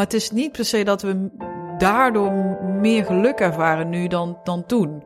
[0.00, 1.28] Maar het is niet per se dat we
[1.78, 2.32] daardoor
[2.80, 5.02] meer geluk ervaren nu dan, dan toen.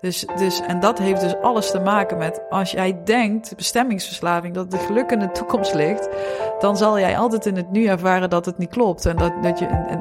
[0.00, 4.70] Dus, dus, en dat heeft dus alles te maken met als jij denkt, bestemmingsverslaving, dat
[4.70, 6.08] de geluk in de toekomst ligt,
[6.58, 9.58] dan zal jij altijd in het nu ervaren dat het niet klopt en dat, dat,
[9.58, 9.98] je, en,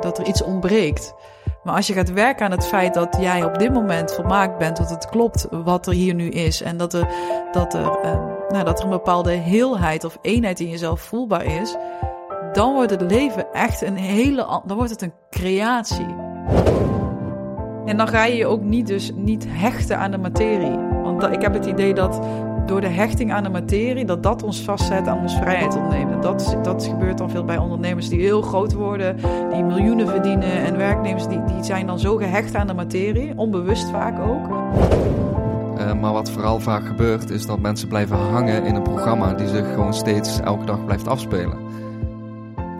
[0.00, 1.14] dat er iets ontbreekt.
[1.62, 4.76] Maar als je gaat werken aan het feit dat jij op dit moment volmaakt bent,
[4.76, 7.08] dat het klopt wat er hier nu is en dat er,
[7.52, 11.76] dat er, uh, nou, dat er een bepaalde heelheid of eenheid in jezelf voelbaar is,
[12.52, 16.14] dan wordt het leven echt een hele, dan wordt het een creatie.
[17.86, 20.78] En dan ga je je ook niet, dus niet hechten aan de materie.
[21.02, 22.20] Want ik heb het idee dat
[22.66, 26.20] door de hechting aan de materie, dat dat ons vastzet aan ons vrijheid ontnemen.
[26.20, 29.16] Dat, dat gebeurt dan veel bij ondernemers die heel groot worden,
[29.52, 30.50] die miljoenen verdienen.
[30.50, 34.48] En werknemers die, die zijn dan zo gehecht aan de materie, onbewust vaak ook.
[35.78, 39.48] Uh, maar wat vooral vaak gebeurt, is dat mensen blijven hangen in een programma die
[39.48, 41.69] zich gewoon steeds elke dag blijft afspelen.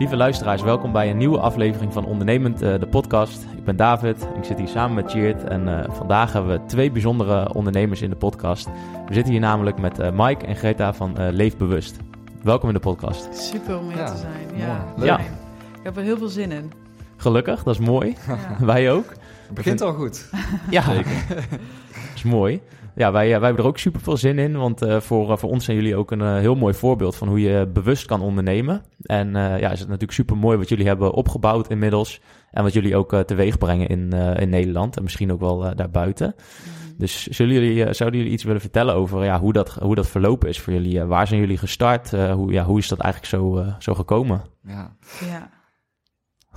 [0.01, 3.43] Lieve luisteraars, welkom bij een nieuwe aflevering van Ondernemend, uh, de podcast.
[3.57, 6.91] Ik ben David, ik zit hier samen met Cheert en uh, vandaag hebben we twee
[6.91, 8.67] bijzondere ondernemers in de podcast.
[9.07, 11.97] We zitten hier namelijk met uh, Mike en Greta van Leef Bewust.
[12.43, 13.29] Welkom in de podcast.
[13.35, 14.59] Super om hier ja, te zijn.
[14.59, 15.07] Ja, leuk.
[15.07, 15.19] ja.
[15.19, 16.73] Ik heb er heel veel zin in.
[17.17, 18.17] Gelukkig, dat is mooi.
[18.27, 18.39] Ja.
[18.67, 19.09] Wij ook.
[19.47, 20.31] Het begint al goed.
[20.71, 21.25] Ja, zeker.
[21.29, 22.61] dat is mooi.
[22.95, 25.51] Ja, wij, wij hebben er ook super veel zin in, want uh, voor, uh, voor
[25.51, 28.83] ons zijn jullie ook een uh, heel mooi voorbeeld van hoe je bewust kan ondernemen.
[29.03, 32.97] En ja, is het natuurlijk super mooi wat jullie hebben opgebouwd inmiddels en wat jullie
[32.97, 36.35] ook teweeg brengen in, in Nederland en misschien ook wel daarbuiten.
[36.37, 36.95] Mm.
[36.99, 40.49] Dus zullen jullie, zouden jullie iets willen vertellen over ja, hoe, dat, hoe dat verlopen
[40.49, 41.05] is voor jullie?
[41.05, 42.11] waar zijn jullie gestart?
[42.11, 44.43] hoe, ja, hoe is dat eigenlijk zo, zo gekomen?
[44.63, 44.97] Ja.
[45.21, 45.60] ja.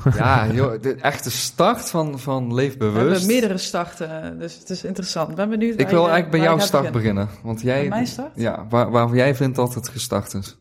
[0.15, 3.05] Ja, joh, de echte start van, van Leef Bewust.
[3.05, 5.29] We hebben meerdere starten, dus het is interessant.
[5.29, 5.79] Ik ben benieuwd.
[5.79, 7.29] Ik wil je, eigenlijk bij jouw start beginnen.
[7.43, 8.31] Want jij, bij mijn start?
[8.35, 10.57] Ja, waar, waar jij vindt dat het gestart is.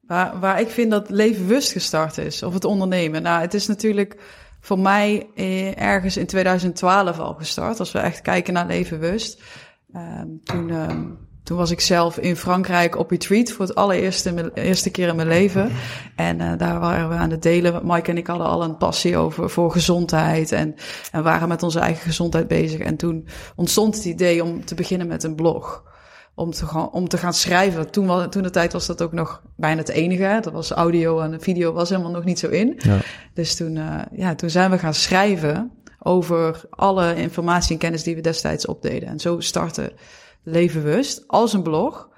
[0.00, 3.22] Waar, waar ik vind dat Leef Bewust gestart is, of het ondernemen.
[3.22, 4.16] Nou, het is natuurlijk
[4.60, 7.78] voor mij eh, ergens in 2012 al gestart.
[7.78, 9.42] Als we echt kijken naar Leven Bewust.
[9.94, 10.70] Um, toen...
[10.70, 15.16] Um, toen was ik zelf in Frankrijk op retreat voor het allereerste eerste keer in
[15.16, 15.70] mijn leven.
[16.16, 17.80] En uh, daar waren we aan het delen.
[17.84, 20.74] Mike en ik hadden al een passie over voor gezondheid en,
[21.12, 22.80] en waren met onze eigen gezondheid bezig.
[22.80, 25.82] En toen ontstond het idee om te beginnen met een blog.
[26.34, 27.90] Om te gaan, om te gaan schrijven.
[27.90, 30.38] Toen, toen de tijd was dat ook nog bijna het enige.
[30.42, 32.74] Dat was audio en video was helemaal nog niet zo in.
[32.78, 32.98] Ja.
[33.34, 38.14] Dus toen, uh, ja, toen zijn we gaan schrijven over alle informatie en kennis die
[38.14, 39.08] we destijds opdeden.
[39.08, 39.92] En zo startte
[40.44, 42.08] Levenbewust als een blog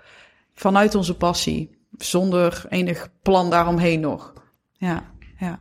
[0.54, 4.32] vanuit onze passie, zonder enig plan daaromheen nog.
[4.72, 5.04] Ja,
[5.38, 5.58] ja.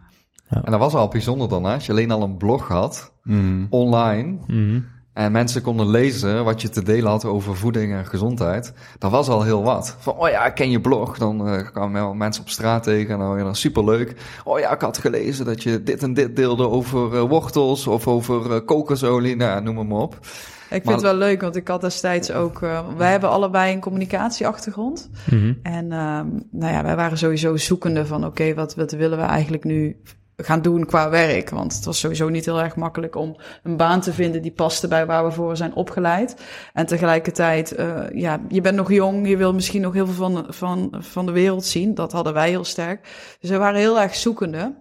[0.49, 0.63] ja.
[0.63, 1.73] En dat was al bijzonder dan, hè?
[1.73, 3.67] als je alleen al een blog had, mm.
[3.69, 4.85] online, mm.
[5.13, 8.73] en mensen konden lezen wat je te delen had over voeding en gezondheid.
[8.97, 9.95] Dat was al heel wat.
[9.99, 11.17] Van, oh ja, ken je blog?
[11.17, 14.15] Dan uh, kwamen mensen op straat tegen en dan was dat superleuk.
[14.43, 18.07] Oh ja, ik had gelezen dat je dit en dit deelde over uh, wortels of
[18.07, 20.19] over uh, kokosolie, nou, noem maar op.
[20.65, 22.61] Ik vind maar, het wel leuk, want ik had destijds ook.
[22.61, 25.09] Uh, wij hebben allebei een communicatieachtergrond.
[25.31, 25.59] Mm -hmm.
[25.63, 29.23] En um, nou ja, wij waren sowieso zoekende van: oké, okay, wat, wat willen we
[29.23, 30.01] eigenlijk nu
[30.37, 31.49] gaan doen qua werk?
[31.49, 34.87] Want het was sowieso niet heel erg makkelijk om een baan te vinden die paste
[34.87, 36.35] bij waar we voor zijn opgeleid.
[36.73, 40.45] En tegelijkertijd, uh, ja, je bent nog jong, je wil misschien nog heel veel van,
[40.49, 41.93] van, van de wereld zien.
[41.93, 43.07] Dat hadden wij heel sterk.
[43.39, 44.75] Dus we waren heel erg zoekende.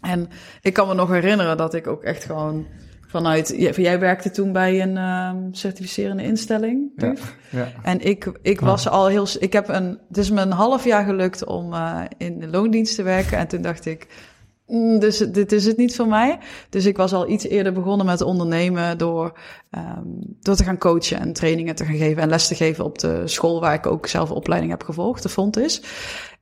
[0.00, 0.28] En
[0.60, 2.66] ik kan me nog herinneren dat ik ook echt gewoon
[3.12, 3.54] vanuit...
[3.56, 7.14] Jij, jij werkte toen bij een ehm, certificerende instelling, Ja,
[7.50, 7.68] ja.
[7.82, 9.26] En ik, ik was al heel...
[9.38, 9.98] Ik heb een...
[10.08, 13.38] Het is me een half jaar gelukt om eh, in de loondienst te werken.
[13.38, 14.06] En toen dacht ik...
[14.72, 16.38] "Mm, dus dit is het niet voor mij.
[16.68, 19.38] Dus ik was al iets eerder begonnen met ondernemen door,
[19.70, 20.06] ehm,
[20.40, 23.22] door te gaan coachen en trainingen te gaan geven en les te geven op de
[23.24, 25.82] school waar ik ook zelf opleiding heb gevolgd, de Fontis.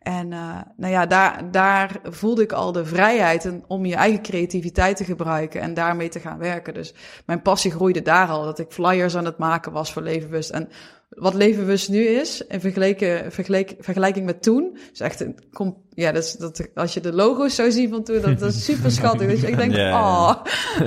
[0.00, 4.96] En uh, nou ja, daar, daar voelde ik al de vrijheid om je eigen creativiteit
[4.96, 6.74] te gebruiken en daarmee te gaan werken.
[6.74, 6.94] Dus
[7.26, 10.50] mijn passie groeide daar al, dat ik flyers aan het maken was voor Levenbewust.
[10.50, 10.68] En
[11.08, 16.12] wat Levenbewust nu is, in vergeleken, vergelijk, vergelijking met toen, is echt een, kom, ja,
[16.12, 18.90] dat is, dat, als je de logo's zou zien van toen, dat, dat is super
[18.90, 19.28] schattig.
[19.28, 20.00] Dus ik denk, ja.
[20.00, 20.34] oh,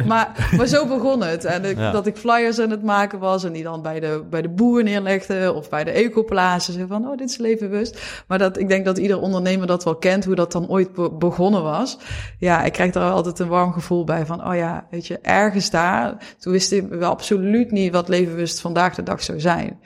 [0.07, 1.45] maar, maar zo begon het.
[1.45, 1.91] En ik, Ja.
[1.91, 4.83] dat ik flyers aan het maken was en die dan bij de, bij de boer
[4.83, 6.73] neerlegde of bij de ecoplaatsen.
[6.73, 8.01] Zo van, oh, dit is levenbewust.
[8.27, 11.11] Maar dat, ik denk dat ieder ondernemer dat wel kent, hoe dat dan ooit be-
[11.11, 11.97] begonnen was.
[12.39, 15.69] Ja, ik krijg daar altijd een warm gevoel bij van, oh ja, weet je, ergens
[15.69, 19.79] daar, toen wisten we absoluut niet wat levenbewust vandaag de dag zou zijn.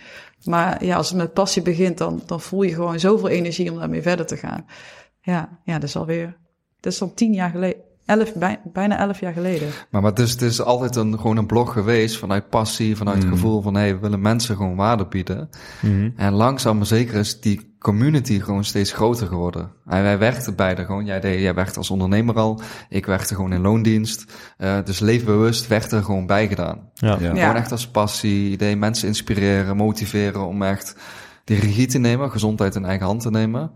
[0.47, 3.77] Maar ja, als het met passie begint, dan, dan voel je gewoon zoveel energie om
[3.77, 4.65] daarmee verder te gaan.
[5.21, 6.37] Ja, ja, dat is alweer,
[6.79, 9.67] dat is al tien jaar geleden, elf, bij- bijna elf jaar geleden.
[9.91, 13.31] Maar, maar dus, het is altijd een, gewoon een blog geweest vanuit passie, vanuit het
[13.31, 15.49] gevoel van hey, we willen mensen gewoon waarde bieden.
[16.15, 19.71] En langzaam maar zeker is die community gewoon steeds groter geworden.
[19.85, 21.05] En wij werkten beide gewoon.
[21.05, 24.33] Jij, deed, jij werkte als ondernemer al, ik werkte gewoon in loondienst.
[24.57, 26.79] Eh, dus leefbewust werd er gewoon bij gedaan.
[26.93, 27.17] Ja.
[27.19, 27.33] Ja.
[27.33, 27.41] Ja.
[27.41, 30.95] Gewoon echt als passie, idee mensen inspireren, motiveren om echt
[31.43, 33.71] die regie te nemen, gezondheid in eigen hand te nemen.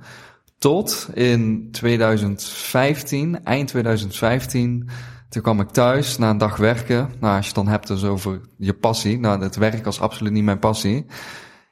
[0.61, 4.89] Tot in 2015, eind 2015,
[5.29, 7.09] toen kwam ik thuis na een dag werken.
[7.19, 9.19] Nou, als je het dan hebt dus over je passie.
[9.19, 11.05] Nou, het werk was absoluut niet mijn passie.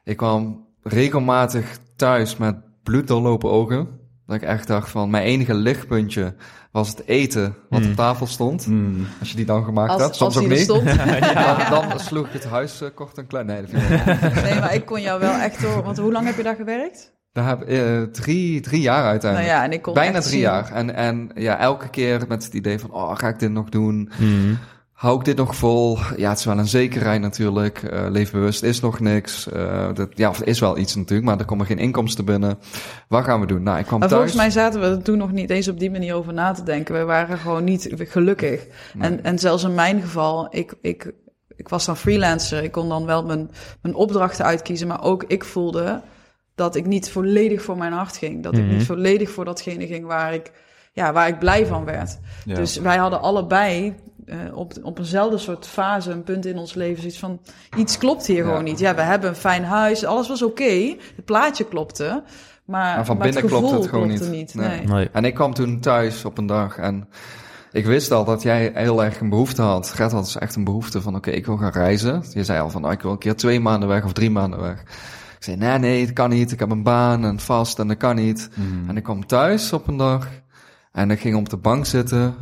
[0.03, 3.87] Ik kwam regelmatig thuis met bloeddoorlopen ogen.
[4.25, 6.35] Dat ik echt dacht van, mijn enige lichtpuntje
[6.71, 8.67] was het eten wat op tafel stond.
[8.67, 9.05] Mm.
[9.19, 10.63] Als je die dan gemaakt had, soms als ook er niet.
[10.63, 10.85] stond.
[11.69, 13.45] Dan, dan sloeg ik het huis eh, kort en klein.
[13.45, 14.43] Nee, dat vind ik niet.
[14.43, 15.83] Nee, maar ik kon jou wel echt door.
[15.83, 17.17] Want hoe lang heb je daar gewerkt?
[17.39, 19.51] Daar heb ik eh, drie, drie jaar Nou uiteindelijk.
[19.51, 20.71] ja, en ik kon Bijna drie zien- jaar.
[20.73, 24.09] En, en ja, elke keer met het idee van, oh, ga ik dit nog doen?
[24.19, 24.53] Mhm.
[24.91, 25.97] Hou ik dit nog vol?
[26.17, 27.83] Ja, het is wel een zekerheid natuurlijk.
[27.83, 29.49] Eh leefbewust is nog niks.
[29.51, 32.57] Eh, dat, ja, of is wel iets natuurlijk, maar er komen geen inkomsten binnen.
[33.07, 33.63] Wat gaan we doen?
[33.63, 34.21] Nou, ik kwam Maar thuis.
[34.31, 36.63] volgens mij zaten we er toen nog niet eens op die manier over na te
[36.63, 36.95] denken.
[36.97, 38.65] We waren gewoon niet gelukkig.
[38.99, 41.11] En, en zelfs in mijn geval, ik, ik,
[41.55, 42.63] ik was dan freelancer.
[42.63, 43.49] Ik kon dan wel mijn,
[43.81, 44.87] mijn opdrachten uitkiezen.
[44.87, 46.01] Maar ook ik voelde
[46.59, 48.43] dat ik niet volledig voor mijn hart ging.
[48.43, 48.73] Dat ik Mhm.
[48.73, 50.51] niet volledig voor datgene ging waar ik,
[50.91, 52.19] ja, waar ik blij van werd.
[52.45, 52.55] Ja.
[52.55, 53.95] Dus wij hadden allebei
[54.25, 57.39] eh, op, op eenzelfde soort fase, een punt in ons leven, zoiets van,
[57.77, 58.43] iets klopt hier Ja.
[58.43, 58.79] gewoon niet.
[58.79, 62.23] Ja, we hebben een fijn huis, alles was oké, het plaatje klopte,
[62.65, 64.53] maar, Maar van maar binnen klopt gevoel het gewoon klopte niet.
[64.55, 64.67] Nee.
[64.69, 64.85] Nee.
[64.87, 65.09] Nee.
[65.11, 67.07] En ik kwam toen thuis op een dag en
[67.71, 69.89] ik wist al dat jij heel erg een behoefte had.
[69.91, 72.23] Gert had dus echt een behoefte van, oké, ik wil gaan reizen.
[72.33, 74.61] Je zei al van, oh, ik wil een keer twee maanden weg of drie maanden
[74.61, 74.83] weg.
[75.39, 76.51] Ik zei, nee, nee, het kan niet.
[76.51, 78.49] Ik heb een baan en vast en dat kan niet.
[78.53, 78.89] Mm.
[78.89, 80.27] En ik kwam thuis op een dag
[80.91, 82.35] en ik ging op de bank zitten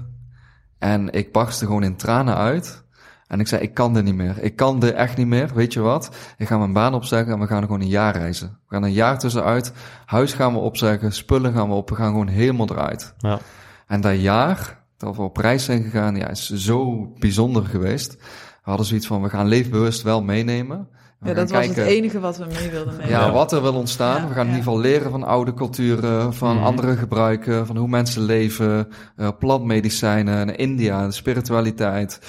[0.80, 2.86] en ik barstte gewoon in tranen uit.
[3.28, 4.44] En ik zei, ik kan dit niet meer.
[4.44, 5.52] Ik kan dit echt niet meer.
[5.54, 6.16] Weet je wat?
[6.38, 8.48] Ik ga mijn baan opzeggen en we gaan gewoon een jaar reizen.
[8.68, 9.74] We gaan een jaar tussenuit.
[10.06, 11.90] Huis gaan we opzeggen, spullen gaan we op.
[11.90, 13.14] We gaan gewoon helemaal eruit.
[13.18, 13.40] Ja.
[13.88, 18.14] En dat jaar dat we op reis zijn gegaan, ja, is zo bijzonder geweest.
[18.14, 20.88] We hadden zoiets van, we gaan leefbewust wel meenemen.
[21.20, 23.10] We Ja, dat was het enige wat we mee wilden nemen.
[23.10, 24.22] ja, wat er wil ontstaan.
[24.22, 26.66] Ja, we gaan in ieder geval leren van oude culturen, van Mhm.
[26.66, 32.20] andere gebruiken, van hoe mensen leven, eh plantmedicijnen, India, de spiritualiteit.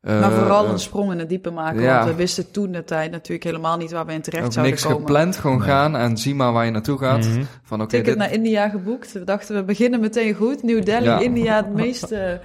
[0.00, 1.94] Eh, maar vooral eh, een sprong in het diepe maken, ja.
[1.98, 4.74] want we wisten toen de tijd natuurlijk helemaal niet waar we in terecht ook zouden
[4.74, 4.98] niks komen.
[5.06, 5.66] gepland, gewoon Nee.
[5.68, 7.18] gaan en zie maar waar je naartoe gaat.
[7.28, 7.42] Mhm.
[7.62, 9.12] Van oké, Ticket dit, naar India geboekt.
[9.12, 10.62] We dachten, we beginnen meteen goed.
[10.62, 11.18] New Delhi, Ja.
[11.20, 12.40] India, het meest eh, ver-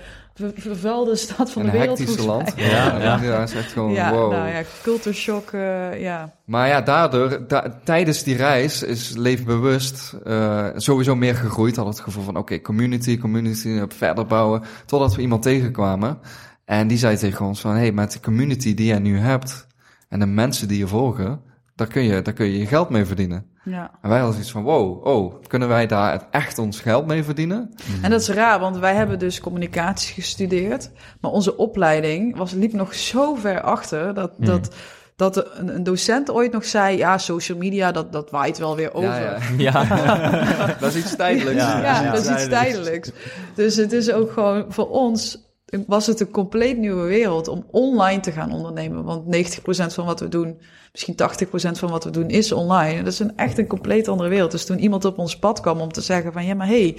[0.55, 1.97] vervuilde stad van een de wereld.
[1.97, 2.59] hectische volgens land.
[2.71, 3.19] Ja, ja.
[3.21, 4.31] ja, is echt gewoon Ja, wow.
[4.31, 6.33] nou ja, cultureshock, eh, ja.
[6.45, 11.75] Maar ja, daardoor, da- tijdens die reis is leefbewust eh sowieso meer gegroeid.
[11.75, 14.61] Had het gevoel van, oké, community, community, eh, verder bouwen.
[14.85, 16.19] Totdat we iemand tegenkwamen.
[16.65, 19.67] En die zei tegen ons van, hey, met de community die jij nu hebt
[20.09, 21.41] en de mensen die je volgen,
[21.75, 23.45] daar kun je, daar kun je je geld mee verdienen.
[23.69, 23.91] Ja.
[24.01, 27.73] En wij hadden zoiets van, wow, oh, kunnen wij daar echt ons geld mee verdienen?
[28.01, 30.91] En dat is raar, want wij hebben dus communicatie gestudeerd.
[31.21, 34.75] Maar onze opleiding was, liep nog zo ver achter dat, dat,
[35.15, 36.97] dat er een, een docent ooit nog zei...
[36.97, 39.09] ja, social media, dat, dat waait wel weer over.
[39.09, 39.85] Ja, ja.
[39.87, 40.75] Ja.
[40.79, 41.61] dat is iets tijdelijks.
[41.61, 43.11] Ja, Ja, ja, dat is iets tijdelijks.
[43.55, 45.46] Dus het is ook gewoon voor ons
[45.87, 49.03] was het een compleet nieuwe wereld om online te gaan ondernemen.
[49.03, 49.59] Want 90%
[49.93, 50.59] van wat we doen,
[50.91, 52.97] misschien 80% van wat we doen is online.
[52.97, 54.51] En dat is een echt een compleet andere wereld.
[54.51, 56.97] Dus toen iemand op ons pad kwam om te zeggen van ja, maar hey,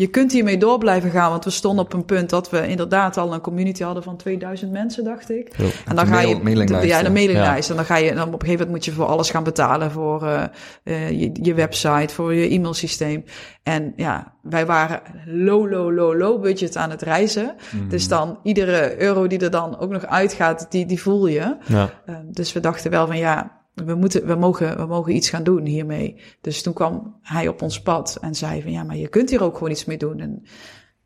[0.00, 3.16] je kunt hiermee door blijven gaan, want we stonden op een punt dat we inderdaad
[3.16, 5.54] al een community hadden van 2000 mensen, dacht ik.
[5.86, 7.10] En dan ga je mailinglijst, ja, de ja.
[7.10, 7.70] mailinglijst.
[7.70, 9.90] En dan ga je dan op een gegeven moment moet je voor alles gaan betalen
[9.90, 10.44] voor eh,
[10.82, 13.24] eh, je, je website, voor je e-mailsysteem.
[13.62, 17.54] En ja, wij waren low, low, low, low budget aan het reizen.
[17.88, 21.56] Dus dan iedere euro die er dan ook nog uitgaat, die, die voel je.
[21.66, 21.90] Ja.
[22.06, 25.42] Uh, dus we dachten wel van ja, we, moeten, we, mogen, we mogen iets gaan
[25.42, 26.20] doen hiermee.
[26.40, 29.42] Dus toen kwam hij op ons pad en zei van ja, maar je kunt hier
[29.42, 30.20] ook gewoon iets mee doen.
[30.20, 30.42] En,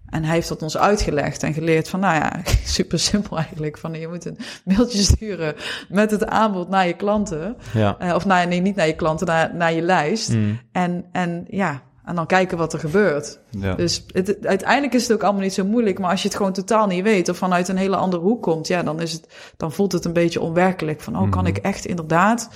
[0.07, 3.79] en hij heeft dat ons uitgelegd en geleerd van nou ja, super simpel eigenlijk.
[3.79, 5.55] Van je moet een mailtje sturen
[5.89, 7.57] met het aanbod naar je klanten.
[7.75, 7.97] Ja.
[8.03, 10.33] Uh, of naar, nee, niet naar je klanten, naar, naar je lijst.
[10.33, 10.61] Mm.
[10.73, 13.39] En, en ja, en dan kijken wat er gebeurt.
[13.51, 13.75] Ja.
[13.75, 15.99] Dus het, uiteindelijk is het ook allemaal niet zo moeilijk.
[15.99, 18.67] Maar als je het gewoon totaal niet weet of vanuit een hele andere hoek komt,
[18.67, 21.01] ja, dan, is het, dan voelt het een beetje onwerkelijk.
[21.01, 22.49] Van, oh, kan ik echt inderdaad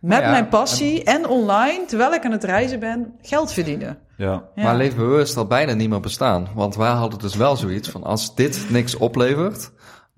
[0.00, 3.98] met ja, mijn passie en online, terwijl ik aan het reizen ben, geld verdienen?
[4.16, 4.42] ja.
[4.54, 4.62] Ja.
[4.62, 6.48] Maar leefbewust al bijna niet meer bestaan.
[6.54, 9.70] Want wij hadden dus wel zoiets van als dit niks oplevert,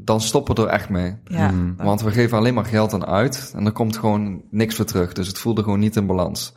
[0.04, 1.16] dan stoppen we er echt mee.
[1.25, 1.75] Ja, Mm.
[1.76, 5.12] Want we geven alleen maar geld aan uit en er komt gewoon niks voor terug.
[5.12, 6.54] Dus het voelde gewoon niet in balans.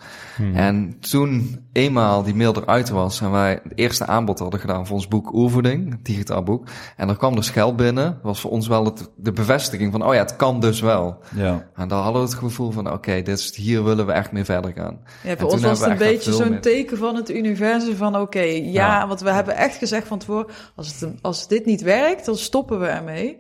[0.54, 4.96] En toen eenmaal die mail eruit was en wij het eerste aanbod hadden gedaan voor
[4.96, 6.68] ons boek Oervoeding, het digitaal boek.
[6.98, 10.14] En er kwam dus geld binnen, was voor ons wel het, de bevestiging van, oh
[10.14, 11.18] ja, het kan dus wel.
[11.36, 11.68] ja.
[11.76, 14.44] En dan hadden we het gevoel van, oké, dit is hier willen we echt mee
[14.46, 15.00] verder gaan.
[15.24, 17.96] Ja, En voor toen ons was het een beetje zo'n meer- teken van het universum
[17.96, 19.08] van oké, ja, Ja.
[19.08, 20.46] want we hebben echt gezegd van tevoren,
[20.76, 23.33] als, het, als dit niet werkt, dan stoppen we ermee.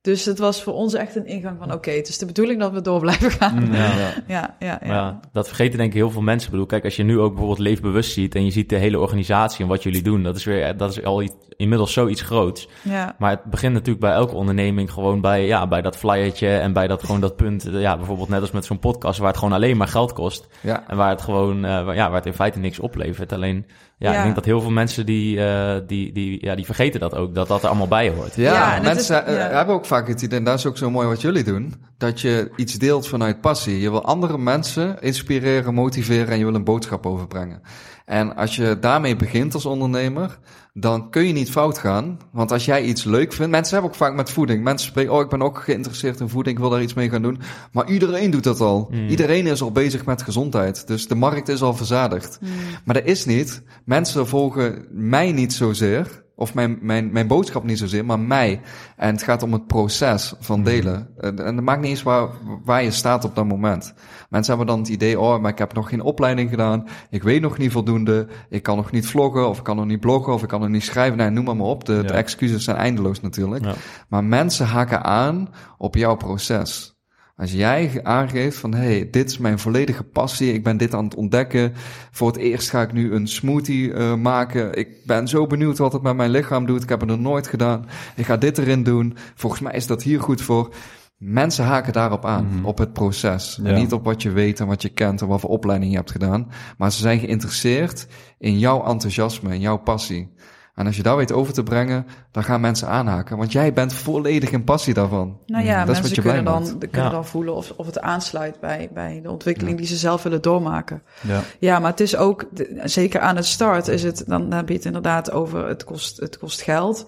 [0.00, 2.72] Dus het was voor ons echt een ingang van oké, het is de bedoeling dat
[2.72, 3.68] we door blijven gaan.
[3.72, 3.90] Ja.
[4.26, 4.78] Ja, ja, ja.
[4.80, 6.44] Maar ja, dat vergeten denk ik heel veel mensen.
[6.44, 8.98] Ik bedoel, kijk, als je nu ook bijvoorbeeld leefbewust ziet en je ziet de hele
[8.98, 12.68] organisatie en wat jullie doen, dat is weer, dat is al iets- inmiddels zoiets groots.
[12.82, 13.14] ja.
[13.18, 16.86] Maar het begint natuurlijk bij elke onderneming gewoon bij, ja, bij dat flyertje en bij
[16.86, 19.52] dat gewoon dat punt, eh, ja, bijvoorbeeld net als met zo'n podcast waar het gewoon
[19.54, 20.84] alleen maar geld kost Ja.
[20.88, 23.32] en waar het gewoon, eh, waar- ja, waar het in feite niks oplevert.
[23.32, 23.66] Alleen,
[23.98, 24.16] ja, Ja.
[24.16, 27.34] ik denk dat heel veel mensen die, eh, die, die, ja, die vergeten dat ook,
[27.34, 28.34] dat dat er allemaal bij hoort.
[28.36, 29.48] Ja, mensen is- eh, ja.
[29.56, 32.20] hebben ook vaak het idee, en dat is ook zo mooi wat jullie doen, dat
[32.20, 33.80] je iets deelt vanuit passie.
[33.80, 37.60] Je wil andere mensen inspireren, motiveren en je wil een boodschap overbrengen.
[38.04, 40.38] En als je daarmee begint als ondernemer,
[40.72, 42.18] dan kun je niet fout gaan.
[42.32, 44.64] Want als jij iets leuk vindt, mensen hebben ook vaak met voeding.
[44.64, 47.22] Mensen spreken, oh ik ben ook geïnteresseerd in voeding, ik wil daar iets mee gaan
[47.22, 47.40] doen.
[47.72, 48.90] Maar iedereen doet dat al.
[49.08, 50.86] Iedereen is al bezig met gezondheid.
[50.86, 52.38] Dus de markt is al verzadigd.
[52.84, 53.62] Maar dat is niet.
[53.86, 56.24] Mensen volgen mij niet zozeer.
[56.34, 58.60] Of mijn, mijn, mijn boodschap niet zozeer, maar mij.
[58.96, 61.08] En het gaat om het proces van delen.
[61.16, 62.28] En en het maakt niet eens waar,
[62.64, 63.94] waar je staat op dat moment.
[64.28, 66.86] Mensen hebben dan het idee, oh, maar ik heb nog geen opleiding gedaan.
[67.10, 68.26] Ik weet nog niet voldoende.
[68.48, 70.68] Ik kan nog niet vloggen, of ik kan nog niet bloggen, of ik kan nog
[70.68, 71.18] niet schrijven.
[71.18, 71.84] Nee, noem maar, maar op.
[71.84, 73.64] De, excuses zijn eindeloos natuurlijk.
[73.64, 73.74] Ja.
[74.08, 76.95] Maar mensen haken aan op jouw proces.
[77.36, 81.14] Als jij aangeeft van, hey, dit is mijn volledige passie, ik ben dit aan het
[81.14, 81.72] ontdekken.
[82.10, 84.78] Voor het eerst ga ik nu een smoothie eh, maken.
[84.78, 86.82] Ik ben zo benieuwd wat het met mijn lichaam doet.
[86.82, 87.86] Ik heb het nog nooit gedaan.
[88.16, 89.16] Ik ga dit erin doen.
[89.34, 90.74] Volgens mij is dat hier goed voor.
[91.16, 93.60] Mensen haken daarop aan, op het proces.
[93.62, 95.96] En niet op wat je weet en wat je kent en wat voor opleiding je
[95.96, 96.48] hebt gedaan.
[96.78, 98.06] Maar ze zijn geïnteresseerd
[98.38, 100.34] in jouw enthousiasme, in jouw passie.
[100.76, 103.36] En als je dat weet over te brengen, dan gaan mensen aanhaken.
[103.36, 105.38] Want jij bent volledig in passie daarvan.
[105.46, 107.08] Nou ja, Dat is wat mensen kunnen, dan, kunnen Ja.
[107.10, 111.02] dan voelen of, of het aansluit bij, bij de ontwikkeling die ze zelf willen doormaken.
[111.20, 111.40] Ja.
[111.58, 112.48] Ja, maar het is ook,
[112.84, 116.38] zeker aan het start is het, dan heb je het inderdaad over, het kost, het
[116.38, 117.06] kost geld.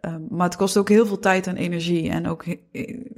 [0.00, 2.44] Um, maar het kost ook heel veel tijd en energie en ook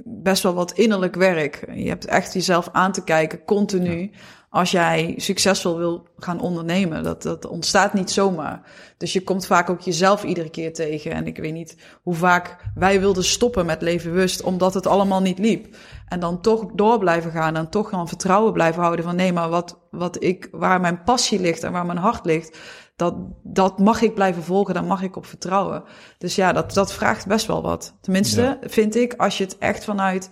[0.03, 1.65] best wel wat innerlijk werk.
[1.73, 4.11] Je hebt echt jezelf aan te kijken, continu.
[4.49, 8.61] Als jij succesvol wil gaan ondernemen, dat, dat ontstaat niet zomaar.
[8.97, 11.11] Dus je komt vaak ook jezelf iedere keer tegen.
[11.11, 15.39] En ik weet niet hoe vaak wij wilden stoppen met levenbewust, omdat het allemaal niet
[15.39, 15.75] liep.
[16.07, 19.49] En dan toch door blijven gaan en toch gewoon vertrouwen blijven houden van nee, maar
[19.49, 22.57] wat, wat ik, waar mijn passie ligt en waar mijn hart ligt,
[22.95, 25.83] dat, dat mag ik blijven volgen, daar mag ik op vertrouwen.
[26.17, 27.97] Dus ja, dat, dat vraagt best wel wat.
[28.01, 30.29] Tenminste, vind ik, als je het echt vanuit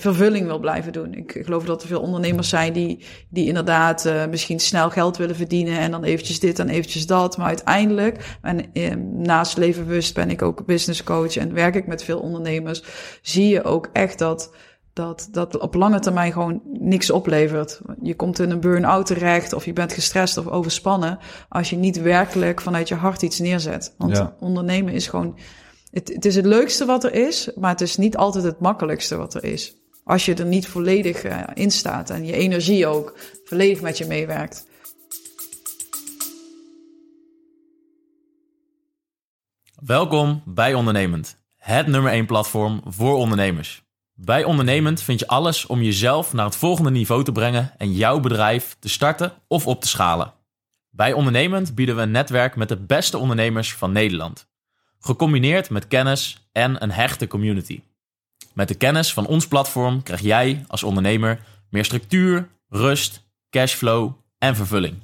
[0.00, 1.14] vervulling wil blijven doen.
[1.14, 5.36] Ik geloof dat er veel ondernemers zijn die, die inderdaad uh, misschien snel geld willen
[5.36, 7.36] verdienen en dan eventjes dit en eventjes dat.
[7.36, 12.04] Maar uiteindelijk, en eh, naast levenbewust ben ik ook business coach en werk ik met
[12.04, 12.82] veel ondernemers,
[13.22, 14.50] zie je ook echt dat
[14.92, 17.80] dat, dat op lange termijn gewoon niks oplevert.
[18.02, 21.18] Je komt in een burn-out terecht of je bent gestrest of overspannen
[21.48, 23.94] als je niet werkelijk vanuit je hart iets neerzet.
[23.98, 24.36] Want Ja.
[24.40, 25.38] ondernemen is gewoon,
[25.90, 29.16] het, het is het leukste wat er is, maar het is niet altijd het makkelijkste
[29.16, 29.81] wat er is.
[30.04, 34.06] Als je er niet volledig uh, in staat en je energie ook volledig met je
[34.06, 34.66] meewerkt.
[39.74, 43.82] Welkom bij Ondernemend, het nummer 1 platform voor ondernemers.
[44.14, 48.20] Bij Ondernemend vind je alles om jezelf naar het volgende niveau te brengen en jouw
[48.20, 50.34] bedrijf te starten of op te schalen.
[50.90, 54.48] Bij Ondernemend bieden we een netwerk met de beste ondernemers van Nederland.
[55.00, 57.82] Gecombineerd met kennis en een hechte community.
[58.54, 61.40] Met de kennis van ons platform krijg jij als ondernemer
[61.70, 64.96] meer structuur, rust, cashflow en vervulling.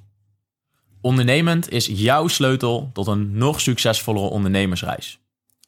[1.00, 5.20] Ondernemend is jouw sleutel tot een nog succesvollere ondernemersreis.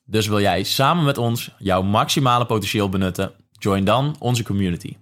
[0.04, 3.32] Dus wil jij samen met ons jouw maximale potentieel benutten?
[3.52, 4.96] Join dan onze community.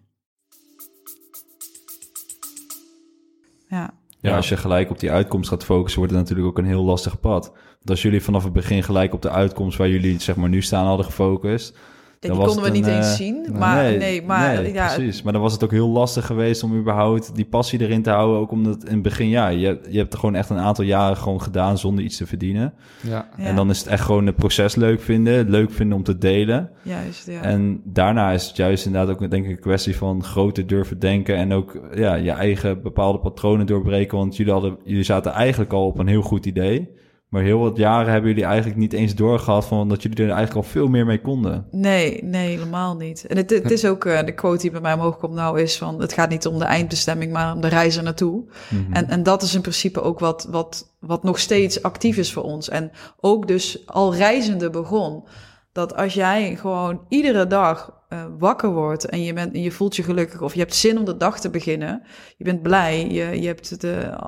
[3.68, 3.94] Ja.
[4.20, 6.84] Ja, als je gelijk op die uitkomst gaat focussen, wordt het natuurlijk ook een heel
[6.84, 7.52] lastig pad.
[7.52, 10.62] Want als jullie vanaf het begin gelijk op de uitkomst waar jullie zeg maar nu
[10.62, 11.76] staan hadden gefocust.
[12.20, 13.46] Ja, dan die konden we niet een, eens eh, zien.
[13.58, 15.22] Maar nee, maar nee, ja, precies.
[15.22, 18.38] Maar dan was het ook heel lastig geweest om überhaupt die passie erin te houden.
[18.38, 21.16] Ook omdat in het begin, ja, je, je hebt er gewoon echt een aantal jaren
[21.16, 22.74] gewoon gedaan zonder iets te verdienen.
[23.00, 23.28] Ja.
[23.36, 26.02] ja, En dan is het echt gewoon het proces leuk vinden, het leuk vinden om
[26.02, 26.70] te delen.
[26.82, 27.42] juist, ja.
[27.42, 31.36] En daarna is het juist inderdaad ook denk ik een kwestie van groter durven denken
[31.36, 34.18] en ook ja, je eigen bepaalde patronen doorbreken.
[34.18, 36.96] Want jullie, hadden, jullie zaten eigenlijk al op een heel goed idee.
[37.28, 40.56] Maar heel wat jaren hebben jullie eigenlijk niet eens doorgehad van dat jullie er eigenlijk
[40.56, 41.66] al veel meer mee konden.
[41.70, 43.26] Nee, nee, helemaal niet.
[43.26, 45.78] En het, het is ook eh, de quote die bij mij omhoog komt nou is
[45.78, 46.00] van...
[46.00, 48.44] het gaat niet om de eindbestemming, maar om de reis er naartoe.
[48.68, 48.92] Mhm.
[48.92, 52.42] En, en dat is in principe ook wat, wat, wat nog steeds actief is voor
[52.42, 52.68] ons.
[52.68, 55.24] En ook dus al reizende begon.
[55.72, 59.96] Dat als jij gewoon iedere dag eh, wakker wordt en je, bent, en je voelt
[59.96, 60.42] je gelukkig...
[60.42, 62.02] of je hebt zin om de dag te beginnen,
[62.36, 64.18] je bent blij, je, je, hebt de,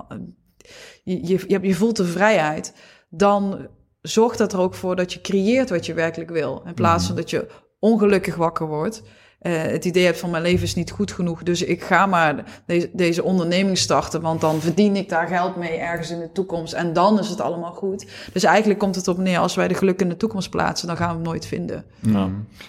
[1.04, 2.74] je, je, je, voelt de vrijheid...
[3.08, 3.68] dan
[4.02, 6.62] zorgt dat er ook voor dat je creëert wat je werkelijk wil.
[6.66, 9.02] In plaats van dat je ongelukkig wakker wordt.
[9.40, 12.44] Eh, het idee hebt van mijn leven is niet goed genoeg, dus ik ga maar
[12.66, 16.72] deze, deze onderneming starten, want dan verdien ik daar geld mee ergens in de toekomst
[16.72, 18.06] en dan is het allemaal goed.
[18.32, 20.96] Dus eigenlijk komt het op neer, als wij de geluk in de toekomst plaatsen, dan
[20.96, 21.84] gaan we hem nooit vinden.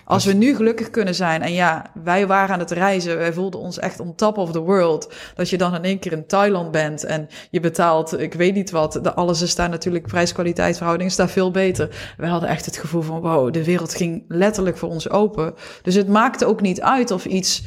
[0.06, 3.60] Als we nu gelukkig kunnen zijn, en ja, wij waren aan het reizen, wij voelden
[3.60, 6.72] ons echt on top of the world, dat je dan in één keer in Thailand
[6.72, 11.10] bent en je betaalt, ik weet niet wat, de, alles is daar natuurlijk, prijs-kwaliteit verhouding
[11.10, 12.14] is daar veel beter.
[12.18, 15.54] We hadden echt het gevoel van, wow, de wereld ging letterlijk voor ons open.
[15.82, 17.64] Dus het maakte ook niet uit of iets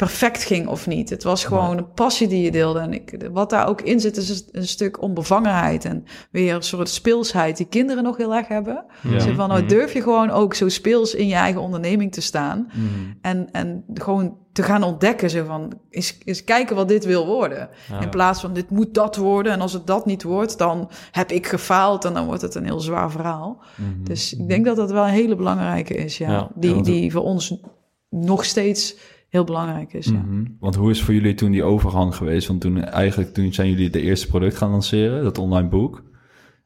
[0.00, 1.10] perfect ging of niet.
[1.10, 2.78] Het was gewoon een passie die je deelde.
[2.78, 6.88] En ik, wat daar ook in zit, is een stuk onbevangenheid en weer een soort
[6.88, 8.84] speelsheid die kinderen nog heel erg hebben.
[9.08, 9.20] Ja.
[9.20, 12.70] Van, nou durf je gewoon ook zo speels in je eigen onderneming te staan.
[12.72, 13.12] Mhm.
[13.20, 17.68] En, en gewoon te gaan ontdekken, zo van, eens, eens kijken wat dit wil worden.
[17.90, 18.00] Ja.
[18.00, 19.52] In plaats van, dit moet dat worden.
[19.52, 22.04] En als het dat niet wordt, dan heb ik gefaald.
[22.04, 23.62] En dan wordt het een heel zwaar verhaal.
[23.76, 24.04] Mhm.
[24.04, 26.30] Dus ik denk dat dat wel een hele belangrijke is, ja.
[26.30, 27.60] Ja, die, die voor ons
[28.10, 28.96] nog steeds
[29.28, 30.06] heel belangrijk is.
[30.12, 30.44] Mhm.
[30.60, 32.48] Want hoe is voor jullie toen die overgang geweest?
[32.48, 36.02] Want toen eigenlijk toen zijn jullie de eerste product gaan lanceren, dat online boek.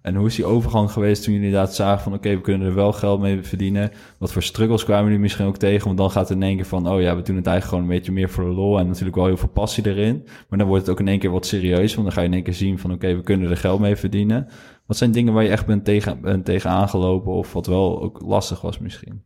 [0.04, 2.74] En hoe is die overgang geweest toen jullie inderdaad zagen van oké, we kunnen er
[2.74, 3.90] wel geld mee verdienen.
[4.18, 5.86] Wat voor struggles kwamen jullie misschien ook tegen?
[5.86, 7.82] Want dan gaat het in één keer van oh ja, we doen het eigenlijk gewoon
[7.82, 10.22] een beetje meer voor de lol en natuurlijk wel heel veel passie erin.
[10.48, 12.34] Maar dan wordt het ook in één keer wat serieus, want dan ga je in
[12.34, 14.48] één keer zien van oké, we kunnen er geld mee verdienen.
[14.86, 18.20] Wat zijn dingen waar je echt bent tegen, bent tegen aangelopen of wat wel ook
[18.20, 19.22] lastig was misschien?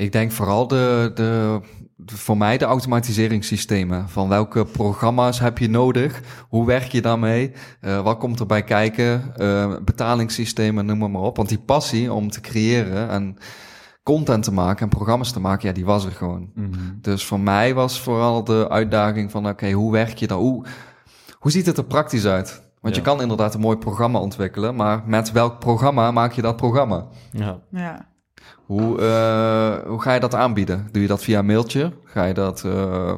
[0.00, 1.60] Ik denk vooral de, de,
[1.96, 4.08] de- voor mij de automatiseringssystemen.
[4.08, 6.20] Van welke programma's heb je nodig?
[6.48, 7.52] Hoe werk je daarmee?
[7.80, 9.36] Eh, wat komt erbij kijken?
[9.36, 11.36] Eh, betalingssystemen, noem maar, maar op.
[11.36, 13.36] Want die passie om te creëren en
[14.02, 16.50] content te maken en programma's te maken, ja, die was er gewoon.
[17.00, 20.38] Dus voor mij was vooral de uitdaging van, oké, hoe werk je dan?
[20.38, 20.64] Hoe,
[21.38, 22.62] hoe ziet het er praktisch uit?
[22.80, 23.00] Want Ja.
[23.00, 27.06] je kan inderdaad een mooi programma ontwikkelen, maar met welk programma maak je dat programma?
[27.32, 27.58] Ja.
[27.70, 28.08] Ja,
[28.66, 30.88] Hoe, eh, hoe ga je dat aanbieden?
[30.92, 31.92] Doe je dat via een mailtje?
[32.04, 33.12] Ga je dat eh,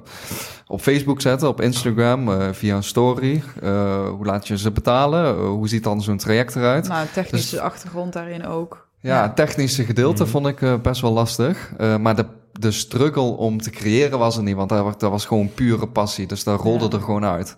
[0.67, 3.43] op Facebook zetten, op Instagram, eh, via een story?
[3.63, 5.37] Eh, hoe laat je ze betalen?
[5.39, 6.89] Hoe ziet dan zo'n traject eruit?
[6.89, 8.87] nou, technische Dus- achtergrond daarin ook.
[9.01, 10.31] Ja, het technische gedeelte Mhm.
[10.33, 11.73] vond ik eh, best wel lastig.
[11.79, 15.11] Eh, maar de, de struggle om te creëren was er niet, want dat, was- dat
[15.11, 16.27] was gewoon pure passie.
[16.27, 16.91] Dus daar rolde Ja.
[16.91, 17.57] er gewoon uit.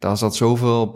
[0.00, 0.92] Daar zat zoveel,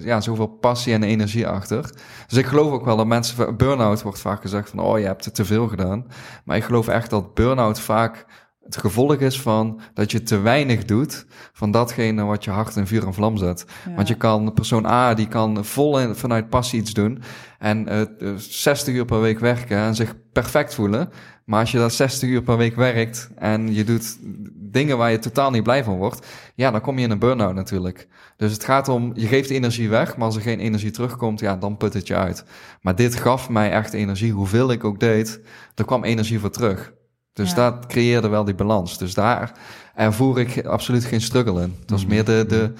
[0.00, 1.90] ja, zoveel passie en energie achter.
[2.28, 3.56] Dus ik geloof ook wel dat mensen...
[3.56, 4.78] Burn-out wordt vaak gezegd van...
[4.78, 6.06] oh, je hebt te veel gedaan.
[6.44, 8.26] Maar ik geloof echt dat burn-out vaak
[8.74, 9.80] het gevolg is van...
[9.94, 13.64] dat je te weinig doet van datgene wat je hart in vuur en vlam zet.
[13.86, 13.94] Ja.
[13.94, 17.22] Want je kan, persoon A, die kan vol in, vanuit passie iets doen.
[17.58, 21.10] En eh, eh, 60 uur per week werken en zich perfect voelen.
[21.44, 24.18] Maar als je dat 60 uur per week werkt en je doet
[24.54, 26.26] dingen waar je totaal niet blij van wordt.
[26.54, 28.08] Ja, dan kom je in een burn-out natuurlijk.
[28.36, 31.56] Dus het gaat om, je geeft energie weg, maar als er geen energie terugkomt, ja,
[31.56, 32.44] dan put het je uit.
[32.80, 34.32] Maar dit gaf mij echt energie.
[34.32, 35.40] Hoeveel ik ook deed,
[35.74, 36.92] er kwam energie voor terug.
[37.32, 37.54] Dus Ja.
[37.54, 38.98] dat creëerde wel die balans.
[38.98, 39.52] Dus daar
[39.94, 41.76] ervoer ik absoluut geen struggle in.
[41.80, 42.10] Het was Mhm.
[42.10, 42.72] meer de, de,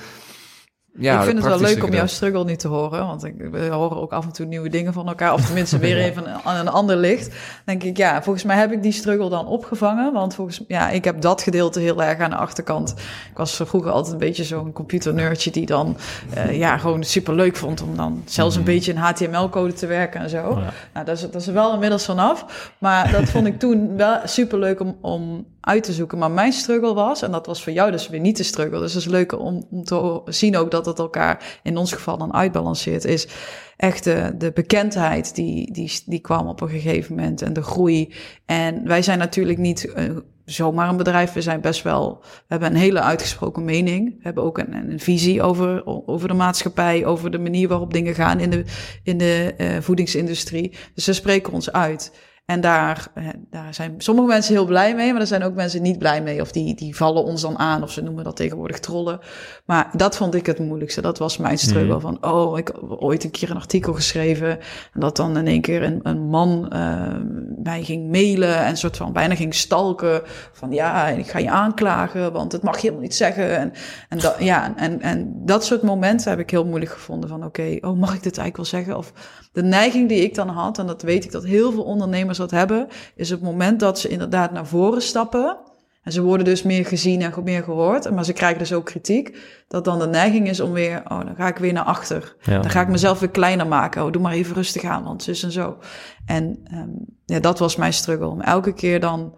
[0.99, 3.07] ja, ik vind het wel leuk om jouw struggle nu te horen.
[3.07, 5.33] Want ik, we horen ook af en toe nieuwe dingen van elkaar.
[5.33, 7.35] Of tenminste weer even aan een ander licht.
[7.65, 10.13] denk ik, ja, volgens mij heb ik die struggle dan opgevangen.
[10.13, 12.95] Want volgens ja, ik heb dat gedeelte heel erg aan de achterkant.
[13.31, 15.97] Ik was vroeger altijd een beetje zo'n computernerdje die dan
[16.35, 20.21] eh, ja, gewoon super leuk vond om dan zelfs een beetje in HTML-code te werken
[20.21, 20.49] en zo.
[20.49, 20.73] Oh ja.
[20.93, 22.73] Nou, dat is, dat is er wel inmiddels vanaf.
[22.79, 26.19] Maar dat vond ik toen wel super leuk om, om uit te zoeken.
[26.19, 28.81] Maar mijn struggle was, en dat was voor jou dus weer niet de struggle.
[28.81, 32.19] Dus het is leuk om, om te zien ook dat het elkaar in ons geval
[32.19, 33.05] dan uitbalanceert.
[33.05, 33.29] Is
[33.77, 38.15] echt de, de bekendheid die, die, die kwam op een gegeven moment en de groei.
[38.47, 40.05] En wij zijn natuurlijk niet eh,
[40.45, 41.33] zomaar een bedrijf.
[41.33, 44.09] We zijn best wel, we hebben een hele uitgesproken mening.
[44.09, 48.15] We hebben ook een, een visie over, over de maatschappij, over de manier waarop dingen
[48.15, 48.65] gaan in de,
[49.03, 50.73] in de eh, voedingsindustrie.
[50.95, 52.13] Dus we spreken ons uit.
[52.51, 55.83] En daar, eh, daar zijn sommige mensen heel blij mee, maar er zijn ook mensen
[55.83, 56.41] niet blij mee.
[56.41, 59.19] Of die, die vallen ons dan aan, of ze noemen dat tegenwoordig trollen.
[59.65, 61.01] Maar dat vond ik het moeilijkste.
[61.01, 61.95] Dat was mijn struggle.
[61.95, 62.01] Mhm.
[62.01, 64.51] Van, oh, ik heb ooit een keer een artikel geschreven.
[64.93, 67.17] En dat dan in één keer een, een man eh,
[67.63, 70.23] mij ging mailen en soort van bijna ging stalken.
[70.53, 73.59] Van ja, ik ga je aanklagen, want het mag je helemaal niet zeggen.
[73.59, 73.73] En,
[74.09, 77.29] en, dat, ja, en, en dat soort momenten heb ik heel moeilijk gevonden.
[77.29, 78.97] Van oké, oh, mag ik dit eigenlijk wel zeggen?
[78.97, 79.13] Of
[79.53, 82.51] de neiging die ik dan had, en dat weet ik dat heel veel ondernemers dat
[82.51, 85.59] hebben, is het moment dat ze inderdaad naar voren stappen.
[86.03, 89.39] En ze worden dus meer gezien en meer gehoord, maar ze krijgen dus ook kritiek.
[89.69, 92.37] Dat dan de neiging is om weer, oh, dan ga ik weer naar achter.
[92.41, 92.61] Ja.
[92.61, 94.05] Dan ga ik mezelf weer kleiner maken.
[94.05, 95.79] Oh, doe maar even rustig aan, want zus en zo.
[96.27, 96.89] En ehm,
[97.25, 98.27] ja, dat was mijn struggle.
[98.27, 99.35] Om elke keer dan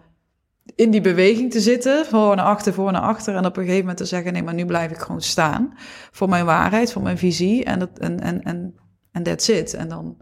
[0.75, 3.35] in die beweging te zitten, voor naar achter, voor naar achter.
[3.35, 5.73] En op een gegeven moment te zeggen, nee, maar nu blijf ik gewoon staan.
[6.11, 7.63] Voor mijn waarheid, voor mijn visie.
[7.63, 8.75] En dat, en, en, en,
[9.11, 9.73] en that's it.
[9.73, 10.17] En dan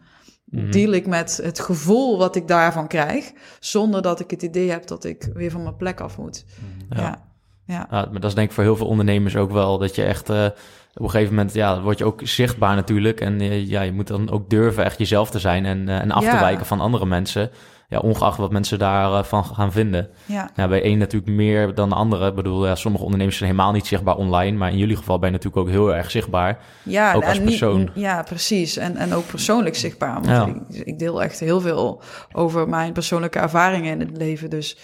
[0.51, 0.71] Mhm.
[0.71, 3.31] deal ik met het gevoel wat ik daarvan krijg.
[3.59, 6.45] Zonder dat ik het idee heb dat ik weer van mijn plek af moet.
[6.89, 7.01] Ja.
[7.01, 7.23] Ja,
[7.65, 7.87] ja.
[7.91, 9.77] Ja, maar dat is denk ik voor heel veel ondernemers ook wel.
[9.77, 10.45] Dat je echt eh,
[10.93, 13.21] op een gegeven moment, ja, word je ook zichtbaar natuurlijk.
[13.21, 16.11] En eh, ja, je moet dan ook durven echt jezelf te zijn en, eh, en
[16.11, 17.49] af te wijken van andere mensen.
[17.91, 20.09] Ja, ongeacht wat mensen daarvan van gaan vinden.
[20.25, 20.49] ja.
[20.55, 22.27] Ja, bij één natuurlijk meer dan de andere.
[22.29, 24.57] Ik bedoel, ja, sommige ondernemers zijn helemaal niet zichtbaar online.
[24.57, 26.59] Maar in jullie geval ben je natuurlijk ook heel erg zichtbaar.
[26.83, 27.89] Ja, Ook als en niet- persoon.
[27.93, 28.77] ja, precies.
[28.77, 30.13] En, en ook persoonlijk zichtbaar.
[30.13, 30.45] Want Ja.
[30.69, 32.01] ik, ik deel echt heel veel
[32.31, 34.49] over mijn persoonlijke ervaringen in het leven.
[34.49, 34.77] Dus,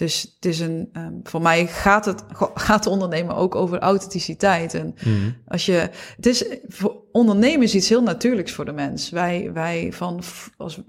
[0.00, 4.74] dus het is een, ehm, voor mij gaat het gaat ondernemen ook over authenticiteit.
[4.74, 4.94] En
[5.46, 9.10] als je, het is voor ondernemen is iets heel natuurlijks voor de mens.
[9.10, 10.20] Wij, wij van,
[10.56, 10.80] als,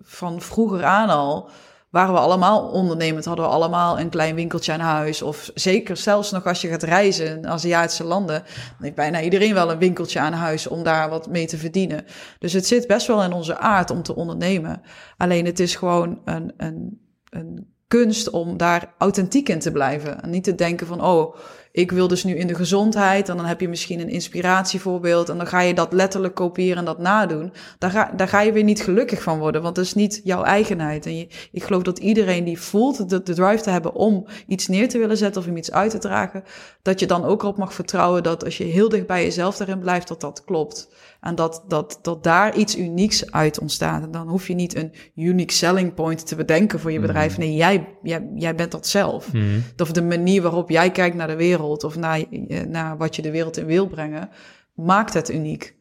[0.00, 1.50] van vroeger aan al
[1.90, 5.22] waren we allemaal ondernemend, hadden we allemaal een klein winkeltje aan huis.
[5.22, 9.54] Of zeker zelfs nog als je gaat reizen in Aziatische landen, dan heeft bijna iedereen
[9.54, 12.04] wel een winkeltje aan huis om daar wat mee te verdienen.
[12.38, 14.82] Dus het zit best wel in onze aard om te ondernemen.
[15.16, 17.00] Alleen het is gewoon een, een,
[17.30, 20.22] een kunst om daar authentiek in te blijven.
[20.22, 21.36] En niet te denken van, oh,
[21.72, 23.28] ik wil dus nu in de gezondheid.
[23.28, 25.28] En dan heb je misschien een inspiratievoorbeeld.
[25.28, 27.52] En dan ga je dat letterlijk kopiëren en dat nadoen.
[27.78, 29.62] Daar ga, daar ga je weer niet gelukkig van worden.
[29.62, 31.06] Want dat is niet jouw eigenheid.
[31.06, 34.68] En je, ik geloof dat iedereen die voelt de, de drive te hebben om iets
[34.68, 36.44] neer te willen zetten of om iets uit te dragen.
[36.82, 39.78] Dat je dan ook erop mag vertrouwen dat als je heel dicht bij jezelf daarin
[39.78, 40.88] blijft, dat dat klopt.
[41.26, 44.02] En dat, dat, dat daar iets unieks uit ontstaat.
[44.02, 47.38] En dan hoef je niet een unique selling point te bedenken voor je bedrijf.
[47.38, 49.30] Nee, jij, jij, jij bent dat zelf.
[49.76, 53.22] Of de manier waarop jij kijkt naar de wereld of naar, eh, naar wat je
[53.22, 54.28] de wereld in wil brengen,
[54.74, 55.74] maakt het uniek.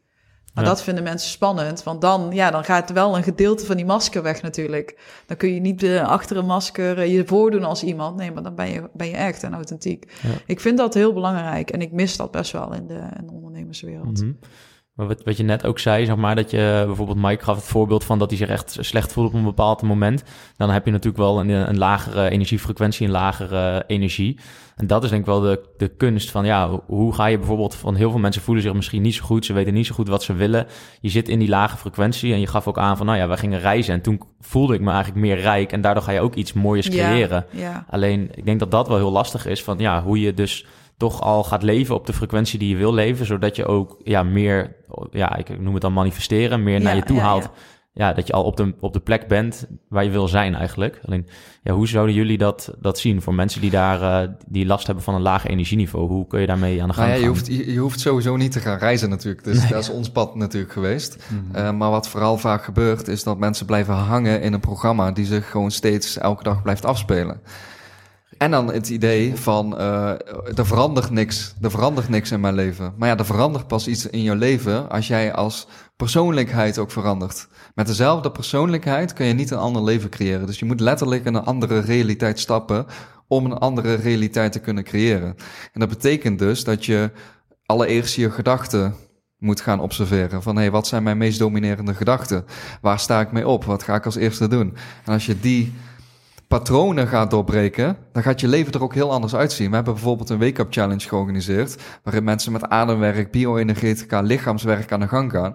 [0.54, 0.70] Maar Ja.
[0.70, 4.24] dat vinden mensen spannend, want dan, ja, dan gaat wel een gedeelte van die masker
[4.24, 5.00] weg natuurlijk.
[5.26, 8.18] Dan kun je niet eh, achter een masker eh, je voordoen als iemand.
[8.18, 10.12] Nee, maar dan ben je, ben je echt en authentiek.
[10.24, 10.30] Ja.
[10.46, 13.32] Ik vind dat heel belangrijk en ik mis dat best wel in de, in de
[13.34, 14.22] ondernemerswereld.
[14.22, 14.32] Mhm.
[14.96, 17.66] Maar wat, wat je net ook zei, zeg maar, dat je bijvoorbeeld Mike gaf het
[17.66, 20.24] voorbeeld van dat hij zich echt slecht voelt op een bepaald moment.
[20.58, 24.40] Dan heb je natuurlijk wel een, een lagere energiefrequentie, een lagere energie.
[24.76, 27.76] En dat is denk ik wel de, de kunst van, ja, hoe- ga je bijvoorbeeld
[27.76, 30.08] van heel veel mensen voelen zich misschien niet zo goed, ze weten niet zo goed
[30.08, 30.66] wat ze willen.
[31.02, 33.38] Je zit in die lage frequentie en je gaf ook aan van, nou ja, wij
[33.38, 36.36] gingen reizen en toen voelde ik me eigenlijk meer rijk en daardoor ga je ook
[36.36, 37.46] iets mooiers creëren.
[37.52, 37.86] Ja, ja.
[37.90, 40.66] Alleen, ik denk dat dat wel heel lastig is van ja, hoe je dus
[40.98, 44.24] toch al gaat leven op de frequentie die je wil leven, zodat je ook ja,
[44.24, 44.76] meer,
[45.12, 47.44] ja, ik noem het dan manifesteren, meer naar je toe ja, haalt.
[47.44, 47.52] ja.
[47.94, 48.14] Ja.
[48.14, 51.00] dat je al op de, op de plek bent waar je wil zijn eigenlijk.
[51.06, 51.28] Alleen,
[51.64, 55.04] ja, hoe zouden jullie dat, dat zien voor mensen die daar eh, die last hebben
[55.04, 56.08] van een laag energieniveau?
[56.08, 57.38] Hoe kun je daarmee aan de gang Nou ja, je, gaan?
[57.38, 59.44] hoeft, je, je hoeft sowieso niet te gaan reizen natuurlijk.
[59.44, 61.18] Dus dat is ons pad natuurlijk geweest.
[61.28, 61.56] Mhm.
[61.56, 65.26] Eh, maar wat vooral vaak gebeurt, is dat mensen blijven hangen in een programma die
[65.26, 67.42] zich gewoon steeds elke dag blijft afspelen.
[68.38, 70.10] En dan het idee van, eh,
[70.56, 72.94] er verandert niks, er verandert niks in mijn leven.
[72.98, 77.48] Maar ja, er verandert pas iets in je leven als jij als persoonlijkheid ook verandert.
[77.76, 80.46] Met dezelfde persoonlijkheid kun je niet een ander leven creëren.
[80.46, 82.86] Dus je moet letterlijk in een andere realiteit stappen
[83.28, 85.36] om een andere realiteit te kunnen creëren.
[85.74, 87.12] En dat betekent dus dat je
[87.66, 88.96] allereerst je gedachten
[89.38, 90.44] moet gaan observeren.
[90.44, 92.46] Van hé, hey, wat zijn mijn meest dominerende gedachten?
[92.82, 93.64] Waar sta ik mee op?
[93.64, 94.78] Wat ga ik als eerste doen?
[95.06, 95.74] En als je die
[96.48, 99.70] patronen gaat doorbreken, dan gaat je leven er ook heel anders uitzien.
[99.70, 105.08] We hebben bijvoorbeeld een wake-up challenge georganiseerd, waarin mensen met ademwerk, bio-energetica, lichaamswerk aan de
[105.08, 105.54] gang gaan.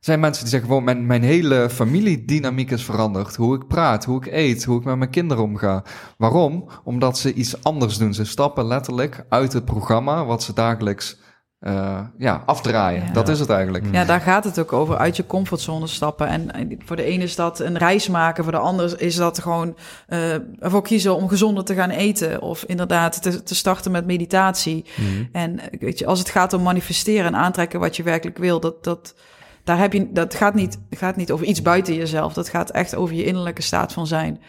[0.00, 3.36] Er zijn mensen die zeggen gewoon, mijn, mijn hele familiedynamiek is veranderd.
[3.36, 5.82] Hoe ik praat, hoe ik eet, hoe ik met mijn kinderen omga.
[6.16, 6.68] Waarom?
[6.84, 8.14] Omdat ze iets anders doen.
[8.14, 11.18] Ze stappen letterlijk uit het programma wat ze dagelijks
[11.60, 13.04] uh, ja, afdraaien.
[13.06, 13.12] Ja.
[13.12, 13.84] Dat is het eigenlijk.
[13.92, 14.96] Ja, daar gaat het ook over.
[14.96, 16.26] Uit je comfortzone stappen.
[16.26, 18.44] En, en voor de ene is dat een reis maken.
[18.44, 19.76] Voor de ander is dat gewoon
[20.08, 22.42] uh, ervoor kiezen om gezonder te gaan eten.
[22.42, 24.84] Of inderdaad te, te starten met meditatie.
[24.96, 25.24] Mhm.
[25.32, 28.84] En weet je, als het gaat om manifesteren en aantrekken wat je werkelijk wil, dat,
[28.84, 29.14] dat,
[29.64, 32.32] daar heb je, dat gaat niet, gaat niet over iets buiten jezelf.
[32.32, 34.40] Dat gaat echt over je innerlijke staat van zijn.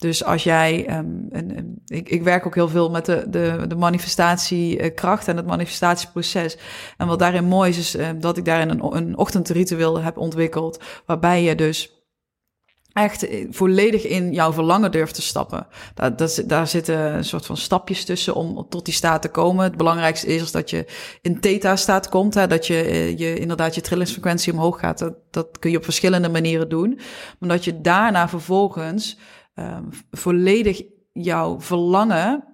[0.00, 5.28] Dus als jij, en, ik, ik werk ook heel veel met de, de, de manifestatiekracht
[5.28, 6.56] en het manifestatieproces.
[6.96, 10.82] En wat daarin mooi is, is uh, dat ik daarin een, een ochtendritueel heb ontwikkeld,
[11.06, 12.00] waarbij je dus
[12.92, 15.66] echt volledig in jouw verlangen durft te stappen.
[15.94, 19.64] Daar, dat, daar zitten een soort van stapjes tussen om tot die staat te komen.
[19.64, 20.86] Het belangrijkste is dat je
[21.22, 22.34] in theta-staat komt.
[22.34, 24.98] Hè, dat je, je inderdaad je trillingsfrequentie omhoog gaat.
[24.98, 27.00] Dat, dat kun je op verschillende manieren doen.
[27.38, 29.18] Maar dat je daarna vervolgens
[29.54, 30.82] um, volledig
[31.12, 32.50] jouw verlangen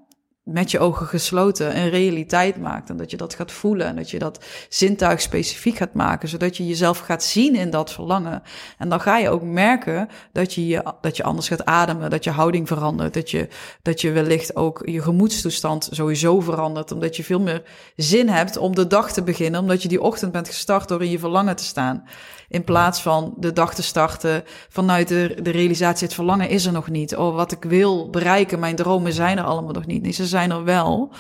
[0.47, 2.91] met je ogen gesloten een realiteit maakt.
[2.91, 6.57] En dat je dat gaat voelen en dat je dat zintuig specifiek gaat maken, zodat
[6.57, 8.43] je jezelf gaat zien in dat verlangen.
[8.79, 12.25] En dan ga je ook merken dat je, je, dat je anders gaat ademen, dat
[12.25, 13.49] je houding verandert, dat je,
[13.83, 17.63] dat je wellicht ook je gemoedstoestand sowieso verandert, omdat je veel meer
[17.97, 21.11] zin hebt om de dag te beginnen, omdat je die ochtend bent gestart door in
[21.11, 22.05] je verlangen te staan.
[22.49, 26.73] In plaats van de dag te starten vanuit de, de realisatie, het verlangen is er
[26.73, 27.17] nog niet.
[27.17, 30.03] Oh, wat ik wil bereiken, mijn dromen zijn er allemaal nog niet.
[30.03, 31.13] Nee, ze zijn er wel.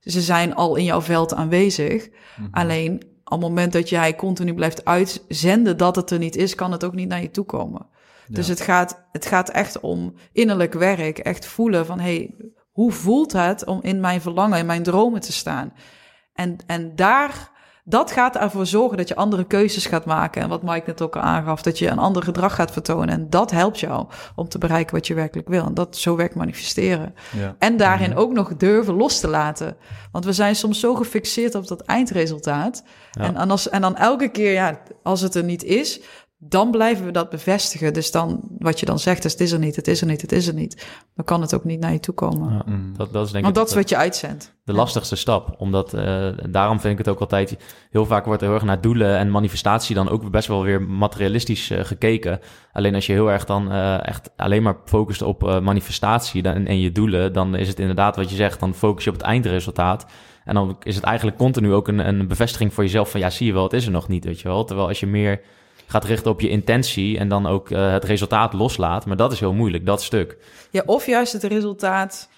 [0.00, 2.08] Ze zijn al in jouw veld aanwezig.
[2.08, 2.54] Mm-hmm.
[2.54, 6.72] Alleen op het moment dat jij continu blijft uitzenden dat het er niet is, kan
[6.72, 7.86] het ook niet naar je toe komen.
[8.26, 8.34] Ja.
[8.34, 11.18] Dus het gaat, het gaat echt om innerlijk werk.
[11.18, 12.34] Echt voelen van, hey,
[12.70, 15.72] hoe voelt het om in mijn verlangen, in mijn dromen te staan?
[16.32, 17.50] En, en daar
[17.90, 20.42] dat gaat ervoor zorgen dat je andere keuzes gaat maken.
[20.42, 23.08] En wat Mike net ook al aangaf, dat je een ander gedrag gaat vertonen.
[23.08, 25.64] En dat helpt jou om te bereiken wat je werkelijk wil.
[25.64, 27.14] En dat zo werkt manifesteren.
[27.36, 27.54] Ja.
[27.58, 29.76] En daarin ook nog durven los te laten.
[30.12, 32.82] Want we zijn soms zo gefixeerd op dat eindresultaat.
[33.10, 33.22] Ja.
[33.22, 36.00] En, en, als, en dan elke keer, ja, als het er niet is,
[36.42, 37.92] dan blijven we dat bevestigen.
[37.92, 40.20] Dus dan, wat je dan zegt, is het is er niet, het is er niet,
[40.20, 40.86] het is er niet.
[41.14, 42.52] Dan kan het ook niet naar je toe komen.
[42.52, 42.64] Ja,
[42.96, 44.54] dat, dat is denk Want ik dat is wat je uitzendt.
[44.64, 45.54] De lastigste stap.
[45.58, 47.56] Omdat, uh, daarom vind ik het ook altijd,
[47.90, 50.82] heel vaak wordt er heel erg naar doelen en manifestatie dan ook best wel weer
[50.82, 52.40] materialistisch uh, gekeken.
[52.72, 56.80] Alleen als je heel erg dan uh, echt alleen maar focust op manifestatie dan, en
[56.80, 60.06] je doelen, dan is het inderdaad wat je zegt, dan focus je op het eindresultaat.
[60.44, 63.46] En dan is het eigenlijk continu ook een, een bevestiging voor jezelf van, ja, zie
[63.46, 64.64] je wel, het is er nog niet, weet je wel.
[64.64, 65.40] Terwijl als je meer
[65.90, 69.06] gaat richten op je intentie en dan ook uh, het resultaat loslaat.
[69.06, 70.38] Maar dat is heel moeilijk, dat stuk.
[70.70, 72.28] Ja, of juist het resultaat.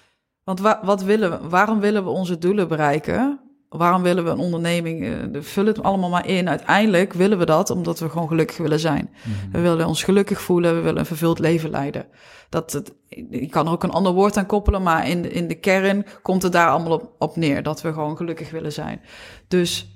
[0.43, 1.49] Want wa wat willen we?
[1.49, 3.39] Waarom willen we onze doelen bereiken?
[3.69, 5.03] Waarom willen we een onderneming?
[5.03, 6.49] Uh, vul het allemaal maar in.
[6.49, 9.09] Uiteindelijk willen we dat omdat we gewoon gelukkig willen zijn.
[9.11, 9.51] Mm -hmm.
[9.51, 10.75] We willen ons gelukkig voelen.
[10.75, 12.05] We willen een vervuld leven leiden.
[12.49, 12.93] Dat het,
[13.29, 16.05] ik kan er ook een ander woord aan koppelen, maar in de, in de kern
[16.21, 17.63] komt het daar allemaal op, op neer.
[17.63, 19.01] Dat we gewoon gelukkig willen zijn.
[19.47, 19.92] Dus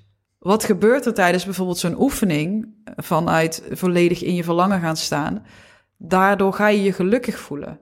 [0.47, 5.45] wat gebeurt er tijdens bijvoorbeeld zo'n oefening vanuit volledig in je verlangen gaan staan?
[5.97, 7.79] Daardoor ga je je gelukkig voelen.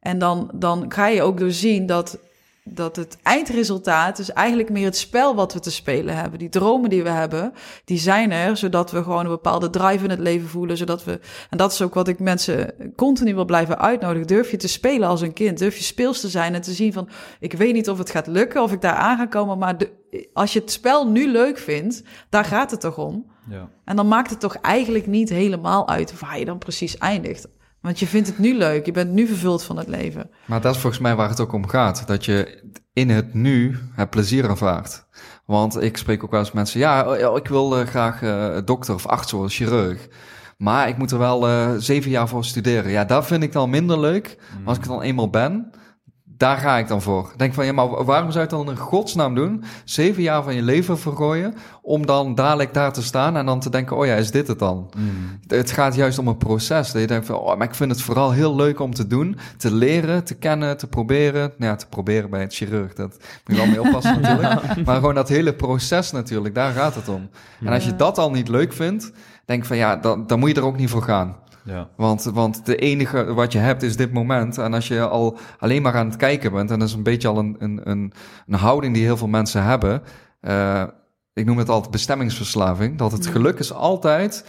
[0.00, 2.18] En dan, dan ga je ook doorzien dat,
[2.64, 6.38] dat het eindresultaat is eigenlijk meer het spel wat we te spelen hebben.
[6.38, 7.52] Die dromen die we hebben,
[7.84, 10.76] die zijn er zodat we gewoon een bepaalde drive in het leven voelen.
[10.76, 11.20] Zodat we,
[11.50, 14.26] en dat is ook wat ik mensen continu wil blijven uitnodigen.
[14.26, 15.58] Durf je te spelen als een kind.
[15.58, 17.08] Durf je speels te zijn en te zien van,
[17.40, 20.28] ik weet niet of het gaat lukken, of ik daar aan ga komen, maar de,
[20.32, 23.30] als je het spel nu leuk vindt, daar gaat het toch om.
[23.50, 23.68] Ja.
[23.84, 27.48] En dan maakt het toch eigenlijk niet helemaal uit waar je dan precies eindigt.
[27.82, 30.30] Want je vindt het nu leuk, je bent nu vervuld van het leven.
[30.44, 32.06] Maar dat is volgens mij waar het ook om gaat.
[32.06, 35.06] Dat je in het nu het plezier ervaart.
[35.46, 39.06] Want ik spreek ook wel eens mensen, ja, ik wil uh, graag uh, dokter of
[39.06, 40.08] arts worden, chirurg.
[40.56, 42.90] Maar ik moet er wel uh, zeven jaar voor studeren.
[42.90, 44.36] Ja, dat vind ik dan minder leuk.
[44.58, 44.68] Mm.
[44.68, 45.70] Als ik het dan eenmaal ben,
[46.42, 47.32] daar ga ik dan voor.
[47.36, 49.64] Denk van, ja, maar waarom zou je het dan in godsnaam doen?
[49.84, 53.70] Zeven jaar van je leven vergooien, om dan dadelijk daar te staan en dan te
[53.70, 54.90] denken, oh ja, is dit het dan?
[54.96, 55.38] Mm.
[55.46, 56.92] Het gaat juist om een proces.
[56.92, 59.38] Dat je denkt van, oh, maar ik vind het vooral heel leuk om te doen,
[59.56, 61.52] te leren, te kennen, te proberen.
[61.56, 64.84] Nou ja, te proberen bij het chirurg, dat moet je wel mee oppassen natuurlijk.
[64.84, 67.28] Maar gewoon dat hele proces natuurlijk, daar gaat het om.
[67.60, 69.12] En als je dat al niet leuk vindt,
[69.44, 71.36] denk van, ja, dan, dan moet je er ook niet voor gaan.
[71.64, 71.88] Ja.
[71.96, 74.58] Want, want de enige wat je hebt is dit moment.
[74.58, 77.28] En als je al alleen maar aan het kijken bent, en dat is een beetje
[77.28, 78.12] al een, een, een,
[78.46, 80.02] een houding die heel veel mensen hebben.
[80.40, 80.82] Uh,
[81.32, 83.32] ik noem het altijd bestemmingsverslaving, dat het Mm.
[83.32, 84.44] geluk is altijd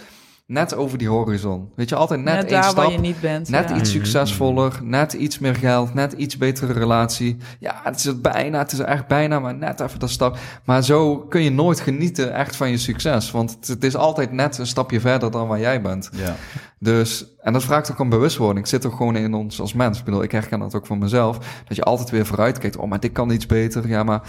[0.53, 1.69] net over die horizon.
[1.75, 2.75] Weet je, altijd net, Net, één daar stap.
[2.75, 3.49] waar je niet bent.
[3.49, 3.75] Net ja.
[3.75, 3.97] iets Mhm.
[4.03, 7.37] succesvoller, net iets meer geld, net iets betere relatie.
[7.59, 10.37] Ja, het is het bijna, het is echt bijna, maar net even dat stap.
[10.65, 13.31] Maar zo kun je nooit genieten echt van je succes.
[13.31, 16.09] Want het, het is altijd net een stapje verder dan waar jij bent.
[16.15, 16.35] Ja.
[16.79, 18.59] Dus, en dat vraagt ook om bewustwording.
[18.59, 19.99] Ik zit ook gewoon in ons als mens.
[19.99, 21.37] Ik bedoel, ik herken dat ook van mezelf.
[21.67, 22.77] Dat je altijd weer vooruit kijkt.
[22.77, 23.87] Oh, maar dit kan iets beter.
[23.87, 24.21] Ja, maar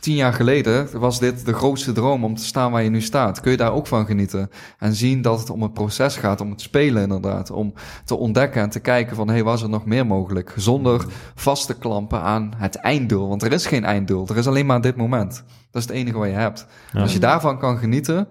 [0.00, 3.40] tien jaar geleden was dit de grootste droom om te staan waar je nu staat.
[3.40, 4.50] Kun je daar ook van genieten?
[4.78, 7.50] En zien dat het om het proces gaat, om het spelen inderdaad.
[7.50, 10.54] Om te ontdekken en te kijken van, hé, hey, was er nog meer mogelijk?
[10.56, 13.28] Zonder vast te klampen aan het einddoel.
[13.28, 14.28] Want er is geen einddoel.
[14.28, 15.44] Er is alleen maar dit moment.
[15.70, 16.66] Dat is het enige wat je hebt.
[16.92, 17.00] Ja.
[17.00, 18.28] Als je daarvan kan genieten,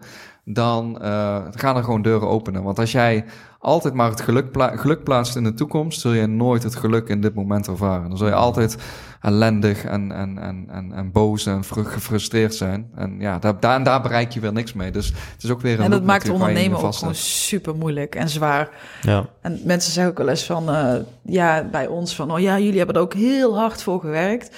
[0.50, 2.64] dan eh, gaan er gewoon deuren openen.
[2.64, 3.26] Want als jij
[3.60, 7.10] altijd maar het geluk, pla- geluk plaatst in de toekomst, zul je nooit het geluk
[7.10, 8.10] in dit moment ervaren.
[8.10, 8.78] Dan zul je altijd
[9.22, 12.90] ellendig en, en, en, en, en boos en fru- gefrustreerd zijn.
[12.96, 14.92] En ja, daar, daar, daar bereik je weer niks mee.
[14.92, 18.30] Dus het is ook weer een En dat maakt ondernemen ook gewoon super moeilijk en
[18.30, 18.70] zwaar.
[19.02, 19.26] Ja.
[19.42, 22.78] En mensen zeggen ook wel eens van, eh, ja, bij ons van, oh ja, jullie
[22.78, 24.56] hebben er ook heel hard voor gewerkt.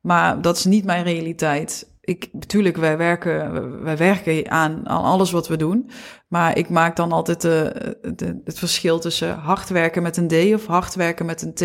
[0.00, 1.86] Maar dat is niet mijn realiteit.
[2.00, 5.90] Ik, natuurlijk, wij werken, wij werken aan, aan alles wat we doen.
[6.28, 7.72] Maar ik maak dan altijd de,
[8.16, 11.60] de, het verschil tussen hard werken met een D of hard werken met een T.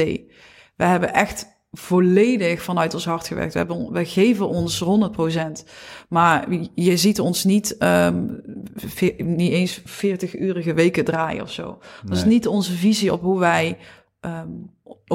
[0.76, 3.54] We hebben echt volledig vanuit ons hart gewerkt.
[3.54, 5.70] We, hebben, we geven ons 100%.
[6.10, 6.46] Maar
[6.76, 8.28] je ziet ons niet, ehm,
[8.76, 11.78] veer- niet eens 40-urige weken draaien of zo.
[12.06, 13.78] Dat is niet onze visie op hoe wij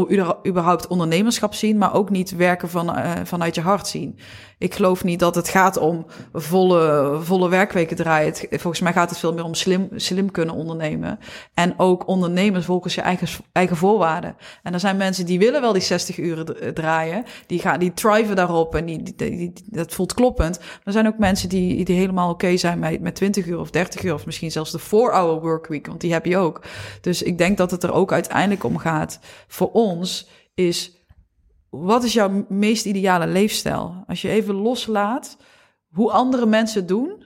[0.09, 4.19] uber- überhaupt ondernemerschap zien, maar ook niet werken van, eh, vanuit je hart zien.
[4.61, 8.35] Ik geloof niet dat het gaat om volle, volle werkweken draaien.
[8.51, 11.19] Volgens mij gaat het veel meer om slim, slim kunnen ondernemen.
[11.55, 14.37] En ook ondernemen volgens je eigen, eigen voorwaarden.
[14.63, 17.25] En er zijn mensen die willen wel die 60 uur d- draaien.
[17.47, 17.93] Die, gaan, die
[18.35, 18.85] daarop en
[19.17, 20.59] die- dat voelt kloppend.
[20.59, 23.71] Maar er zijn ook mensen die, die helemaal oké zijn met, met 20 uur of
[23.71, 24.15] 30 uur.
[24.15, 26.61] Of misschien zelfs de 4-hour workweek, want die heb je ook.
[27.01, 29.19] Dus ik denk dat het er ook uiteindelijk om gaat
[29.49, 31.00] voor ons is
[31.71, 34.05] wat is jouw meest ideale leefstijl?
[34.07, 35.37] Als je even loslaat
[35.93, 37.25] hoe andere mensen het doen,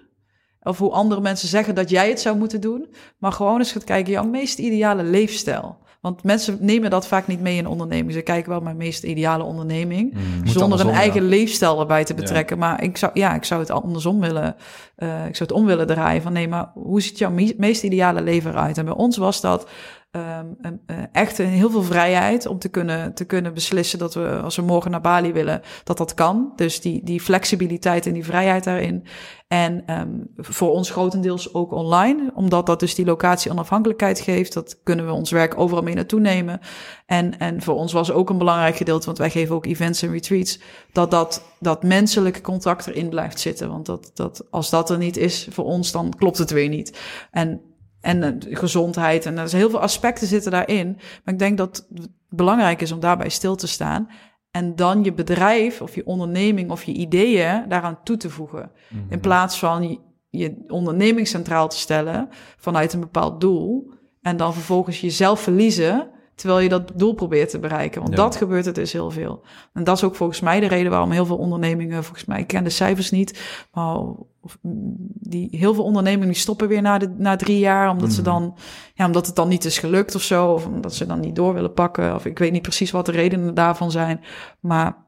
[0.62, 3.84] of hoe andere mensen zeggen dat jij het zou moeten doen, maar gewoon eens gaat
[3.84, 5.82] kijken, jouw meest ideale leefstijl.
[6.00, 8.12] Want mensen nemen dat vaak niet mee in onderneming.
[8.12, 10.46] Ze kijken wel mijn meest ideale onderneming, Mm.
[10.46, 11.28] zonder een eigen ja.
[11.28, 12.58] leefstijl erbij te betrekken.
[12.58, 14.56] Maar ik zou, ja, ik zou het andersom willen,
[14.96, 17.82] eh, ik zou het om willen draaien van nee, maar hoe ziet jouw me- meest
[17.82, 18.78] ideale leven eruit?
[18.78, 19.68] En bij ons was dat
[20.14, 24.14] ehm, een, eh, echt een, heel veel vrijheid om te kunnen, te kunnen beslissen dat
[24.14, 26.52] we, als we morgen naar Bali willen, dat dat kan.
[26.56, 29.06] Dus die, die flexibiliteit en die vrijheid daarin.
[29.48, 34.52] En ehm, voor ons grotendeels ook online, omdat dat dus die locatie onafhankelijkheid geeft.
[34.52, 36.60] Dat kunnen we ons werk overal mee naartoe nemen.
[37.06, 40.10] En, en voor ons was ook een belangrijk gedeelte, want wij geven ook events en
[40.10, 40.60] retreats,
[40.92, 43.68] dat dat, dat menselijke contact erin blijft zitten.
[43.68, 46.98] Want dat, dat, als dat er niet is voor ons, dan klopt het weer niet.
[47.30, 47.60] En
[48.04, 49.26] en eh, gezondheid.
[49.26, 50.96] En er zijn heel veel aspecten zitten daarin.
[51.24, 54.08] Maar ik denk dat het belangrijk is om daarbij stil te staan.
[54.50, 58.70] En dan je bedrijf of je onderneming of je ideeën daaraan toe te voegen.
[59.08, 59.98] In plaats van je,
[60.30, 63.90] je onderneming centraal te stellen vanuit een bepaald doel.
[64.22, 68.00] En dan vervolgens jezelf verliezen terwijl je dat doel probeert te bereiken.
[68.00, 68.22] Want Ja.
[68.22, 69.42] dat gebeurt er dus heel veel.
[69.72, 72.46] En dat is ook volgens mij de reden waarom heel veel ondernemingen, volgens mij, ik
[72.46, 73.96] ken de cijfers niet, maar
[74.40, 78.12] of, mm, die, heel veel ondernemingen die stoppen weer na, de, na drie jaar, omdat
[78.12, 78.56] ze dan,
[78.94, 81.54] ja, omdat het dan niet is gelukt of zo, of omdat ze dan niet door
[81.54, 84.20] willen pakken, of ik weet niet precies wat de redenen daarvan zijn,
[84.60, 85.02] maar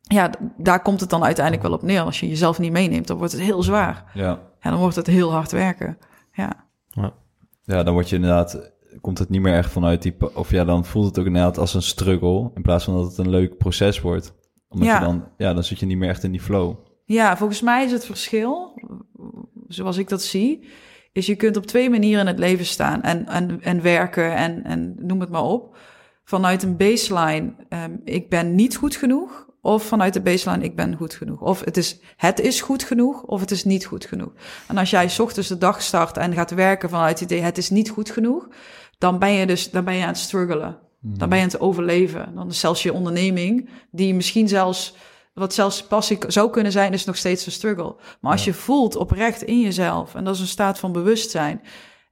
[0.00, 2.00] ja, daar komt het dan uiteindelijk wel op neer.
[2.00, 4.04] Als je jezelf niet meeneemt, dan wordt het heel zwaar.
[4.14, 4.40] Ja.
[4.60, 5.98] En dan wordt het heel hard werken.
[6.32, 6.52] Ja.
[7.62, 10.84] ja, dan word je inderdaad, komt het niet meer echt vanuit die, of ja, dan
[10.84, 14.00] voelt het ook inderdaad als een struggle, in plaats van dat het een leuk proces
[14.00, 14.34] wordt.
[14.68, 14.98] Omdat Ja.
[14.98, 16.74] je dan, ja, dan zit je niet meer echt in die flow.
[17.04, 18.80] Ja, volgens mij is het verschil,
[19.68, 20.68] zoals ik dat zie,
[21.12, 24.64] is je kunt op twee manieren in het leven staan en, en, en werken en,
[24.64, 25.76] en noem het maar op.
[26.24, 29.44] Vanuit een baseline, ehm, ik ben niet goed genoeg.
[29.60, 31.40] Of vanuit de baseline, ik ben goed genoeg.
[31.40, 34.32] Of het is, het is goed genoeg, of het is niet goed genoeg.
[34.68, 37.58] En als jij 's ochtends de dag start en gaat werken vanuit het idee, het
[37.58, 38.48] is niet goed genoeg,
[38.98, 40.78] dan ben je dus dan ben je aan het struggelen.
[41.00, 42.34] Dan ben je aan het overleven.
[42.34, 44.94] Dan is zelfs je onderneming, die misschien zelfs,
[45.34, 47.96] wat zelfs passie zou kunnen zijn, is nog steeds een struggle.
[48.20, 51.60] Maar als je voelt oprecht in jezelf, en dat is een staat van bewustzijn,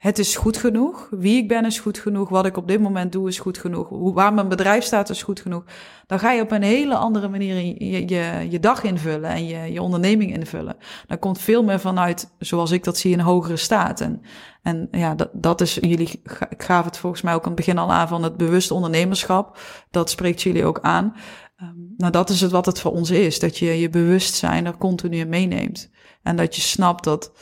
[0.05, 3.12] het is goed genoeg, wie ik ben is goed genoeg, wat ik op dit moment
[3.12, 5.64] doe is goed genoeg, waar mijn bedrijf staat is goed genoeg,
[6.07, 9.72] dan ga je op een hele andere manier je, je, je dag invullen en je,
[9.72, 10.76] je onderneming invullen.
[11.07, 14.00] Dan komt veel meer vanuit, zoals ik dat zie, een hogere staat.
[14.00, 14.22] En,
[14.62, 17.78] en ja, dat, dat is jullie, ik gaf het volgens mij ook aan het begin
[17.78, 19.59] al aan van het bewuste ondernemerschap.
[19.90, 21.14] Dat spreekt jullie ook aan.
[21.57, 23.38] Ehm, nou, dat is het wat het voor ons is.
[23.38, 25.90] Dat je je bewustzijn er continu in meeneemt.
[26.22, 27.32] En dat je snapt dat,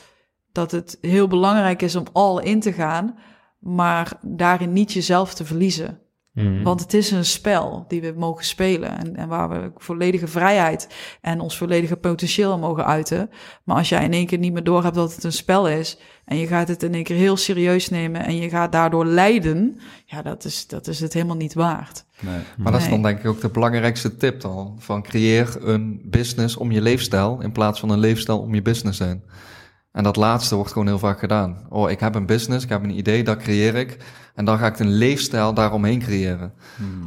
[0.53, 3.17] dat het heel belangrijk is om al in te gaan,
[3.59, 6.01] maar daarin niet jezelf te verliezen.
[6.33, 6.63] Mhm.
[6.63, 10.87] Want het is een spel die we mogen spelen en, en waar we volledige vrijheid
[11.21, 13.29] en ons volledige potentieel mogen uiten.
[13.63, 16.37] Maar als jij in één keer niet meer doorhebt dat het een spel is en
[16.37, 20.21] je gaat het in één keer heel serieus nemen en je gaat daardoor lijden, ja,
[20.21, 22.05] dat is, dat is het helemaal niet waard.
[22.19, 22.39] Nee.
[22.57, 24.75] Maar dat is dan denk ik ook de belangrijkste tip dan.
[24.79, 28.99] Van creëer een business om je leefstijl in plaats van een leefstijl om je business
[28.99, 29.23] heen.
[29.93, 31.57] En dat laatste wordt gewoon heel vaak gedaan.
[31.69, 33.97] Oh, ik heb een business, ik heb een idee, dat creëer ik.
[34.35, 36.53] En dan ga ik een leefstijl daaromheen creëren.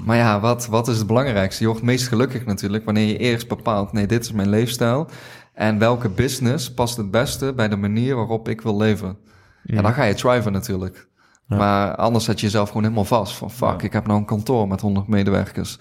[0.05, 1.63] Maar ja, wat, wat is het belangrijkste?
[1.63, 3.93] Je wordt meest gelukkig natuurlijk wanneer je eerst bepaalt...
[3.93, 5.09] nee, dit is mijn leefstijl.
[5.55, 9.17] En welke business past het beste bij de manier waarop ik wil leven?
[9.63, 11.09] Ja, dan ga je thriven natuurlijk.
[11.47, 11.57] Ja.
[11.57, 13.35] Maar anders zet je jezelf gewoon helemaal vast.
[13.35, 13.87] Van fuck, Ja.
[13.87, 15.79] ik heb nou een kantoor met 100 medewerkers.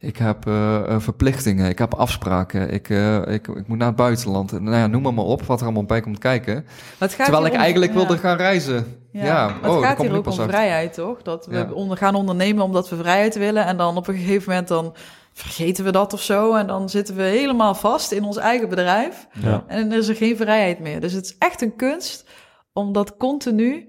[0.00, 3.96] Ik heb eh, eh, verplichtingen, ik heb afspraken, ik, eh, ik, ik moet naar het
[3.96, 4.60] buitenland.
[4.60, 6.66] Nou ja, noem maar, maar op wat er allemaal bij komt kijken.
[6.98, 7.98] Terwijl ik om- eigenlijk ja.
[7.98, 8.98] wilde gaan reizen.
[9.12, 10.48] Ja, maar oh, het dat gaat hier ook om uit.
[10.50, 11.22] vrijheid, toch?
[11.22, 11.68] Dat we Ja.
[11.72, 13.64] onder, gaan ondernemen omdat we vrijheid willen.
[13.66, 14.94] En dan op een gegeven moment dan
[15.32, 16.54] vergeten we dat of zo.
[16.54, 19.26] En dan zitten we helemaal vast in ons eigen bedrijf.
[19.42, 19.64] Ja.
[19.66, 21.00] En dan is er geen vrijheid meer.
[21.00, 22.24] Dus het is echt een kunst
[22.72, 23.88] om dat continu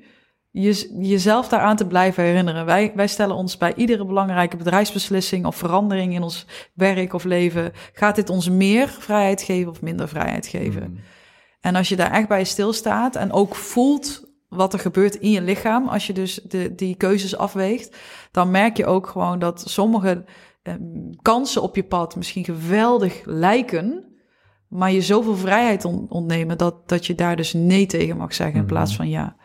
[0.52, 2.66] je, jezelf daaraan te blijven herinneren.
[2.66, 7.72] Wij, wij stellen ons bij iedere belangrijke bedrijfsbeslissing of verandering in ons werk of leven.
[7.94, 10.90] Gaat dit ons meer vrijheid geven of minder vrijheid geven?
[10.90, 11.00] Mm.
[11.62, 15.42] En als je daar echt bij stilstaat en ook voelt wat er gebeurt in je
[15.42, 17.98] lichaam, als je dus de, die keuzes afweegt,
[18.32, 20.24] dan merk je ook gewoon dat sommige
[20.64, 20.80] ehm,
[21.22, 24.06] kansen op je pad misschien geweldig lijken,
[24.68, 28.60] maar je zoveel vrijheid on- ontnemen dat, dat je daar dus nee tegen mag zeggen
[28.60, 29.36] in plaats van ja.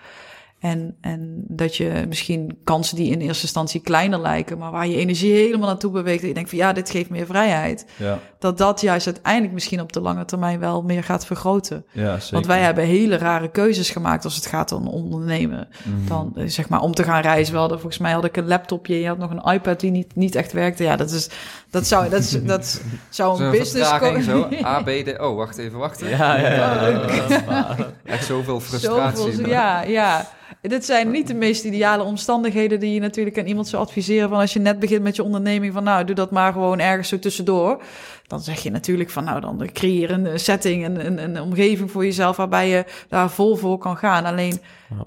[0.60, 4.96] En, en dat je misschien kansen die in eerste instantie kleiner lijken, maar waar je
[4.96, 6.22] energie helemaal naartoe beweegt.
[6.22, 7.86] En je denkt van ja, dit geeft meer vrijheid.
[7.96, 11.84] Ja, Dat dat juist uiteindelijk misschien op de lange termijn wel meer gaat vergroten.
[11.92, 12.34] ja, zeker.
[12.34, 15.68] Want wij hebben hele rare keuzes gemaakt als het gaat om ondernemen.
[15.84, 16.08] Mhm.
[16.08, 17.52] Dan eh, zeg maar om te gaan reizen.
[17.54, 19.00] We hadden, volgens mij had ik een laptopje.
[19.00, 20.82] Je had nog een iPad die niet, niet echt werkte.
[20.82, 21.30] Ja, dat is
[21.70, 24.48] dat zou dat, is, dat zou een business co- zo.
[24.64, 25.18] A, B, D.
[25.20, 26.08] Oh, wacht even, wachten.
[26.08, 26.50] Ja, ja,
[26.88, 27.76] ja.
[28.04, 29.32] Echt zoveel frustratie.
[29.32, 30.26] Zoveel, ja, ja.
[30.60, 34.28] Dit zijn niet de meest ideale omstandigheden die je natuurlijk aan iemand zou adviseren.
[34.28, 37.08] Van als je net begint met je onderneming, van nou, doe dat maar gewoon ergens
[37.08, 37.82] zo tussendoor.
[38.26, 42.04] Dan zeg je natuurlijk van nou, dan creëer een setting, een, een, een omgeving voor
[42.04, 44.24] jezelf waarbij je daar vol voor kan gaan.
[44.24, 44.60] Alleen,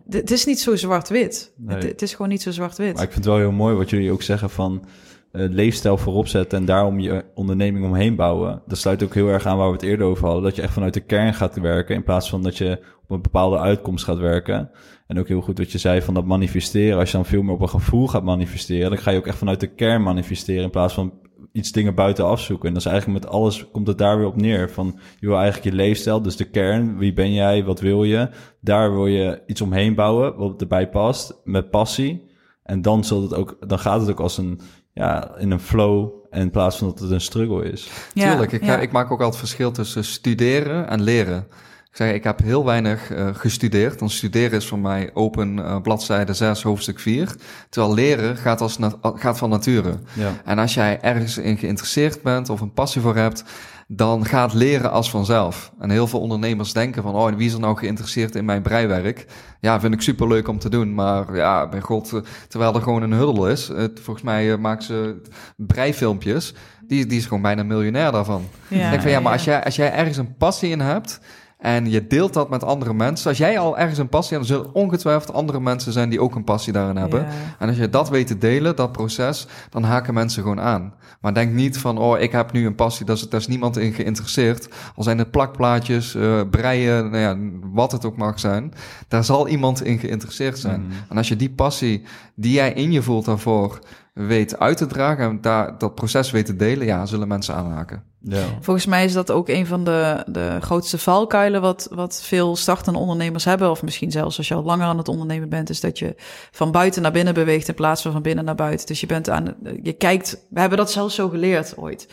[0.09, 1.51] het is niet zo zwart-wit.
[1.55, 1.75] Nee.
[1.75, 2.93] Het, het is gewoon niet zo zwart-wit.
[2.93, 4.85] Maar ik vind het wel heel mooi wat jullie ook zeggen van
[5.31, 8.61] eh, leefstijl voorop zetten en daarom je onderneming omheen bouwen.
[8.67, 10.43] Dat sluit ook heel erg aan waar we het eerder over hadden.
[10.43, 13.21] Dat je echt vanuit de kern gaat werken in plaats van dat je op een
[13.21, 14.71] bepaalde uitkomst gaat werken.
[15.09, 16.99] En ook heel goed wat je zei van dat manifesteren.
[16.99, 19.37] Als je dan veel meer op een gevoel gaat manifesteren, dan ga je ook echt
[19.37, 21.13] vanuit de kern manifesteren in plaats van
[21.51, 22.67] iets dingen buiten afzoeken.
[22.67, 24.69] En dat is eigenlijk met alles komt het daar weer op neer.
[24.69, 26.97] Van je wil eigenlijk je leefstijl, dus de kern.
[26.97, 27.63] Wie ben jij?
[27.63, 28.29] Wat wil je?
[28.61, 32.29] Daar wil je iets omheen bouwen wat erbij past met passie.
[32.63, 34.61] En dan, zal het ook, dan gaat het ook als een,
[34.93, 37.89] ja, in een flow en in plaats van dat het een struggle is.
[38.13, 38.77] Ja, Tuurlijk, ik, ja.
[38.77, 41.47] ik maak ook altijd verschil tussen studeren en leren.
[41.89, 43.99] Ik zeg, ik heb heel weinig eh, gestudeerd.
[43.99, 47.35] Dan studeren is voor mij open eh, bladzijde 6, hoofdstuk 4.
[47.69, 49.99] Terwijl leren gaat, als na- gaat van nature.
[50.13, 50.31] Ja.
[50.45, 53.43] En als jij ergens in geïnteresseerd bent of een passie voor hebt,
[53.91, 55.71] dan gaat leren als vanzelf.
[55.79, 59.25] En heel veel ondernemers denken van, oh, wie is er nou geïnteresseerd in mijn breiwerk?
[59.59, 63.01] Ja, vind ik superleuk om te doen, maar ja, bij god, eh, terwijl er gewoon
[63.01, 63.67] een huddle is.
[63.67, 65.21] Het, volgens mij uh, maken ze
[65.55, 66.53] breifilmpjes,
[66.87, 68.47] die, die is gewoon bijna miljonair daarvan.
[68.67, 71.19] Ja, ik denk van, ja, maar als jij, als jij ergens een passie in hebt...
[71.59, 73.29] En je deelt dat met andere mensen.
[73.29, 76.35] Als jij al ergens een passie hebt, dan zullen ongetwijfeld andere mensen zijn die ook
[76.35, 77.21] een passie daarin hebben.
[77.21, 77.27] Ja.
[77.59, 80.93] En als je dat weet te delen, dat proces, dan haken mensen gewoon aan.
[81.21, 83.77] Maar denk niet van, oh, ik heb nu een passie, daar is, daar is niemand
[83.77, 84.69] in geïnteresseerd.
[84.95, 87.37] Al zijn het plakplaatjes, uh, breien, nou ja,
[87.73, 88.73] wat het ook mag zijn.
[89.07, 90.81] Daar zal iemand in geïnteresseerd zijn.
[90.81, 90.91] Mm.
[91.09, 92.03] En als je die passie
[92.35, 93.79] die jij in je voelt daarvoor
[94.27, 98.03] weet uit te dragen en daar, dat proces weet te delen, ja, zullen mensen aanhaken.
[98.21, 98.43] Ja.
[98.61, 102.99] Volgens mij is dat ook een van de, de grootste valkuilen wat, wat veel startende
[102.99, 103.69] ondernemers hebben.
[103.69, 106.15] Of misschien zelfs als je al langer aan het ondernemen bent, is dat je
[106.51, 108.87] van buiten naar binnen beweegt in plaats van van binnen naar buiten.
[108.87, 112.07] Dus je bent aan, je kijkt, we hebben dat zelfs zo geleerd ooit.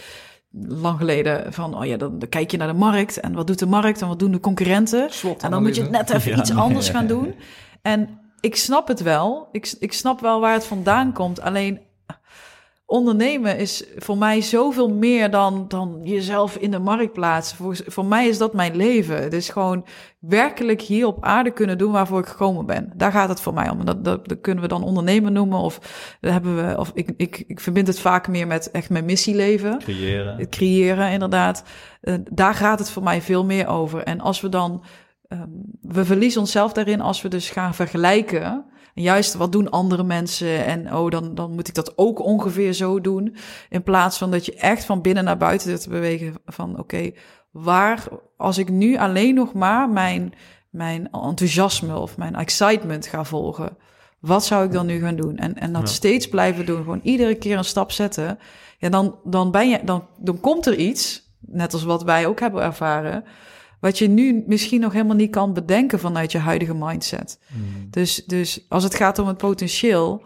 [0.69, 3.59] Lang geleden van, oh ja, dan, dan kijk je naar de markt en wat doet
[3.59, 5.11] de markt en wat doen de concurrenten.
[5.41, 6.39] En dan moet je net even Ja.
[6.39, 6.93] iets anders Ja.
[6.93, 7.35] gaan doen.
[7.83, 8.09] En
[8.41, 9.49] ik snap het wel.
[9.53, 11.41] Ik, ik snap wel waar het vandaan komt.
[11.41, 11.81] Alleen
[12.87, 17.57] ondernemen is voor mij zoveel meer dan, dan jezelf in de markt plaatsen.
[17.57, 19.23] Voor, voor mij is dat mijn leven.
[19.23, 19.87] Het is gewoon
[20.19, 22.93] werkelijk hier op aarde kunnen doen waarvoor ik gekomen ben.
[22.97, 23.79] Daar gaat het voor mij om.
[23.81, 25.59] En dat, dat, dat kunnen we dan ondernemen noemen.
[25.59, 25.79] Of,
[26.21, 29.79] dat hebben we, of ik, ik, ik verbind het vaak meer met echt mijn missieleven.
[29.79, 30.37] Creëren.
[30.39, 31.63] Het creëren, inderdaad.
[32.03, 34.03] Uh, daar gaat het voor mij veel meer over.
[34.03, 34.85] En als we dan...
[35.29, 38.65] Um, we verliezen onszelf daarin als we dus gaan vergelijken
[38.97, 42.73] en juist wat doen andere mensen en oh, dan, dan moet ik dat ook ongeveer
[42.73, 43.37] zo doen.
[43.69, 47.15] In plaats van dat je echt van binnen naar buiten te bewegen van oké, okay,
[47.51, 50.33] waar als ik nu alleen nog maar mijn,
[50.71, 53.77] mijn enthousiasme of mijn excitement ga volgen,
[54.21, 55.37] wat zou ik dan nu gaan doen?
[55.37, 55.95] En, en dat ja.
[55.95, 58.39] steeds blijven doen, gewoon iedere keer een stap zetten.
[58.79, 62.41] Ja, dan, dan ben je, dan, dan komt er iets, net als wat wij ook
[62.41, 63.25] hebben ervaren
[63.81, 67.39] wat je nu misschien nog helemaal niet kan bedenken vanuit je huidige mindset.
[67.49, 67.91] Mm.
[67.91, 70.25] Dus, dus als het gaat om het potentieel,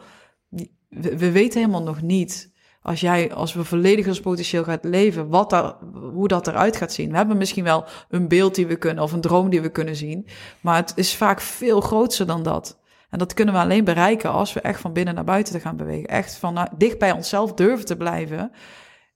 [0.89, 2.53] we, we, weten helemaal nog niet.
[2.83, 5.75] Als jij, als we volledig ons potentieel gaat leven, wat daar,
[6.13, 7.11] hoe dat eruit gaat zien.
[7.11, 9.97] We hebben misschien wel een beeld die we kunnen, of een droom die we kunnen
[9.97, 10.27] zien.
[10.61, 12.79] Maar het is vaak veel groter dan dat.
[13.11, 15.77] En dat kunnen we alleen bereiken als we echt van binnen naar buiten te gaan
[15.77, 16.09] bewegen.
[16.09, 18.53] Echt van nou, dicht bij onszelf durven te blijven.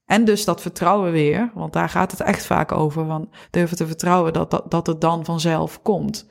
[0.07, 3.07] En dus dat vertrouwen weer, want daar gaat het echt vaak over.
[3.07, 6.27] Van durven te vertrouwen dat, dat, dat het dan vanzelf komt.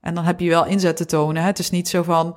[0.00, 1.42] En dan heb je wel inzet te tonen.
[1.42, 1.48] Hè?
[1.48, 2.36] Het is niet zo van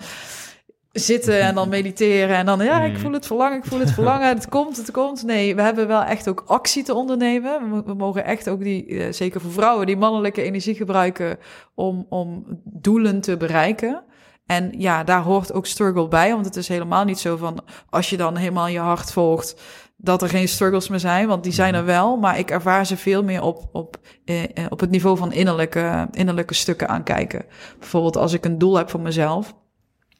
[1.00, 3.00] zitten en dan mediteren en dan ja, ik mm.
[3.00, 5.24] voel het verlangen, ik voel het verlangen, het komt, het komt.
[5.24, 7.86] Nee, we hebben wel echt ook actie te ondernemen.
[7.86, 11.38] We, mogen echt ook die, eh, zeker voor vrouwen, die mannelijke energie gebruiken
[11.76, 14.04] om, om doelen te bereiken.
[14.46, 18.10] En ja, daar hoort ook struggle bij, want het is helemaal niet zo van als
[18.10, 19.62] je dan helemaal je hart volgt,
[19.98, 22.18] dat er geen struggles meer zijn, want die zijn er wel.
[22.18, 26.08] Maar ik ervaar ze veel meer op, op, eh, eh, op het niveau van innerlijke,
[26.12, 27.46] innerlijke stukken aankijken.
[27.80, 29.54] Bijvoorbeeld als ik een doel heb voor mezelf,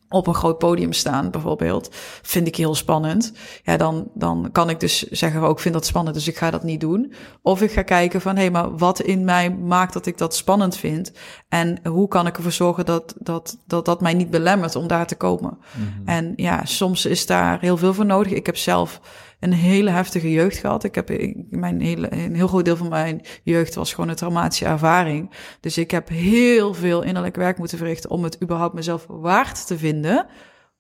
[0.10, 1.90] op een groot podium staan bijvoorbeeld,
[2.22, 3.34] vind ik heel spannend.
[3.64, 6.52] Ja, dan, dan kan ik dus zeggen, ook oh, vind dat spannend, dus ik ga
[6.52, 7.14] dat niet doen.
[7.42, 10.36] Of ik ga kijken van, hé, hey, maar wat in mij maakt dat ik dat
[10.36, 11.12] spannend vind?
[11.50, 15.08] En hoe kan ik ervoor zorgen dat dat, dat, dat mij niet belemmert om daar
[15.08, 15.58] te komen?
[15.58, 16.08] Mhm.
[16.08, 18.32] En ja, soms is daar heel veel voor nodig.
[18.32, 19.02] Ik heb zelf
[19.40, 20.84] een hele heftige jeugd gehad.
[20.84, 21.10] Ik heb
[21.50, 25.32] mijn hele, een heel groot deel van mijn jeugd was gewoon een traumatische ervaring.
[25.60, 29.78] Dus ik heb heel veel innerlijk werk moeten verrichten om het überhaupt mezelf waard te
[29.78, 30.26] vinden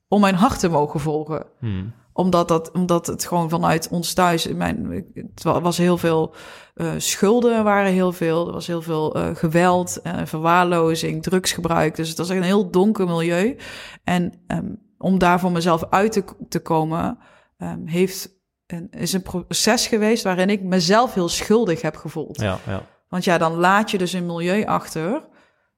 [0.07, 1.45] om mijn hart te mogen volgen.
[1.59, 1.93] Hmm.
[2.13, 6.35] Omdat, dat, omdat het gewoon vanuit ons thuis, mijn, het was heel veel
[6.75, 8.47] uh, schulden, waren heel veel.
[8.47, 11.95] Er was heel veel uh, geweld, uh, verwaarlozing, drugsgebruik.
[11.95, 13.57] Dus het was echt een heel donker milieu.
[14.03, 17.17] En um, om daar voor mezelf uit te, te komen,
[17.57, 18.36] um, heeft
[18.89, 22.41] is een proces geweest waarin ik mezelf heel schuldig heb gevoeld.
[22.41, 22.85] Ja, ja.
[23.09, 25.27] Want ja, dan laat je dus een milieu achter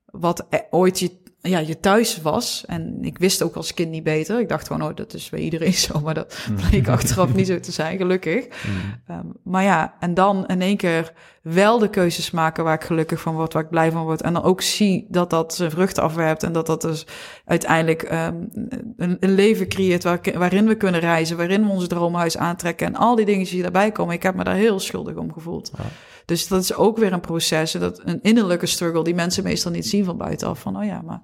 [0.05, 2.63] wat e- ooit je, ja, je thuis was.
[2.67, 4.39] En ik wist ook als kind niet beter.
[4.39, 5.99] Ik dacht gewoon, oh, dat is bij iedereen zo.
[5.99, 6.55] Maar dat mm.
[6.55, 8.45] bleek achteraf niet zo te zijn, gelukkig.
[8.45, 9.15] Mm.
[9.15, 13.21] Um, maar ja, en dan in één keer wel de keuzes maken waar ik gelukkig
[13.21, 14.21] van word, waar ik blij van word.
[14.21, 17.05] En dan ook zie dat dat zijn vruchten afwerpt en dat dat dus
[17.45, 18.49] uiteindelijk um,
[18.97, 22.95] een, een, leven creëert waar, waarin we kunnen reizen, waarin we ons droomhuis aantrekken en
[22.95, 24.15] al die dingen die daarbij komen.
[24.15, 25.71] Ik heb me daar heel schuldig om gevoeld.
[25.77, 25.83] Ja.
[26.29, 29.87] Dus dat is ook weer een proces, dat een innerlijke struggle die mensen meestal niet
[29.87, 30.59] zien van buitenaf.
[30.59, 31.21] Van, oh ja, maar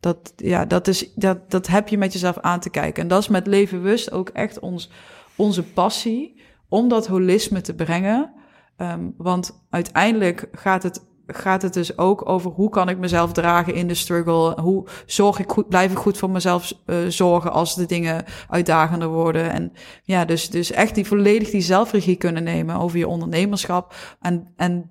[0.00, 3.02] dat, ja, dat, is, dat, dat heb je met jezelf aan te kijken.
[3.02, 4.90] En dat is met leven bewust ook echt ons,
[5.36, 8.32] onze passie om dat holisme te brengen.
[8.76, 13.74] Um, want uiteindelijk gaat het, gaat het dus ook over hoe kan ik mezelf dragen
[13.74, 14.60] in de struggle?
[14.60, 19.08] Hoe zorg ik goed, blijf ik goed voor mezelf uh, zorgen als de dingen uitdagender
[19.08, 19.50] worden?
[19.50, 19.72] En
[20.02, 23.94] ja, dus, dus echt die volledig die zelfregie kunnen nemen over je ondernemerschap.
[24.20, 24.90] En, en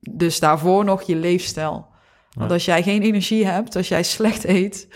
[0.00, 1.86] dus daarvoor nog je leefstijl.
[2.30, 4.88] Want als jij geen energie hebt, als jij slecht eet,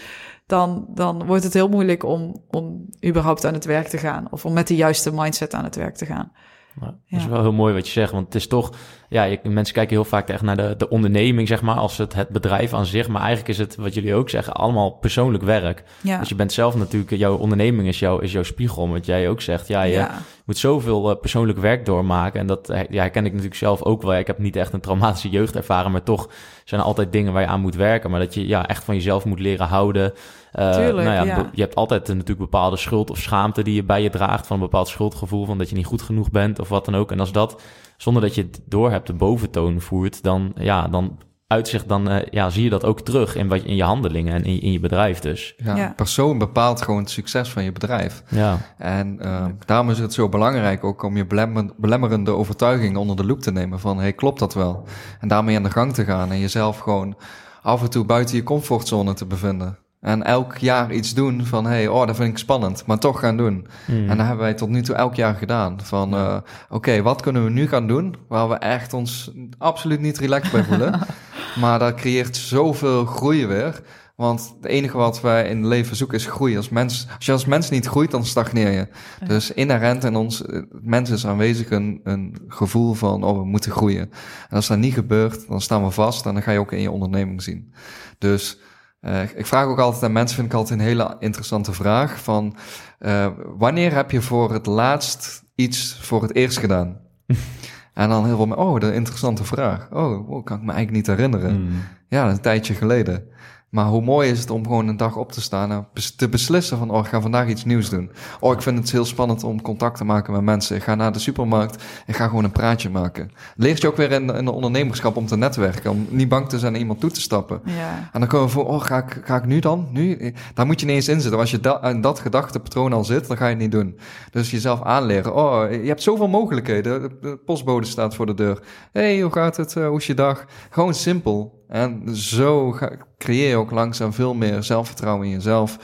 [0.46, 4.26] dan, dan wordt het heel moeilijk om, om überhaupt aan het werk te gaan.
[4.30, 6.32] Of om met de juiste mindset aan het werk te gaan.
[6.80, 8.72] Ja, dat is wel heel mooi wat je zegt, want het is toch,
[9.08, 12.14] ja, je, mensen kijken heel vaak echt naar de, de onderneming, zeg maar, als het,
[12.14, 13.08] het bedrijf aan zich.
[13.08, 15.82] Maar eigenlijk is het, wat jullie ook zeggen, allemaal persoonlijk werk.
[16.00, 16.18] Ja.
[16.18, 18.88] Dus je bent zelf natuurlijk, jouw onderneming is, jouw is jouw spiegel.
[18.88, 20.06] Wat jij ook zegt, ja, je
[20.44, 22.40] moet zoveel uh, persoonlijk werk doormaken.
[22.40, 24.14] En dat ja, ken ik natuurlijk zelf ook wel.
[24.14, 26.28] Ik heb niet echt een traumatische jeugd ervaren, maar toch
[26.64, 28.10] zijn er altijd dingen waar je aan moet werken.
[28.10, 30.12] Maar dat je ja, echt van jezelf moet leren houden.
[30.58, 34.02] Uh, Tuurlijk, nou ja, Je hebt altijd natuurlijk bepaalde schuld of schaamte die je bij
[34.02, 34.46] je draagt.
[34.46, 37.10] Van een bepaald schuldgevoel van dat je niet goed genoeg bent of wat dan ook.
[37.12, 37.62] En als dat,
[37.96, 42.16] zonder dat je het door hebt, de boventoon voert, dan, ja, dan uitzicht, dan uh,
[42.30, 44.80] ja, zie je dat ook terug in, wat, in je handelingen en in, in je
[44.80, 45.54] bedrijf dus.
[45.56, 45.92] Ja, Ja.
[45.96, 48.22] persoon bepaalt gewoon het succes van je bedrijf.
[48.28, 53.16] Ja, En uh, daarom is het zo belangrijk ook om je belemmer- belemmerende overtuigingen onder
[53.16, 54.84] de loep te nemen van, hey, klopt dat wel?
[55.20, 57.14] En daarmee aan de gang te gaan en jezelf gewoon
[57.62, 59.78] af en toe buiten je comfortzone te bevinden.
[60.02, 63.36] En elk jaar iets doen van, hey, oh, dat vind ik spannend, maar toch gaan
[63.36, 63.66] doen.
[63.86, 65.76] En dat hebben wij tot nu toe elk jaar gedaan.
[65.82, 66.36] Van, eh,
[66.68, 70.64] oké, wat kunnen we nu gaan doen waar we echt ons absoluut niet relaxed bij
[70.64, 71.00] voelen.
[71.60, 73.82] maar dat creëert zoveel groei weer.
[74.16, 76.56] Want het enige wat wij in het leven zoeken is groei.
[76.56, 78.88] Als, mens, als je als mens niet groeit, dan stagneer je.
[79.26, 83.72] Dus inherent in ons, eh, mens is aanwezig een, een gevoel van, oh, we moeten
[83.72, 84.10] groeien.
[84.48, 86.80] En als dat niet gebeurt, dan staan we vast en dan ga je ook in
[86.80, 87.72] je onderneming zien.
[88.18, 88.58] Dus
[89.02, 92.56] uh, ik vraag ook altijd aan mensen, vind ik altijd een hele interessante vraag, van
[93.00, 93.26] uh,
[93.56, 97.00] wanneer heb je voor het laatst iets voor het eerst gedaan?
[97.94, 99.88] en dan heel veel, oh, dat is een interessante vraag.
[99.90, 101.60] Oh, oh, kan ik me eigenlijk niet herinneren.
[101.60, 101.70] Mm.
[102.08, 103.28] Ja, een tijdje geleden.
[103.72, 106.78] Maar hoe mooi is het om gewoon een dag op te staan en te beslissen
[106.78, 108.10] van, oh, ik ga vandaag iets nieuws doen.
[108.40, 110.76] Oh, ik vind het heel spannend om contact te maken met mensen.
[110.76, 113.30] Ik ga naar de supermarkt en ga gewoon een praatje maken.
[113.56, 116.58] Leert je ook weer in, in de ondernemerschap om te netwerken, om niet bang te
[116.58, 117.60] zijn iemand toe te stappen.
[117.64, 118.08] Ja.
[118.12, 119.88] En dan komen we voor, oh, ga ik, ga ik nu dan?
[119.90, 120.34] Nu?
[120.54, 121.40] Daar moet je niet eens in zitten.
[121.40, 123.98] Als je da in dat gedachtepatroon al zit, dan ga je het niet doen.
[124.30, 125.34] Dus jezelf aanleren.
[125.34, 127.02] Oh, je hebt zoveel mogelijkheden.
[127.02, 128.62] De, de postbode staat voor de deur.
[128.92, 129.74] hey, hoe gaat het?
[129.74, 130.44] Uh, hoe is je dag?
[130.70, 131.60] Gewoon simpel.
[131.72, 135.76] En zo ga, creëer je ook langzaam veel meer zelfvertrouwen in jezelf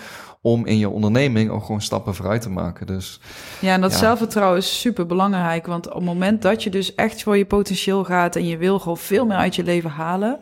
[0.42, 2.86] om in je onderneming ook gewoon stappen vooruit te maken.
[2.86, 3.20] Dus,
[3.60, 3.98] ja, en dat Ja.
[3.98, 5.66] zelfvertrouwen is super belangrijk.
[5.66, 8.78] Want op het moment dat je dus echt voor je potentieel gaat en je wil
[8.78, 10.38] gewoon veel meer uit je leven halen,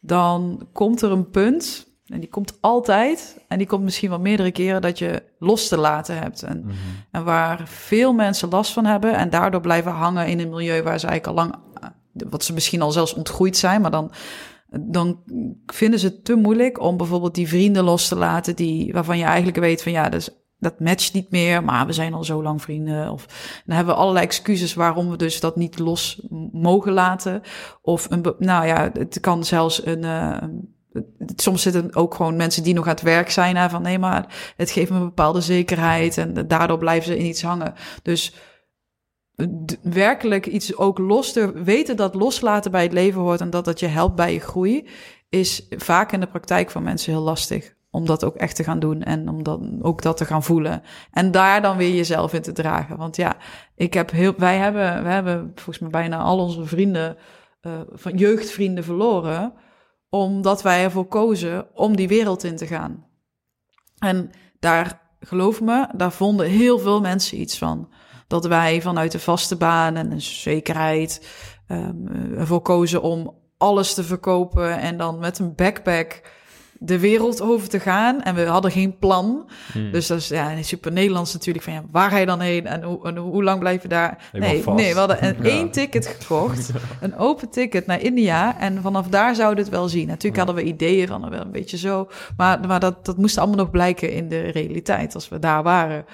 [0.00, 4.50] dan komt er een punt, en die komt altijd, en die komt misschien wel meerdere
[4.52, 6.42] keren, dat je los te laten hebt.
[6.42, 6.74] En, Mhm.
[7.10, 11.00] en waar veel mensen last van hebben en daardoor blijven hangen in een milieu waar
[11.00, 11.54] ze eigenlijk al lang,
[12.30, 14.10] wat ze misschien al zelfs ontgroeid zijn, maar dan
[14.70, 15.22] dan
[15.66, 19.24] vinden ze het te moeilijk om bijvoorbeeld die vrienden los te laten die, waarvan je
[19.24, 22.62] eigenlijk weet van ja, dus, dat matcht niet meer, maar we zijn al zo lang
[22.62, 23.10] vrienden.
[23.10, 23.26] Of
[23.66, 27.42] dan hebben we allerlei excuses waarom we dus dat niet los mogen laten.
[27.82, 30.04] Of een, nou ja, het kan zelfs een.
[30.04, 30.36] eh,
[31.36, 33.56] soms zitten ook gewoon mensen die nog aan het werk zijn.
[33.56, 36.18] Hè, van nee, maar het geeft me een bepaalde zekerheid.
[36.18, 37.74] En daardoor blijven ze in iets hangen.
[38.02, 38.34] Dus
[39.82, 43.80] werkelijk iets ook los te weten dat loslaten bij het leven hoort en dat dat
[43.80, 44.88] je helpt bij je groei,
[45.28, 47.76] is vaak in de praktijk van mensen heel lastig.
[47.90, 50.82] Om dat ook echt te gaan doen en om dan ook dat te gaan voelen.
[51.10, 52.96] En daar dan weer jezelf in te dragen.
[52.96, 53.36] Want ja,
[53.74, 57.16] ik heb heel, wij, hebben, wij hebben volgens mij bijna al onze vrienden,
[57.60, 59.52] eh, van jeugdvrienden verloren.
[60.08, 63.06] Omdat wij ervoor kozen om die wereld in te gaan.
[63.98, 67.88] En daar, geloof me, daar vonden heel veel mensen iets van
[68.28, 71.26] dat wij vanuit de vaste baan en een zekerheid
[71.68, 72.08] um,
[72.38, 76.20] ervoor kozen om alles te verkopen en dan met een backpack
[76.80, 78.22] de wereld over te gaan.
[78.22, 79.48] En we hadden geen plan.
[79.72, 79.90] Hmm.
[79.90, 81.64] Dus dat is ja, super Nederlands natuurlijk.
[81.64, 84.28] Van ja, waar ga je dan heen en, hoe, en hoe lang blijf je daar?
[84.32, 84.76] Helemaal Nee, vast.
[84.76, 85.48] nee, we hadden een, Ja.
[85.50, 86.70] één ticket gekocht.
[87.00, 88.58] Een open ticket naar India.
[88.58, 90.06] En vanaf daar zouden we het wel zien.
[90.06, 92.08] Natuurlijk hadden we ideeën van wel een beetje zo.
[92.36, 96.04] Maar, maar dat, dat moest allemaal nog blijken in de realiteit als we daar waren.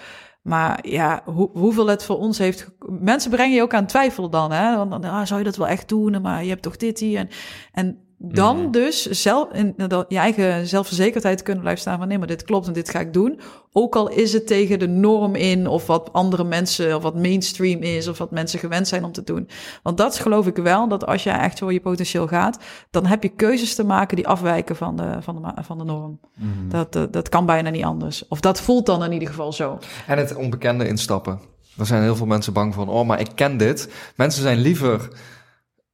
[0.44, 2.70] Maar ja, hoe, hoeveel het voor ons heeft...
[2.88, 4.76] Mensen brengen je ook aan twijfel dan, hè?
[4.76, 6.22] Want dan ah, zou je dat wel echt doen?
[6.22, 7.18] Maar je hebt toch dit hier?
[7.18, 7.28] En,
[7.72, 8.70] en dan Mhm.
[8.70, 12.08] dus zelf in dat, je eigen zelfverzekerdheid kunnen blijven staan van...
[12.08, 13.40] nee, maar dit klopt en dit ga ik doen.
[13.72, 15.66] Ook al is het tegen de norm in...
[15.66, 18.08] of wat andere mensen, of wat mainstream is...
[18.08, 19.48] of wat mensen gewend zijn om te doen.
[19.82, 22.58] Want dat geloof ik wel, dat als je echt voor je potentieel gaat...
[22.90, 26.20] dan heb je keuzes te maken die afwijken van de, van de, van de norm.
[26.34, 26.68] Mhm.
[26.68, 28.28] Dat, dat, dat kan bijna niet anders.
[28.28, 29.78] Of dat voelt dan in ieder geval zo.
[30.06, 31.40] En het onbekende instappen.
[31.78, 33.92] Er zijn heel veel mensen bang van, oh, maar ik ken dit.
[34.16, 35.08] Mensen zijn liever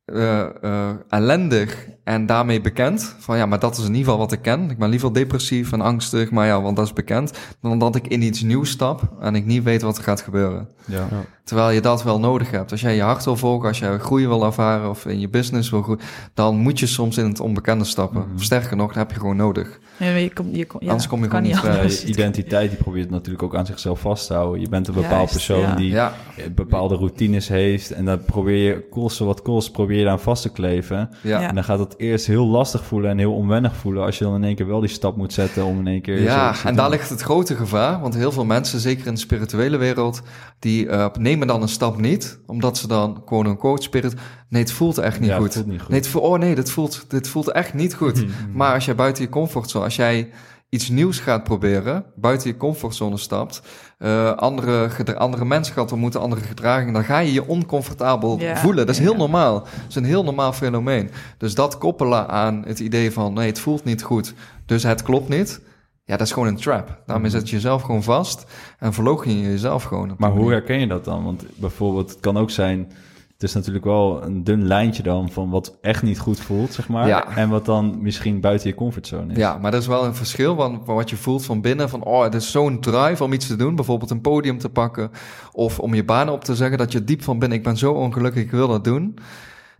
[0.05, 3.15] eh, eh, ellendig en daarmee bekend.
[3.19, 4.71] Van ja, maar dat is in ieder geval wat ik ken.
[4.71, 7.33] Ik ben liever depressief en angstig, maar ja, want dat is bekend.
[7.61, 10.69] Dan dat ik in iets nieuws stap en ik niet weet wat er gaat gebeuren.
[10.85, 11.09] Ja.
[11.45, 12.71] Terwijl je dat wel nodig hebt.
[12.71, 15.71] Als jij je hart wil volgen, als jij groei wil ervaren of in je business
[15.71, 16.01] wil groeien,
[16.35, 18.25] dan moet je soms in het onbekende stappen.
[18.37, 19.79] Of sterker nog, dat heb je gewoon nodig.
[19.97, 22.01] Ja, je kom, je kom, ja, Anders kom je gewoon niet Ja, anders.
[22.01, 24.61] je identiteit die probeert natuurlijk ook aan zichzelf vast te houden.
[24.61, 25.75] Je bent een bepaald Juist, persoon ja.
[25.75, 26.13] die Ja,
[26.55, 27.91] bepaalde routines heeft.
[27.91, 31.09] En dat probeer je, koste wat kost, probeer je daar vast te kleven.
[31.23, 31.41] ja.
[31.41, 31.49] Ja.
[31.49, 34.05] En dan gaat het eerst heel lastig voelen en heel onwennig voelen...
[34.05, 36.21] als je dan in één keer wel die stap moet zetten om in één keer...
[36.21, 38.01] Ja, en daar ligt het grote gevaar.
[38.01, 40.23] Want heel veel mensen, zeker in de spirituele wereld,
[40.59, 42.39] die eh, nemen dan een stap niet.
[42.47, 44.15] Omdat ze dan, quote unquote, spirit...
[44.49, 45.55] Nee, het voelt echt niet Ja, het goed.
[45.55, 45.89] voelt niet goed.
[45.89, 48.25] Nee, het voelt, oh nee, dit voelt, dit voelt echt niet goed.
[48.55, 50.31] Maar als jij buiten je comfortzone, als jij
[50.71, 53.63] iets nieuws gaat proberen, buiten je comfortzone stapt,
[53.99, 58.87] eh, andere, andere mensen gaat ontmoeten, andere gedragingen, dan ga je je oncomfortabel Ja, voelen.
[58.87, 59.09] Dat is ja.
[59.09, 59.61] heel normaal.
[59.61, 61.11] Dat is een heel normaal fenomeen.
[61.39, 64.35] Dus dat koppelen aan het idee van, nee, het voelt niet goed,
[64.67, 65.61] dus het klopt niet.
[66.05, 67.03] Ja, dat is gewoon een trap.
[67.07, 68.47] Daarmee zet je jezelf gewoon vast
[68.79, 70.15] en verloochen je jezelf gewoon.
[70.19, 70.53] Maar hoe manier.
[70.53, 71.25] herken je dat dan?
[71.25, 72.93] Want bijvoorbeeld, het kan ook zijn...
[73.41, 76.89] het is natuurlijk wel een dun lijntje dan van wat echt niet goed voelt, zeg
[76.89, 77.07] maar.
[77.07, 77.37] Ja.
[77.37, 79.39] En wat dan misschien buiten je comfortzone is.
[79.39, 81.89] Ja, maar er is wel een verschil van, van wat je voelt van binnen.
[81.89, 83.75] Van, oh, het is zo'n drive om iets te doen.
[83.75, 85.11] Bijvoorbeeld een podium te pakken.
[85.53, 86.79] Of om je baan op te zeggen.
[86.79, 89.19] Dat je diep van binnen, ik ben zo ongelukkig, ik wil dat doen.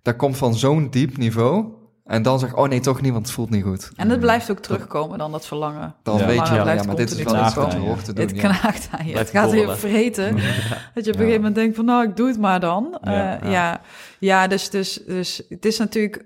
[0.03, 1.65] Dat komt van zo'n diep niveau.
[2.11, 3.91] En dan zeg ik, oh nee, toch niet, want het voelt niet goed.
[3.97, 5.95] En het blijft ook terugkomen dan, dat verlangen.
[6.03, 6.27] Dan Ja.
[6.27, 7.89] weet Maar je, het ja, blijft maar dit is wel iets wat je terugkomen.
[7.89, 8.27] hoort te doen.
[8.27, 8.41] Het ja.
[8.41, 9.17] knaagt aan je.
[9.19, 9.79] Het gaat weer borrelen.
[9.79, 10.35] vreten.
[10.95, 12.99] Dat je op een gegeven moment denkt van, nou, ik doe het maar dan.
[13.03, 13.51] Ja, Ja, ja.
[13.51, 13.81] ja.
[14.19, 16.25] ja, dus, dus, dus het is natuurlijk...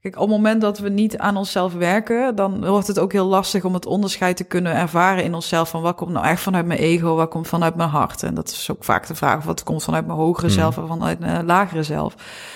[0.00, 2.34] Kijk, op het moment dat we niet aan onszelf werken...
[2.34, 5.68] dan wordt het ook heel lastig om het onderscheid te kunnen ervaren in onszelf...
[5.68, 8.22] van wat komt nou echt vanuit mijn ego, wat komt vanuit mijn hart.
[8.22, 10.56] En dat is ook vaak de vraag, wat komt vanuit mijn hogere Hmm.
[10.56, 10.76] zelf...
[10.76, 12.14] en vanuit mijn lagere zelf.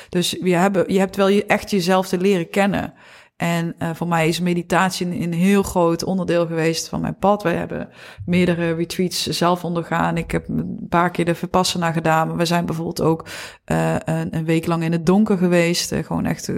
[0.09, 2.95] Dus je, hebben, je hebt wel echt jezelf te leren kennen...
[3.41, 7.43] En eh, voor mij is meditatie een, een heel groot onderdeel geweest van mijn pad.
[7.43, 7.89] Wij hebben
[8.27, 10.17] meerdere retreats zelf ondergaan.
[10.17, 12.29] Ik heb een paar keer de Vipassana gedaan.
[12.29, 13.27] Maar we zijn bijvoorbeeld ook
[13.65, 15.93] eh, een, een week lang in het donker geweest.
[15.93, 16.53] Eh, gewoon echt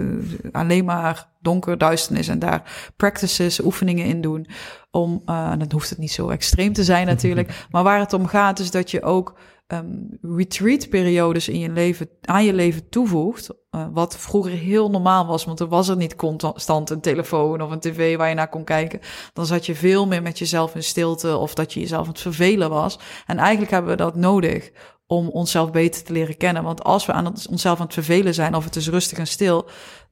[0.51, 2.27] alleen maar donker, duisternis.
[2.27, 4.47] En daar practices, oefeningen in doen.
[4.91, 7.65] Om, en dan hoeft het niet zo extreem te zijn natuurlijk.
[7.71, 9.33] maar waar het om gaat is dat je ook
[9.73, 13.49] ehm, retreat-periodes in je leven, aan je leven toevoegt.
[13.69, 17.71] eh, wat vroeger heel normaal was, want er was er niet constant een telefoon of
[17.71, 18.99] een tv waar je naar kon kijken.
[19.33, 22.19] Dan zat je veel meer met jezelf in stilte of dat je jezelf aan het
[22.21, 22.99] vervelen was.
[23.25, 24.71] En eigenlijk hebben we dat nodig
[25.07, 26.63] om onszelf beter te leren kennen.
[26.63, 29.27] Want als we aan het- onszelf aan het vervelen zijn of het is rustig en
[29.27, 29.65] stil,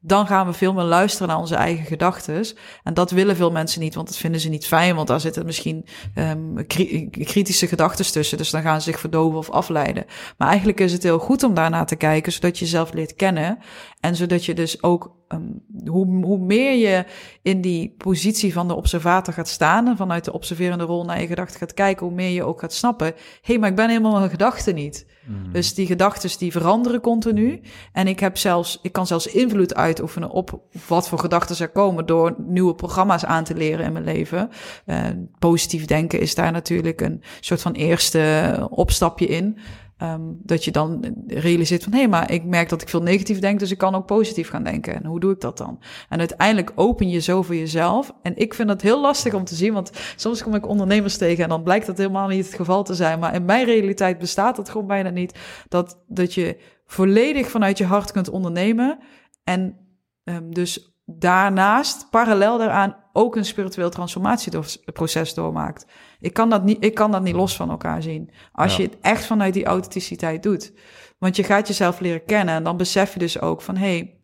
[0.04, 2.46] dan gaan we veel meer luisteren naar onze eigen gedachten.
[2.84, 5.46] En dat willen veel mensen niet, want dat vinden ze niet fijn, want daar zitten
[5.46, 8.38] misschien ehm, kri- kritische gedachten tussen.
[8.38, 10.06] Dus dan gaan ze zich verdoven of afleiden.
[10.38, 13.58] Maar eigenlijk is het heel goed om daarnaar te kijken, zodat je jezelf leert kennen.
[14.00, 17.06] En zodat je dus ook, ehm, hoe, hoe meer je
[17.42, 21.28] in die positie van de observator gaat staan en vanuit de observerende rol naar je
[21.28, 24.18] gedachten gaat kijken, hoe meer je ook gaat snappen, hé, hey, maar ik ben helemaal
[24.18, 25.06] mijn gedachten niet.
[25.52, 27.62] Dus die gedachten die veranderen continu.
[27.92, 32.06] En ik heb zelfs, ik kan zelfs invloed uitoefenen op wat voor gedachten er komen
[32.06, 34.50] door nieuwe programma's aan te leren in mijn leven.
[34.86, 34.98] Eh,
[35.40, 39.58] positief denken is daar natuurlijk een soort van eerste opstapje in.
[40.02, 43.40] Ehm, dat je dan realiseert van hé, hey, maar ik merk dat ik veel negatief
[43.40, 44.96] denk, dus ik kan ook positief gaan denken.
[44.96, 45.80] En hoe doe ik dat dan?
[46.10, 48.14] En uiteindelijk open je zo voor jezelf.
[48.22, 51.44] En ik vind dat heel lastig om te zien, want soms kom ik ondernemers tegen
[51.44, 53.20] en dan blijkt dat helemaal niet het geval te zijn.
[53.20, 55.40] Maar in mijn realiteit bestaat dat gewoon bijna niet.
[55.68, 59.00] Dat, dat je volledig vanuit je hart kunt ondernemen.
[59.44, 59.78] En
[60.24, 65.86] ehm, dus daarnaast, parallel daaraan, ook een spiritueel transformatieproces doormaakt.
[66.20, 68.30] Ik kan, dat niet, ik kan dat niet los van elkaar zien.
[68.52, 68.78] Als Ja.
[68.82, 70.74] je het echt vanuit die authenticiteit doet.
[71.18, 73.76] Want je gaat jezelf leren kennen en dan besef je dus ook van...
[73.78, 74.16] hey,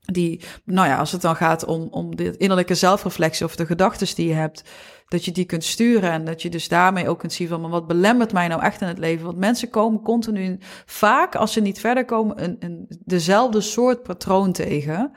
[0.00, 4.14] die, nou ja, als het dan gaat om, om de innerlijke zelfreflectie of de gedachten
[4.14, 4.64] die je hebt,
[5.08, 7.70] dat je die kunt sturen en dat je dus daarmee ook kunt zien van, maar
[7.70, 9.24] wat belemmert mij nou echt in het leven?
[9.24, 14.52] Want mensen komen continu, vaak als ze niet verder komen, een, een, dezelfde soort patroon
[14.52, 15.12] tegen.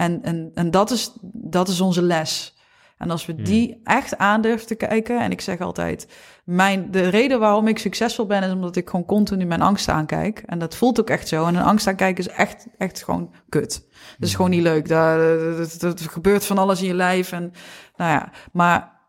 [0.00, 2.58] En, en, en dat, is, dat is onze les.
[2.98, 6.08] En als we die echt aandurven te kijken, en ik zeg altijd,
[6.44, 10.42] mijn, de reden waarom ik succesvol ben, is omdat ik gewoon continu mijn angst aankijk.
[10.46, 11.46] En dat voelt ook echt zo.
[11.46, 13.86] En een angst aankijken is echt, echt gewoon kut.
[14.18, 14.90] Dat is gewoon niet leuk.
[14.90, 17.32] Er gebeurt van alles in je lijf.
[17.32, 17.52] En,
[17.96, 18.99] nou ja, maar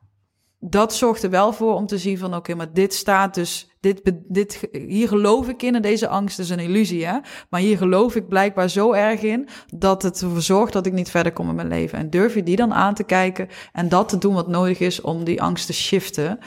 [0.64, 2.36] dat zorgt er wel voor om te zien van...
[2.36, 3.70] oké, maar dit staat dus...
[3.80, 7.18] Dit, dit, hier geloof ik in en deze angst is een illusie, hè?
[7.50, 9.48] Maar hier geloof ik blijkbaar zo erg in...
[9.68, 11.98] dat het ervoor zorgt dat ik niet verder kom in mijn leven.
[11.98, 13.48] En durf je die dan aan te kijken...
[13.74, 16.40] en dat te doen wat nodig is om die angst te shiften...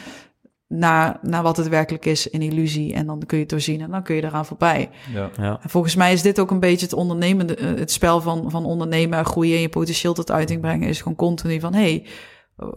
[0.68, 2.94] naar, naar wat het werkelijk is, een illusie.
[2.94, 4.90] En dan kun je het doorzien en dan kun je eraan voorbij.
[5.12, 5.30] Ja.
[5.36, 5.58] Ja.
[5.62, 8.64] En volgens mij is dit ook een beetje het ondernemende, eh, het spel van, van
[8.64, 12.06] ondernemen, groeien en je potentieel tot uiting brengen, is gewoon continu van, hey,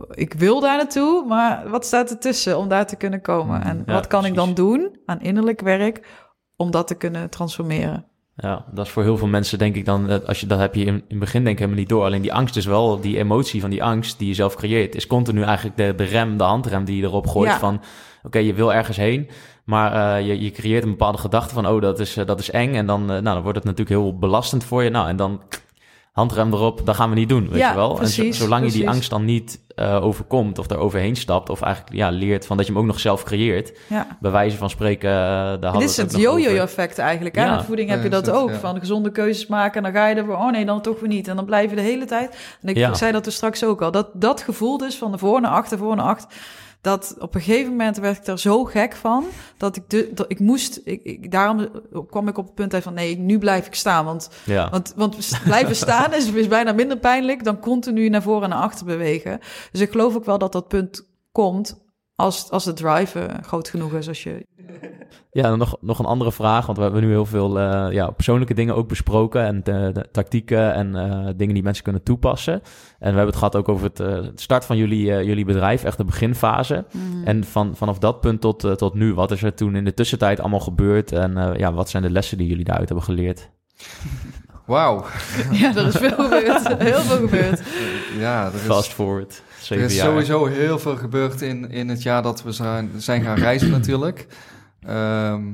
[0.10, 3.62] ik wil daar naartoe, maar wat staat ertussen om daar te kunnen komen?
[3.64, 6.08] En Ja, wat kan ik dan doen aan innerlijk werk
[6.56, 8.06] om dat te kunnen transformeren?
[8.36, 10.76] Ja, dat is voor heel veel mensen denk ik dan, dat als je dat heb
[10.76, 12.04] je in, in het begin denk ik helemaal niet door.
[12.04, 15.08] Alleen die angst is wel, die emotie van die angst die je zelf creëert, is
[15.08, 17.60] continu eigenlijk de, de rem, de handrem die je erop gooit Ja.
[17.60, 17.82] van,
[18.24, 19.30] oké, je wil ergens heen,
[19.66, 22.52] maar eh, je, je creëert een bepaalde gedachte van, oh, dat is, eh, dat is
[22.52, 22.76] eng.
[22.76, 24.90] En dan, eh, nou, dan wordt het natuurlijk heel belastend voor je.
[24.90, 25.42] Nou, en dan
[26.18, 27.90] handrem erop, dat gaan we niet doen, weet Ja, je wel.
[27.90, 31.50] en precies, zo- zolang je die angst dan niet eh, overkomt of er overheen stapt,
[31.50, 34.08] of eigenlijk ja, leert van dat je hem ook nog zelf creëert, Ja.
[34.20, 37.36] bij wijze van spreken, eh, daar hadden Dit is het yo-yo-effect eigenlijk.
[37.36, 37.46] Hè?
[37.46, 37.56] Ja.
[37.56, 38.50] Met voeding heb je dat ook.
[38.50, 38.56] ja.
[38.60, 41.28] Van gezonde keuzes maken en dan ga je ervoor, oh nee, dan toch weer niet.
[41.28, 42.58] En dan blijf je de hele tijd.
[42.62, 42.94] En ik Ja.
[42.94, 43.92] zei dat er straks ook al.
[43.92, 46.30] Dat, dat gevoel dus van de voor naar achter, voor naar achter.
[46.82, 49.26] Dat op een gegeven moment werd ik daar zo gek van.
[49.58, 50.82] Dat ik, de, dat ik moest.
[50.84, 51.70] Ik, ik, daarom
[52.10, 54.06] kwam ik op het punt uit van nee, nu blijf ik staan.
[54.06, 54.70] Want Ja.
[54.70, 58.62] want, want blijven staan is, is bijna minder pijnlijk dan continu naar voren en naar
[58.62, 59.40] achter bewegen.
[59.72, 63.70] Dus ik geloof ook wel dat dat punt komt als, als de drive eh, groot
[63.70, 64.08] genoeg is.
[64.08, 64.46] Als je
[65.32, 68.10] Ja, dan nog, nog een andere vraag, want we hebben nu heel veel eh, ja,
[68.10, 72.54] persoonlijke dingen ook besproken en de, de tactieken en eh, dingen die mensen kunnen toepassen.
[72.54, 72.62] En
[73.00, 75.98] we hebben het gehad ook over het, eh, start van jullie, eh, jullie bedrijf, echt
[75.98, 76.86] de beginfase.
[76.92, 77.28] Mhm.
[77.28, 80.40] En van, vanaf dat punt tot, tot nu, wat is er toen in de tussentijd
[80.40, 83.50] allemaal gebeurd en eh, ja, wat zijn de lessen die jullie daaruit hebben geleerd?
[84.66, 85.06] Wauw.
[85.52, 86.78] Ja, er is veel gebeurd.
[86.78, 87.62] Heel veel gebeurd.
[88.18, 92.22] Ja, er is, Fast forward, er is sowieso heel veel gebeurd in, in het jaar
[92.22, 94.28] dat we zijn, zijn gaan reizen natuurlijk.
[94.82, 95.54] Ehm,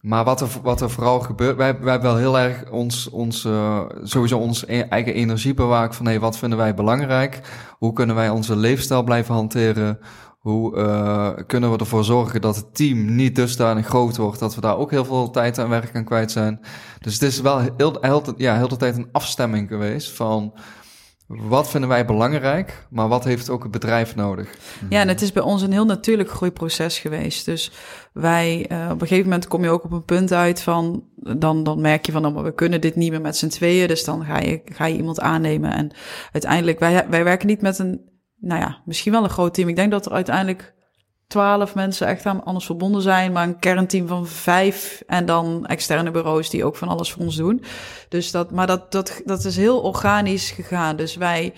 [0.00, 3.44] maar wat er, wat er vooral gebeurt, wij, wij hebben wel heel erg ons, ons
[3.44, 7.40] eh, sowieso ons e- eigen energie bewaakt van hey, wat vinden wij belangrijk?
[7.78, 9.98] Hoe kunnen wij onze leefstijl blijven hanteren?
[10.38, 14.60] Hoe eh, kunnen we ervoor zorgen dat het team niet dusdanig groot wordt, dat we
[14.60, 16.60] daar ook heel veel tijd en werk aan kwijt zijn?
[17.00, 20.52] Dus het is wel heel, heel, ja, heel de tijd een afstemming geweest van
[21.26, 24.54] wat vinden wij belangrijk, maar wat heeft ook het bedrijf nodig?
[24.88, 27.44] Ja, en het is bij ons een heel natuurlijk groeiproces geweest.
[27.44, 27.72] Dus
[28.12, 31.62] wij, eh, op een gegeven moment kom je ook op een punt uit van, dan,
[31.62, 33.88] dan merk je van, oh, we kunnen dit niet meer met z'n tweeën.
[33.88, 35.72] Dus dan ga je, ga je iemand aannemen.
[35.72, 35.90] En
[36.32, 38.00] uiteindelijk, wij, wij werken niet met een,
[38.36, 39.68] nou ja, misschien wel een groot team.
[39.68, 40.74] Ik denk dat er uiteindelijk
[41.26, 46.10] twaalf mensen echt aan alles verbonden zijn, maar een kernteam van vijf en dan externe
[46.10, 47.64] bureaus die ook van alles voor ons doen.
[48.08, 50.96] Dus dat, maar dat, dat, dat is heel organisch gegaan.
[50.96, 51.54] Dus wij,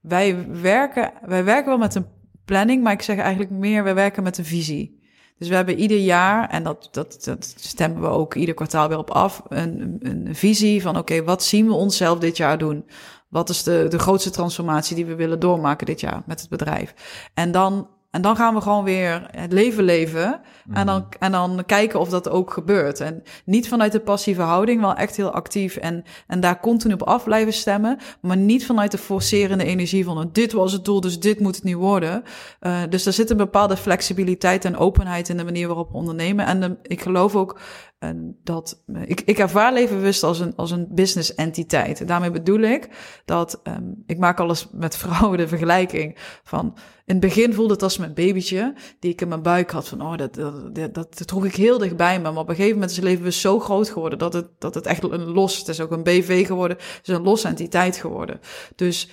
[0.00, 2.06] wij werken, wij werken wel met een
[2.44, 5.00] planning, maar ik zeg eigenlijk meer, wij werken met een visie.
[5.38, 8.98] Dus we hebben ieder jaar, en dat, dat, dat stemmen we ook ieder kwartaal weer
[8.98, 12.84] op af, een, een visie van oké, wat zien we onszelf dit jaar doen?
[13.28, 16.94] Wat is de, de grootste transformatie die we willen doormaken dit jaar met het bedrijf?
[17.34, 20.40] En dan, en dan gaan we gewoon weer het leven leven.
[20.72, 23.00] En, dan, en dan kijken of dat ook gebeurt.
[23.00, 25.76] En niet vanuit de passieve houding, wel echt heel actief.
[25.76, 27.98] En, en daar continu op af blijven stemmen.
[28.20, 31.64] Maar niet vanuit de forcerende energie van dit was het doel, dus dit moet het
[31.64, 32.24] nu worden.
[32.60, 36.46] Uh, dus er zit een bepaalde flexibiliteit en openheid in de manier waarop we ondernemen.
[36.46, 37.60] En de, ik geloof ook
[38.02, 42.08] en dat ik, ik ervaar levenbewust als een, als een business entiteit.
[42.08, 42.88] Daarmee bedoel ik
[43.24, 47.82] dat um, ik maak alles met vrouwen de vergelijking van in het begin voelde het
[47.82, 51.44] als mijn babytje die ik in mijn buik had van oh dat dat, dat, droeg
[51.44, 54.18] ik heel dichtbij me, maar op een gegeven moment is het levenbewust zo groot geworden
[54.18, 57.14] dat het dat het echt een los het is ook een BV geworden, het is
[57.14, 58.40] een losse entiteit geworden.
[58.76, 59.08] Dus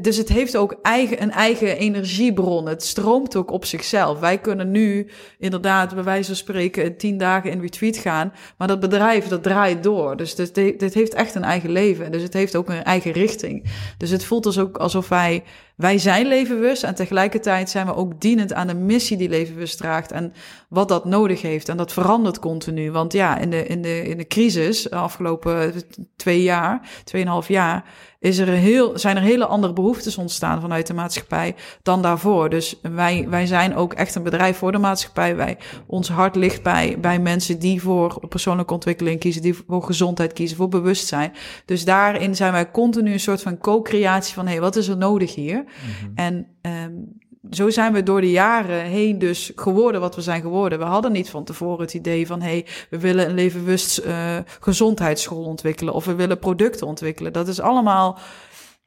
[0.00, 2.66] dus het heeft ook eigen, een eigen energiebron.
[2.66, 4.18] Het stroomt ook op zichzelf.
[4.18, 8.32] Wij kunnen nu inderdaad, bij wijze van spreken, tien dagen in retreat gaan.
[8.58, 10.16] Maar dat bedrijf, dat draait door.
[10.16, 12.12] Dus dit, dit heeft echt een eigen leven.
[12.12, 13.64] Dus het heeft ook een eigen richting.
[13.98, 15.42] Dus het voelt dus ook alsof wij,
[15.78, 16.82] wij zijn levenbewust.
[16.82, 20.12] En tegelijkertijd zijn we ook dienend aan de missie die levenbewust draagt.
[20.12, 20.32] En
[20.68, 21.68] wat dat nodig heeft.
[21.68, 22.90] En dat verandert continu.
[22.90, 25.72] Want ja, in de, in de, in de crisis, de afgelopen
[26.16, 27.84] twee jaar, tweeënhalf jaar
[28.20, 32.50] is er heel, zijn er hele andere behoeftes ontstaan vanuit de maatschappij dan daarvoor.
[32.50, 35.36] Dus wij, wij zijn ook echt een bedrijf voor de maatschappij.
[35.36, 40.32] Wij, ons hart ligt bij, bij mensen die voor persoonlijke ontwikkeling kiezen, die voor gezondheid
[40.32, 41.32] kiezen, voor bewustzijn.
[41.64, 44.96] Dus daarin zijn wij continu een soort van co-creatie van, hé, hey, wat is er
[44.96, 45.64] nodig hier?
[45.68, 46.12] Mm-hmm.
[46.14, 47.18] En um,
[47.50, 50.78] zo zijn we door de jaren heen dus geworden wat we zijn geworden.
[50.78, 52.42] We hadden niet van tevoren het idee van...
[52.42, 55.94] hey, we willen een levenbewust uh, gezondheidsschool ontwikkelen...
[55.94, 57.32] of we willen producten ontwikkelen.
[57.32, 58.18] Dat is allemaal...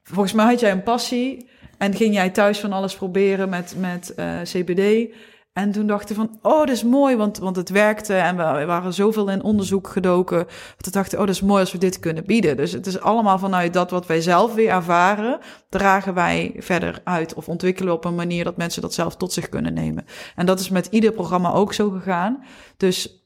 [0.02, 1.48] Volgens mij had jij een passie...
[1.78, 5.12] en ging jij thuis van alles proberen met, met uh, CBD...
[5.52, 8.64] En toen dachten van, oh, dat is mooi, want, want het werkte en we, we
[8.64, 10.46] waren zoveel in onderzoek gedoken.
[10.76, 12.56] Dat dachten, oh, dat is mooi als we dit kunnen bieden.
[12.56, 15.38] Dus het is allemaal vanuit dat wat wij zelf weer ervaren,
[15.68, 19.32] dragen wij verder uit of ontwikkelen we op een manier dat mensen dat zelf tot
[19.32, 20.04] zich kunnen nemen.
[20.36, 22.44] En dat is met ieder programma ook zo gegaan.
[22.76, 23.21] Dus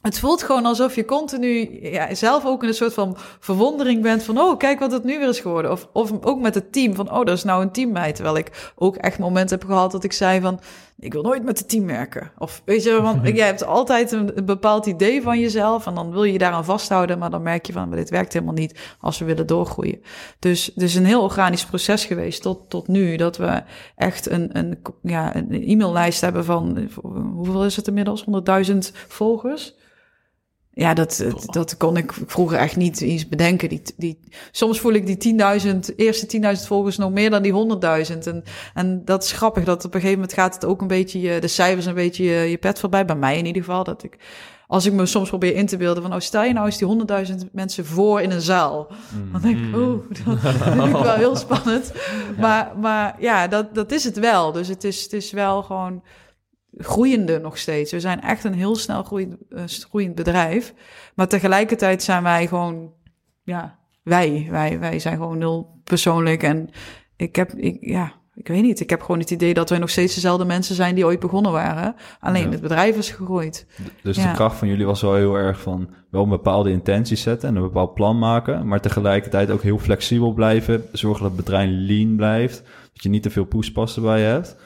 [0.00, 4.22] het voelt gewoon alsof je continu ja, zelf ook in een soort van verwondering bent
[4.22, 5.70] van, oh, kijk wat het nu weer is geworden.
[5.70, 8.12] Of, of ook met het team van, oh, dat is nou een team bij.
[8.12, 10.60] Terwijl ik ook echt momenten heb gehad dat ik zei van,
[10.98, 12.30] ik wil nooit met het team werken.
[12.38, 16.10] Of weet je, want jij hebt altijd een, een, bepaald idee van jezelf en dan
[16.10, 18.80] wil je je daaraan vasthouden, maar dan merk je van, maar dit werkt helemaal niet
[19.00, 20.02] als we willen doorgroeien.
[20.38, 23.62] Dus, dus een heel organisch proces geweest tot, tot nu, dat we
[23.96, 26.88] echt een, een, ja, een e-maillijst hebben van,
[27.34, 28.24] hoeveel is het inmiddels?
[28.70, 28.76] 100.000
[29.08, 29.78] volgers?
[30.80, 33.68] Ja, dat, dat kon ik vroeger echt niet eens bedenken.
[33.68, 34.18] Die, die,
[34.50, 37.52] soms voel ik die 10.000, eerste 10.000 volgers nog meer dan die
[38.12, 38.18] 100.000.
[38.18, 38.42] En,
[38.74, 41.40] en dat is grappig, dat op een gegeven moment gaat het ook een beetje, je,
[41.40, 43.04] de cijfers een beetje je, je pet voorbij.
[43.04, 43.84] Bij mij in ieder geval.
[43.84, 44.16] Dat ik,
[44.66, 47.24] als ik me soms probeer in te beelden van, oh, stel je nou eens die
[47.44, 48.88] 100.000 mensen voor in een zaal.
[49.14, 49.32] Mm.
[49.32, 51.92] Dan denk ik, oh, dat vind ik wel heel spannend.
[52.38, 54.52] Maar, maar ja, dat, dat is het wel.
[54.52, 56.02] Dus het is, het is wel gewoon
[56.76, 57.92] groeiende nog steeds.
[57.92, 60.74] We zijn echt een heel snel groeiend, uh, groeiend bedrijf.
[61.14, 62.92] Maar tegelijkertijd zijn wij gewoon,
[63.42, 66.42] ja, wij, wij, wij zijn gewoon nul persoonlijk.
[66.42, 66.68] En
[67.16, 68.80] ik heb, ik, ja, ik weet niet.
[68.80, 71.52] Ik heb gewoon het idee dat wij nog steeds dezelfde mensen zijn die ooit begonnen
[71.52, 71.94] waren.
[72.20, 72.50] Alleen Ja.
[72.50, 73.66] het bedrijf is gegroeid.
[74.02, 74.28] Dus Ja.
[74.28, 77.56] de kracht van jullie was wel heel erg van wel een bepaalde intentie zetten en
[77.56, 82.16] een bepaald plan maken, maar tegelijkertijd ook heel flexibel blijven, zorgen dat het bedrijf lean
[82.16, 82.62] blijft,
[82.92, 84.56] dat je niet te veel poespassen bij hebt.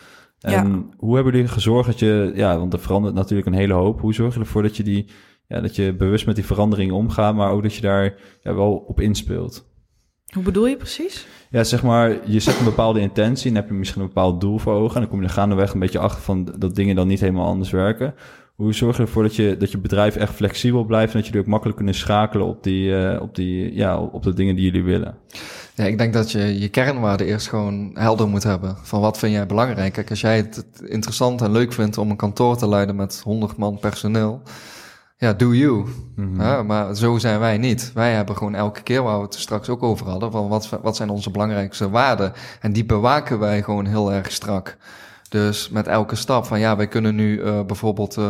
[0.45, 4.01] En hoe hebben jullie gezorgd dat je, ja, want er verandert natuurlijk een hele hoop.
[4.01, 5.07] Hoe zorg je ervoor dat je die,
[5.49, 8.84] ja, dat je bewust met die veranderingen omgaat, maar ook dat je daar ja, wel
[8.86, 9.72] op inspeelt?
[10.32, 11.26] Hoe bedoel je precies?
[11.51, 14.59] Ja, zeg maar, je zet een bepaalde intentie en heb je misschien een bepaald doel
[14.59, 14.95] voor ogen.
[14.95, 17.47] En dan kom je er gaandeweg een beetje achter van dat dingen dan niet helemaal
[17.47, 18.14] anders werken.
[18.55, 21.42] Hoe zorg je ervoor dat je, dat je bedrijf echt flexibel blijft en dat jullie
[21.42, 24.82] ook makkelijk kunnen schakelen op, die, eh, op, die, ja, op de dingen die jullie
[24.82, 25.14] willen?
[25.77, 28.77] Ja, ik denk dat je je kernwaarden eerst gewoon helder moet hebben.
[28.83, 29.93] Van wat vind jij belangrijk?
[29.93, 33.57] Kijk, als jij het interessant en leuk vindt om een kantoor te leiden met 100
[33.57, 34.43] man personeel,
[35.16, 35.85] ja, do you.
[36.16, 36.41] Mhm.
[36.41, 37.91] Ja, maar zo zijn wij niet.
[37.95, 40.97] Wij hebben gewoon elke keer, waar we het straks ook over hadden, van wat, wat
[40.97, 42.33] zijn onze belangrijkste waarden?
[42.61, 44.77] En die bewaken wij gewoon heel erg strak.
[45.29, 48.29] Dus met elke stap van ja, wij kunnen nu eh, bijvoorbeeld eh,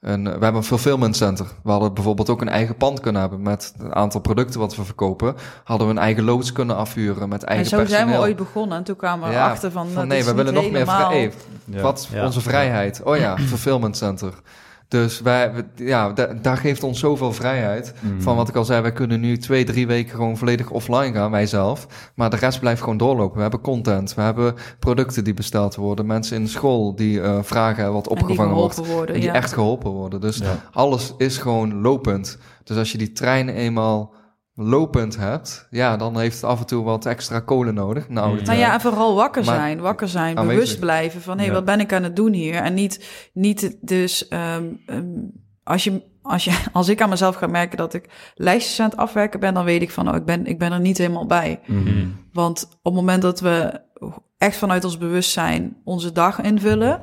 [0.00, 1.46] een, we hebben een fulfillment center.
[1.62, 4.84] We hadden bijvoorbeeld ook een eigen pand kunnen hebben met het aantal producten wat we
[4.84, 5.34] verkopen.
[5.64, 8.06] Hadden we een eigen loods kunnen afhuren met En eigen zo personeel.
[8.06, 8.76] zijn we ooit begonnen.
[8.78, 11.32] En toen kwamen we Ja, achter van, nee, we willen nog meer helemaal- vrij.
[11.64, 11.80] Ja.
[11.82, 12.24] Wat Ja.
[12.24, 13.02] onze vrijheid?
[13.04, 14.32] Oh ja, fulfillment center.
[14.90, 17.94] Dus wij, ja, da- daar geeft ons zoveel vrijheid.
[18.18, 21.30] Van wat ik al zei, wij kunnen nu twee, drie weken gewoon volledig offline gaan,
[21.30, 21.86] wij zelf.
[22.14, 23.36] Maar de rest blijft gewoon doorlopen.
[23.36, 26.06] We hebben content, we hebben producten die besteld worden.
[26.06, 28.86] Mensen in de school die eh, vragen wat en die opgevangen wordt.
[28.86, 29.14] worden.
[29.14, 29.34] En die ja.
[29.34, 30.20] echt geholpen worden.
[30.20, 30.56] Dus Ja.
[30.72, 32.38] alles is gewoon lopend.
[32.64, 34.12] Dus als je die trein eenmaal
[34.54, 38.08] lopend hebt, ja, dan heeft het af en toe wat extra kolen nodig.
[38.08, 38.44] Nou, Mm.
[38.44, 39.80] Nou ja, en vooral wakker Maar- zijn.
[39.80, 40.60] Wakker zijn, Aanwezig.
[40.60, 41.38] bewust blijven van...
[41.38, 41.52] hé, Ja.
[41.52, 42.54] wat ben ik aan het doen hier?
[42.54, 44.28] En niet, niet dus...
[44.28, 45.04] ehm, ehm,
[45.64, 48.98] als, je, als, je, als ik aan mezelf ga merken dat ik lijstjes aan het
[48.98, 49.54] afwerken ben...
[49.54, 51.60] dan weet ik van, oh, ik ben, ik ben er niet helemaal bij.
[51.66, 52.06] Mhm.
[52.32, 53.80] Want op het moment dat we
[54.38, 57.00] echt vanuit ons bewustzijn onze dag invullen...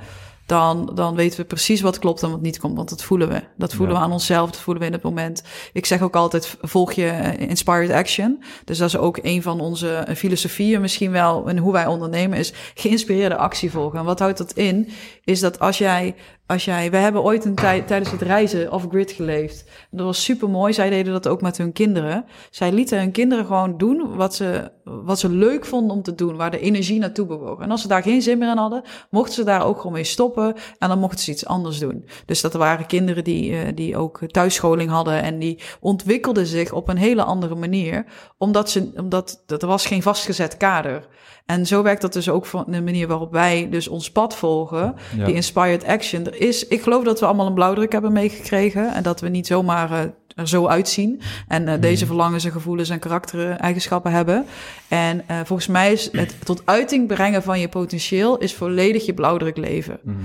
[0.48, 2.76] Dan, dan weten we precies wat klopt en wat niet komt.
[2.76, 3.42] Want dat voelen we.
[3.58, 4.02] Dat voelen Ja.
[4.02, 4.52] we aan onszelf.
[4.52, 5.44] Dat voelen we in het moment.
[5.74, 8.44] Ik zeg ook altijd, volg je eh, inspired action.
[8.66, 11.48] Dus dat is ook een van onze eh, filosofieën misschien wel.
[11.50, 14.00] En hoe wij ondernemen is geïnspireerde actie volgen.
[14.00, 14.90] En wat houdt dat in?
[15.24, 16.16] Is dat als jij...
[16.46, 19.66] Als jij, we hebben ooit een tijd tijdens het reizen off-grid geleefd.
[19.92, 20.74] Dat was super mooi.
[20.74, 22.26] Zij deden dat ook met hun kinderen.
[22.50, 26.36] Zij lieten hun kinderen gewoon doen wat ze, wat ze leuk vonden om te doen.
[26.36, 27.60] Waar de energie naartoe bewoog.
[27.60, 30.04] En als ze daar geen zin meer in hadden, mochten ze daar ook gewoon mee
[30.04, 30.37] stoppen.
[30.80, 32.06] En dan mochten ze iets anders doen.
[32.26, 35.22] Dus dat waren kinderen die, eh, die ook thuisscholing hadden.
[35.22, 38.06] En die ontwikkelden zich op een hele andere manier.
[38.38, 41.08] Omdat, ze, omdat dat er was geen vastgezet kader.
[41.46, 44.96] En zo werkt dat dus ook van de manier waarop wij dus ons pad volgen.
[45.18, 45.26] Ja.
[45.26, 46.26] Die inspired action.
[46.26, 48.94] Er is, ik geloof dat we allemaal een blauwdruk hebben meegekregen.
[48.94, 51.22] En dat we niet zomaar eh, er zo uitzien.
[51.48, 54.46] En eh, deze verlangens en gevoelens en karaktereigenschappen hebben.
[54.88, 58.38] En eh, volgens mij is het tot uiting brengen van je potentieel...
[58.38, 60.00] is volledig je blauwdruk leven.
[60.04, 60.18] Mhm.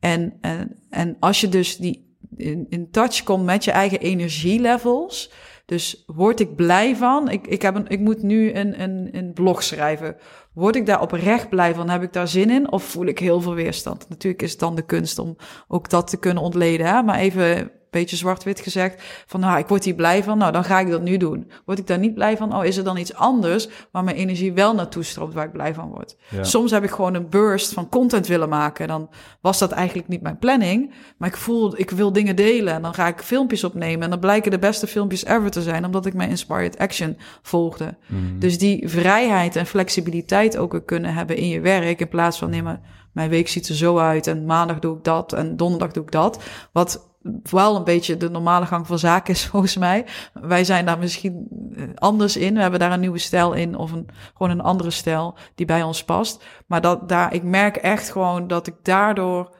[0.00, 5.30] En, en, en als je dus die in, in touch komt met je eigen energielevels.
[5.64, 7.28] Dus word ik blij van?
[7.28, 10.16] Ik, ik, heb een, ik moet nu een, een, een blog schrijven.
[10.52, 11.88] Word ik daar oprecht blij van?
[11.88, 12.72] Heb ik daar zin in?
[12.72, 14.08] Of voel ik heel veel weerstand?
[14.08, 15.36] Natuurlijk is het dan de kunst om
[15.68, 16.86] ook dat te kunnen ontleden.
[16.86, 17.02] Hè?
[17.02, 19.02] Maar even beetje zwart-wit gezegd.
[19.26, 20.38] Van nou, ik word hier blij van.
[20.38, 21.50] Nou, dan ga ik dat nu doen.
[21.64, 22.56] Word ik daar niet blij van?
[22.56, 25.74] Oh, is er dan iets anders waar mijn energie wel naartoe stroomt waar ik blij
[25.74, 26.16] van word?
[26.28, 26.44] Ja.
[26.44, 28.88] Soms heb ik gewoon een burst van content willen maken.
[28.88, 29.10] Dan
[29.40, 30.94] was dat eigenlijk niet mijn planning.
[31.18, 32.74] Maar ik voel, ik wil dingen delen.
[32.74, 34.02] En dan ga ik filmpjes opnemen.
[34.02, 35.84] En dan blijken de beste filmpjes ever te zijn.
[35.84, 37.96] Omdat ik mijn inspired action volgde.
[38.06, 38.38] Mhm.
[38.38, 42.00] Dus die vrijheid en flexibiliteit ook weer kunnen hebben in je werk.
[42.00, 42.80] In plaats van, nee, maar
[43.12, 44.26] mijn week ziet er zo uit.
[44.26, 45.32] En maandag doe ik dat.
[45.32, 46.42] En donderdag doe ik dat.
[46.72, 47.07] Wat
[47.42, 50.06] wel een beetje de normale gang van zaken is volgens mij.
[50.32, 52.54] Wij zijn daar misschien eh, anders in.
[52.54, 53.76] We hebben daar een nieuwe stijl in.
[53.76, 56.44] Of een, gewoon een andere stijl die bij ons past.
[56.66, 59.56] Maar dat daar, ik merk echt gewoon dat ik daardoor,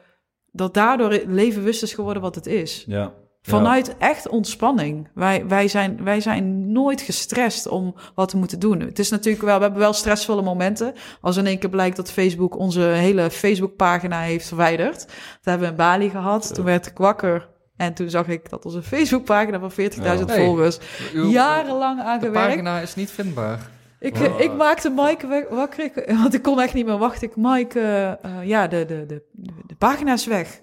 [0.51, 2.83] dat daardoor leven bewust is geworden wat het is.
[2.87, 3.13] Ja.
[3.49, 5.07] Vanuit echt ontspanning.
[5.13, 8.79] Wij, wij, zijn, wij zijn nooit gestrest om wat we moeten doen.
[8.79, 10.93] Het is natuurlijk wel, we hebben wel stressvolle momenten.
[11.21, 14.97] Als in één keer blijkt dat Facebook onze hele Facebookpagina heeft verwijderd.
[14.97, 15.07] Dat
[15.41, 16.53] hebben we in Bali gehad.
[16.53, 17.47] Toen werd ik wakker.
[17.77, 20.45] En toen zag ik dat onze Facebookpagina van 40.000 Hey.
[20.45, 20.77] volgers
[21.13, 22.47] jarenlang aan De gewerkt.
[22.47, 23.69] pagina is niet vindbaar.
[23.99, 24.41] Ik, Wow.
[24.41, 25.91] ik maakte Mike wakker,
[26.21, 27.27] want ik kon echt niet meer wachten.
[27.27, 30.61] Ik, Mike, eh, eh, ja, de, de, de, de, de pagina is weg.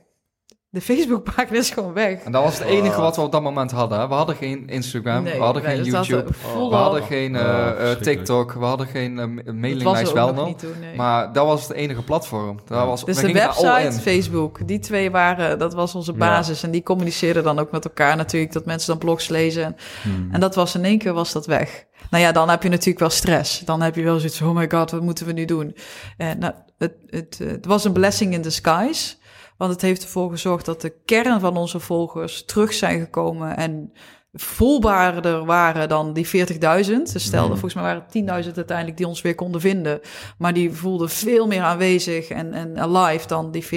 [0.77, 2.23] De Facebookpagina is gewoon weg.
[2.23, 4.09] En dat was het enige wat we op dat moment hadden.
[4.09, 7.37] We hadden geen Instagram, Nee, we hadden nee, geen YouTube, eh, vol we hadden geen
[7.37, 8.03] eh, Oh, eh, verschrikkelijk.
[8.03, 10.47] TikTok, we hadden geen eh, was mailinglijst er wel ook nog nog.
[10.49, 10.97] niet toen, nee.
[10.97, 12.59] Maar dat was het enige platform.
[12.67, 13.93] Dat was, Dus we de website.
[14.01, 16.19] Facebook, die twee waren, dat was onze Ja.
[16.19, 16.63] basis.
[16.63, 19.65] En die communiceerden dan ook met elkaar natuurlijk, dat mensen dan blogs lezen.
[19.65, 19.77] En,
[20.33, 21.85] en dat was in één keer was dat weg.
[22.11, 23.59] nou ja, dan heb je natuurlijk wel stress.
[23.61, 25.77] Dan heb je wel zoiets van, oh my god, wat moeten we nu doen?
[26.17, 29.15] En nou, het, het, het was een blessing in disguise.
[29.57, 33.93] Want het heeft ervoor gezorgd dat de kern van onze volgers terug zijn gekomen en
[34.33, 36.31] voelbaarder waren dan die 40.000.
[37.13, 40.01] Dus stelde, volgens mij waren het 10.000 uiteindelijk die ons weer konden vinden.
[40.39, 43.71] Maar die voelden veel meer aanwezig en, en alive dan die 40.000.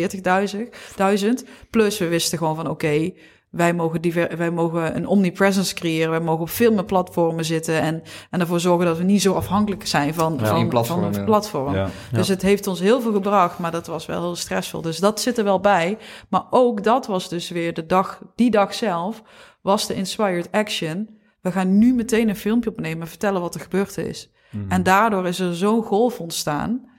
[1.70, 3.12] Plus we wisten gewoon van oké,
[3.50, 6.10] wij mogen, diver, wij mogen een omnipresence creëren.
[6.10, 7.82] Wij mogen op veel meer platformen zitten.
[7.82, 11.08] En, en ervoor zorgen dat we niet zo afhankelijk zijn van, Ja, van, platform, van
[11.08, 11.24] het ja.
[11.24, 11.74] platform.
[11.74, 11.90] Ja.
[12.12, 14.82] Dus het heeft ons heel veel gebracht, maar dat was wel heel stressvol.
[14.82, 15.98] Dus dat zit er wel bij.
[16.30, 19.24] Maar ook dat was dus weer de dag, die dag zelf,
[19.62, 21.18] was de inspired action.
[21.42, 24.32] We gaan nu meteen een filmpje opnemen en vertellen wat er gebeurd is.
[24.52, 24.72] Mhm.
[24.72, 26.90] En daardoor is er zo'n golf ontstaan,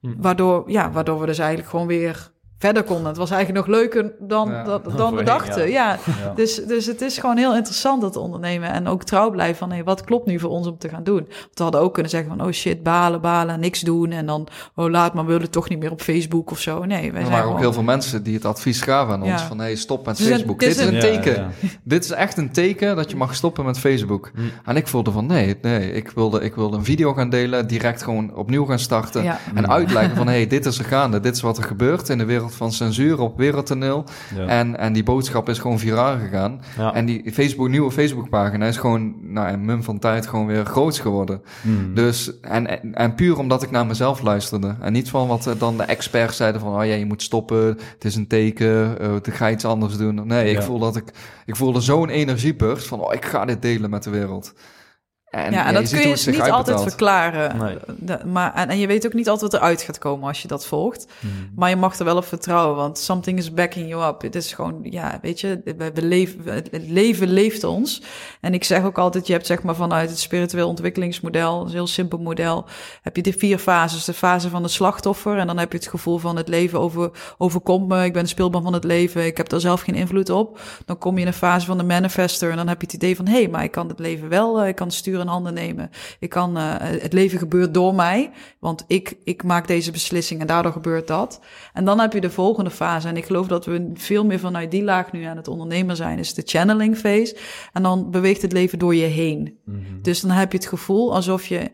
[0.00, 2.32] waardoor, ja, waardoor we dus eigenlijk gewoon weer
[2.62, 3.06] verder konden.
[3.06, 4.62] Het was eigenlijk nog leuker dan, Ja.
[4.64, 5.70] dan, dan we dachten.
[5.70, 5.98] Ja.
[6.22, 6.32] Ja.
[6.34, 8.72] Dus, dus het is gewoon heel interessant dat ondernemen.
[8.72, 11.16] En ook trouw blijven van, hey, wat klopt nu voor ons om te gaan doen?
[11.28, 14.10] Want we hadden ook kunnen zeggen van, oh shit, balen, balen, niks doen.
[14.10, 16.84] En dan, oh laat maar, we willen toch niet meer op Facebook of zo.
[16.84, 19.22] Nee, wij Er zijn waren ook gewoon- heel veel mensen die het advies gaven aan
[19.22, 19.46] ons Ja.
[19.46, 20.62] van hey, stop met Facebook.
[20.62, 21.34] is Dit is een teken.
[21.34, 21.48] ja.
[21.84, 24.30] Dit is echt een teken dat je mag stoppen met Facebook.
[24.64, 28.02] En ik voelde van nee, nee, ik wilde, ik wilde een video gaan delen, direct
[28.02, 29.22] gewoon opnieuw gaan starten.
[29.22, 29.38] Ja.
[29.54, 32.24] En uitleggen van hey, dit is er gaande, dit is wat er gebeurt in de
[32.24, 34.04] wereld van censuur op wereldtoneel.
[34.36, 34.46] Ja.
[34.46, 36.60] En, en die boodschap is gewoon viraal gegaan.
[36.78, 36.94] Ja.
[36.94, 40.98] En die Facebook, nieuwe Facebookpagina is gewoon nou, in mum van tijd gewoon weer groot
[40.98, 41.42] geworden.
[41.62, 41.94] Mhm.
[41.94, 44.74] Dus, en, en, en puur omdat ik naar mezelf luisterde.
[44.80, 47.66] En niet van wat eh, dan de experts zeiden van, oh ja, je moet stoppen,
[47.66, 50.26] het is een teken, dan ga iets anders doen.
[50.26, 50.62] Nee, ik Ja.
[50.62, 51.04] voel dat ik,
[51.46, 54.54] ik voelde zo'n energieburst van, oh, ik ga dit delen met de wereld.
[55.32, 57.56] En, ja, en dat kun je dus niet altijd verklaren.
[57.56, 57.76] Nee.
[57.98, 60.48] De- maar, en, en je weet ook niet altijd wat eruit gaat komen als je
[60.48, 61.06] dat volgt.
[61.54, 64.22] Maar je mag er wel op vertrouwen, want something is backing you up.
[64.22, 68.02] Het is gewoon, ja, weet je, we, we leven, het leven leeft ons.
[68.40, 71.86] En ik zeg ook altijd, je hebt zeg maar vanuit het spiritueel ontwikkelingsmodel, een heel
[71.86, 72.66] simpel model,
[73.02, 74.04] heb je de vier fases.
[74.04, 77.10] De fase van het slachtoffer en dan heb je het gevoel van het leven over,
[77.38, 80.30] overkomt me, ik ben een speelbaan van het leven, ik heb daar zelf geen invloed
[80.30, 80.60] op.
[80.84, 83.16] Dan kom je in een fase van de manifester en dan heb je het idee
[83.16, 85.28] van, hé, hey, maar ik kan het leven wel, eh, ik kan het stuur in
[85.28, 85.90] handen nemen.
[86.18, 90.46] Ik kan, eh, het leven gebeurt door mij, want ik, ik maak deze beslissing en
[90.46, 91.40] daardoor gebeurt dat.
[91.72, 93.08] En dan heb je de volgende fase.
[93.08, 96.18] En ik geloof dat we veel meer vanuit die laag nu aan het ondernemer zijn,
[96.18, 97.36] is de channeling phase.
[97.72, 99.58] En dan beweegt het leven door je heen.
[100.02, 101.70] Dus dan heb je het gevoel alsof je,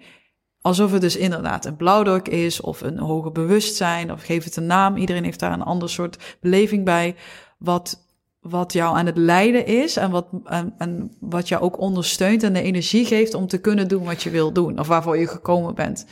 [0.61, 4.67] alsof het dus inderdaad een blauwdruk is, of een hoger bewustzijn, of geef het een
[4.67, 4.97] naam.
[4.97, 7.17] Iedereen heeft daar een ander soort beleving bij.
[7.59, 8.08] Wat,
[8.49, 12.53] wat jou aan het leiden is en wat, en, en wat jou ook ondersteunt en
[12.53, 15.75] de energie geeft om te kunnen doen wat je wil doen of waarvoor je gekomen
[15.75, 16.07] bent.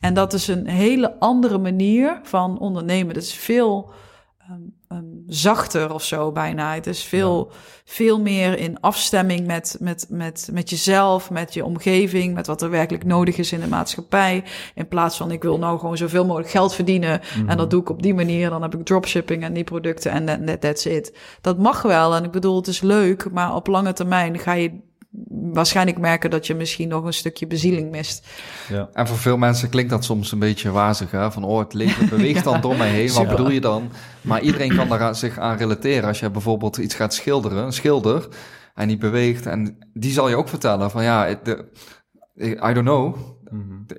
[0.00, 3.14] En dat is een hele andere manier van ondernemen.
[3.14, 3.90] Dat is veel
[4.38, 4.60] ehm,
[4.92, 6.74] ehm, zachter of zo bijna.
[6.74, 7.50] Het is veel,
[7.84, 12.70] veel meer in afstemming met, met, met, met jezelf, met je omgeving, met wat er
[12.70, 14.44] werkelijk nodig is in de maatschappij.
[14.74, 17.90] In plaats van ik wil nou gewoon zoveel mogelijk geld verdienen en dat doe ik
[17.90, 18.50] op die manier.
[18.50, 21.16] Dan heb ik dropshipping en die producten en that- that's it.
[21.40, 24.90] Dat mag wel en ik bedoel, het is leuk, maar op lange termijn ga je
[25.52, 28.26] waarschijnlijk merken dat je misschien nog een stukje bezieling mist.
[28.68, 28.88] Ja.
[28.92, 31.32] En voor veel mensen klinkt dat soms een beetje wazig, hè?
[31.32, 33.90] Van, oh, het leven beweegt dan door mij heen, wat bedoel je dan?
[34.20, 36.08] Maar iedereen kan daar zich aan relateren.
[36.08, 38.28] Als je bijvoorbeeld iets gaat schilderen, een schilder,
[38.74, 41.64] en die beweegt, en die zal je ook vertellen van, ja, de,
[42.40, 43.16] I don't know.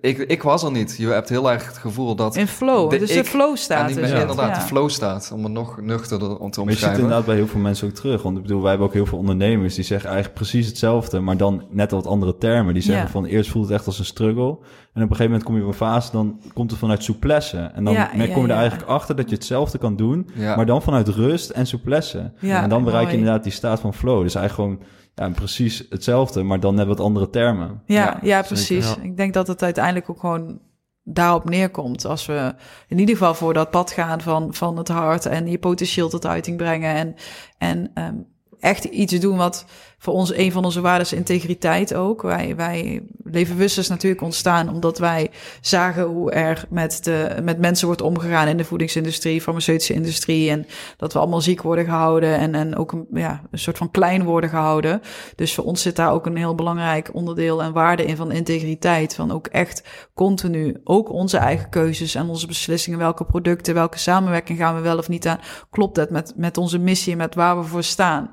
[0.01, 0.95] Ik, ik was er niet.
[0.97, 2.35] Je hebt heel erg het gevoel dat...
[2.35, 3.87] In flow, De dus de flow staat.
[3.87, 4.53] die het, inderdaad ja.
[4.53, 6.99] de flow staat, om het nog nuchterder om te Maar je ziet omschrijven.
[7.01, 8.21] inderdaad bij heel veel mensen ook terug.
[8.21, 11.37] Want ik bedoel, wij hebben ook heel veel ondernemers die zeggen eigenlijk precies hetzelfde, maar
[11.37, 12.73] dan net wat andere termen.
[12.73, 13.11] Die zeggen Ja.
[13.11, 14.47] van eerst voelt het echt als een struggle.
[14.93, 17.57] En op een gegeven moment kom je op een fase, dan komt het vanuit souplesse.
[17.57, 18.55] En dan Ja, kom je ja, er ja.
[18.55, 20.55] eigenlijk achter dat je hetzelfde kan doen, Ja.
[20.55, 22.31] maar dan vanuit rust en souplesse.
[22.39, 24.21] Ja, en dan bereik je inderdaad die staat van flow.
[24.23, 27.81] Dus eigenlijk gewoon ja, precies hetzelfde, maar dan net wat andere termen.
[27.85, 28.47] Ja, Ja, ja, zeker.
[28.47, 28.89] precies.
[28.89, 29.01] Ja.
[29.01, 30.59] Ik denk dat het uiteindelijk ook gewoon
[31.03, 32.05] daarop neerkomt.
[32.05, 32.55] Als we
[32.87, 36.25] in ieder geval voor dat pad gaan van, van het hart en je potentieel tot
[36.25, 36.95] uiting brengen.
[36.95, 37.15] En,
[37.57, 38.15] en ehm,
[38.59, 39.65] echt iets doen wat
[40.03, 42.21] voor ons een van onze waarden is integriteit ook.
[42.21, 45.31] Wij, wij Leven is natuurlijk ontstaan omdat wij
[45.61, 50.49] zagen hoe er met, de, met mensen wordt omgegaan in de voedingsindustrie, farmaceutische industrie.
[50.49, 50.65] En
[50.97, 54.23] dat we allemaal ziek worden gehouden en, en ook een, ja, een soort van klein
[54.23, 55.01] worden gehouden.
[55.35, 59.15] Dus voor ons zit daar ook een heel belangrijk onderdeel en waarde in van integriteit.
[59.15, 59.83] Van ook echt
[60.13, 62.99] continu, ook onze eigen keuzes en onze beslissingen.
[62.99, 65.39] Welke producten, welke samenwerking gaan we wel of niet aan?
[65.69, 68.31] Klopt dat met, met onze missie en met waar we voor staan?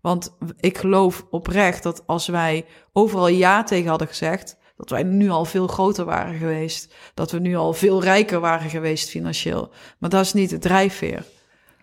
[0.00, 5.30] Want ik geloof oprecht dat als wij overal ja tegen hadden gezegd, dat wij nu
[5.30, 6.94] al veel groter waren geweest.
[7.14, 9.70] Dat we nu al veel rijker waren geweest financieel.
[9.98, 11.24] Maar dat is niet de drijfveer.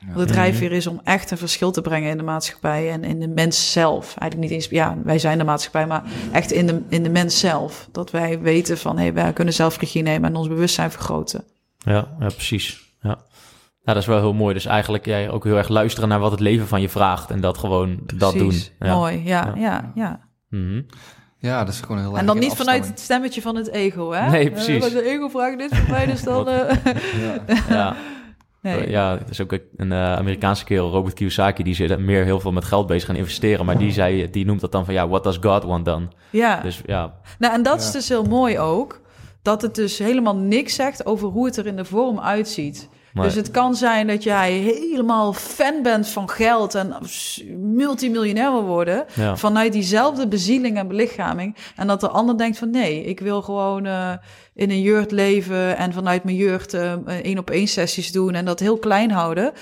[0.05, 3.19] Want de drijfveer is om echt een verschil te brengen in de maatschappij en in
[3.19, 4.05] de mens zelf.
[4.05, 7.39] Eigenlijk niet eens, ja, wij zijn de maatschappij, maar echt in de, in de mens
[7.39, 7.87] zelf.
[7.91, 11.43] Dat wij weten van, hé, hey, wij kunnen zelf regie nemen en ons bewustzijn vergroten.
[11.77, 12.86] Ja, ja precies.
[13.87, 13.93] Ja.
[13.93, 14.53] Ja, dat is wel heel mooi.
[14.53, 17.41] Dus eigenlijk jij ook heel erg luisteren naar wat het leven van je vraagt en
[17.41, 18.53] dat gewoon dat doen.
[18.79, 18.93] Ja.
[18.95, 19.61] Mooi, ja, Ja.
[19.61, 20.19] ja, ja.
[20.49, 20.81] Mhm.
[21.39, 24.11] Ja, dat is gewoon heel erg En dan niet vanuit het stemmetje van het ego,
[24.11, 24.29] hè?
[24.29, 24.91] Nee, Eh, precies.
[24.91, 26.47] de ego vraagt dit van mij, dus dan...
[26.49, 26.75] eh,
[27.69, 27.95] Ja.
[28.61, 28.89] nee.
[28.89, 32.51] Ja, er is ook een eh, Amerikaanse kerel, Robert Kiyosaki, die zit meer heel veel
[32.51, 33.65] met geld bezig gaan investeren.
[33.65, 36.13] Maar die, zei, die noemt dat dan van, ja, what does God want dan?
[36.29, 36.59] ja.
[36.61, 37.91] Dus ja, Nou, en dat is Ja.
[37.91, 39.01] dus heel mooi ook.
[39.41, 42.89] Dat het dus helemaal niks zegt over hoe het er in de vorm uitziet.
[43.17, 46.95] Maar, Dus het kan zijn dat jij helemaal fan bent van geld en
[47.57, 49.05] multimiljonair wil worden.
[49.13, 49.35] ja.
[49.37, 51.55] Vanuit diezelfde bezieling en belichaming.
[51.75, 54.11] En dat de ander denkt van nee, ik wil gewoon eh,
[54.53, 58.45] in een jeugd leven en vanuit mijn jeugd eh, één op één sessies doen en
[58.45, 59.53] dat heel klein houden.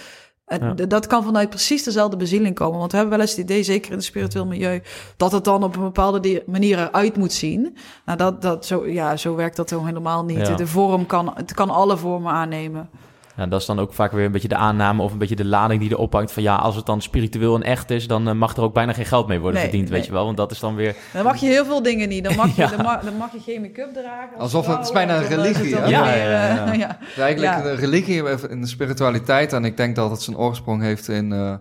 [0.48, 0.73] Ja.
[0.73, 2.80] Dat kan vanuit precies dezelfde bezieling komen.
[2.80, 4.82] Want we hebben wel eens het idee, zeker in het spiritueel milieu,
[5.18, 7.77] dat het dan op een bepaalde manier eruit moet zien.
[8.06, 10.48] Nou, dat, dat, zo, ja, zo werkt dat helemaal niet.
[10.48, 10.56] Ja.
[10.56, 12.90] De vorm kan, het kan alle vormen aannemen.
[13.38, 15.45] Ja, dat is dan ook vaak weer een beetje de aanname of een beetje de
[15.45, 18.34] lading die erop hangt van, ja, als het dan spiritueel en echt is, dan eh,
[18.34, 20.26] mag er ook bijna geen geld mee worden Nee, verdiend, weet je wel.
[20.26, 22.24] Want dat is dan weer, Dan mag je heel veel dingen niet.
[22.24, 22.68] Dan mag je, Ja.
[22.70, 24.34] dan mag, dan mag je geen make-up dragen.
[24.34, 25.76] als Alsof het- het is bijna een Dan is het religie?
[25.90, 26.74] Ja, weer, ja, ja, eh, ja.
[26.88, 26.98] ja.
[26.99, 27.62] Het is eigenlijk Ja.
[27.64, 29.53] de religie in de spiritualiteit.
[29.53, 31.53] En ik denk dat het zijn oorsprong heeft in, eh,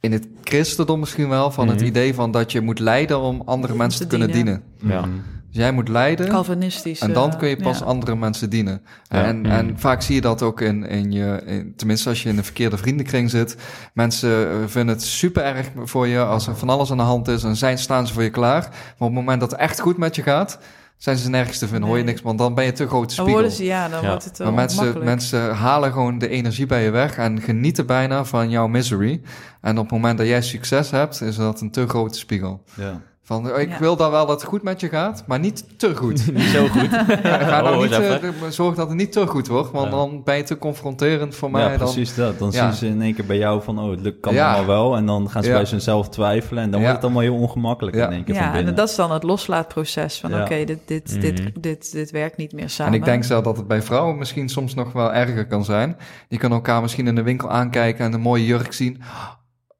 [0.00, 1.50] in het christendom misschien wel.
[1.50, 1.86] Van het Mhm.
[1.86, 4.62] idee van dat je moet lijden om andere mensen te, Te kunnen dienen.
[4.78, 4.96] dienen.
[4.96, 5.08] ja.
[5.54, 6.28] Dus jij moet lijden.
[6.28, 7.00] Calvinistisch.
[7.00, 7.84] En dan eh, kun je pas ja.
[7.84, 8.82] andere mensen dienen.
[9.08, 9.24] Ja.
[9.24, 9.44] En, Mm.
[9.44, 12.44] en vaak zie je dat ook in, in je, in- tenminste als je in een
[12.44, 13.56] verkeerde vriendenkring zit.
[13.92, 17.28] Mensen eh, vinden het super erg voor je als er van alles aan de hand
[17.28, 18.60] is en zijn, staan ze voor je klaar.
[18.62, 20.58] Maar op het moment dat het echt goed met je gaat,
[20.96, 22.12] zijn ze nergens te vinden, hoor je Nee.
[22.12, 23.32] niks, want dan ben je te grote Dan spiegel.
[23.32, 24.08] worden ze, ja, dan Ja.
[24.08, 27.86] wordt het uh, Maar mensen, mensen halen gewoon de energie bij je weg en genieten
[27.86, 29.20] bijna van jouw misery.
[29.60, 32.62] En op het moment dat jij succes hebt, is dat een te grote spiegel.
[32.74, 33.00] Ja.
[33.26, 33.78] Van, oh, ik Ja.
[33.78, 36.26] wil dan wel dat het goed met je gaat, maar niet te goed.
[36.32, 36.88] niet zo goed.
[37.22, 39.90] Ga nou Oh, niet, de- zorg dat het niet te goed wordt, want Ja.
[39.90, 41.62] dan ben je te confronterend voor mij.
[41.62, 42.38] ja, dan, precies dat.
[42.38, 42.64] Dan Ja.
[42.70, 44.46] zien ze in één keer bij jou van, oh, het lukt kan Ja.
[44.54, 44.96] allemaal wel.
[44.96, 45.54] En dan gaan ze Ja.
[45.56, 46.62] bij zichzelf twijfelen.
[46.62, 46.86] En dan Ja.
[46.86, 48.06] wordt het allemaal heel ongemakkelijk Ja.
[48.06, 50.20] in één keer van ja, en dat is dan het loslaatproces.
[50.20, 50.40] Van Ja.
[50.42, 51.20] oké, dit, dit, Mhm.
[51.20, 52.92] dit, dit, dit werkt niet meer samen.
[52.92, 55.96] En ik denk zelf dat het bij vrouwen misschien soms nog wel erger kan zijn.
[56.28, 59.00] Die kunnen elkaar misschien in de winkel aankijken en een mooie jurk zien.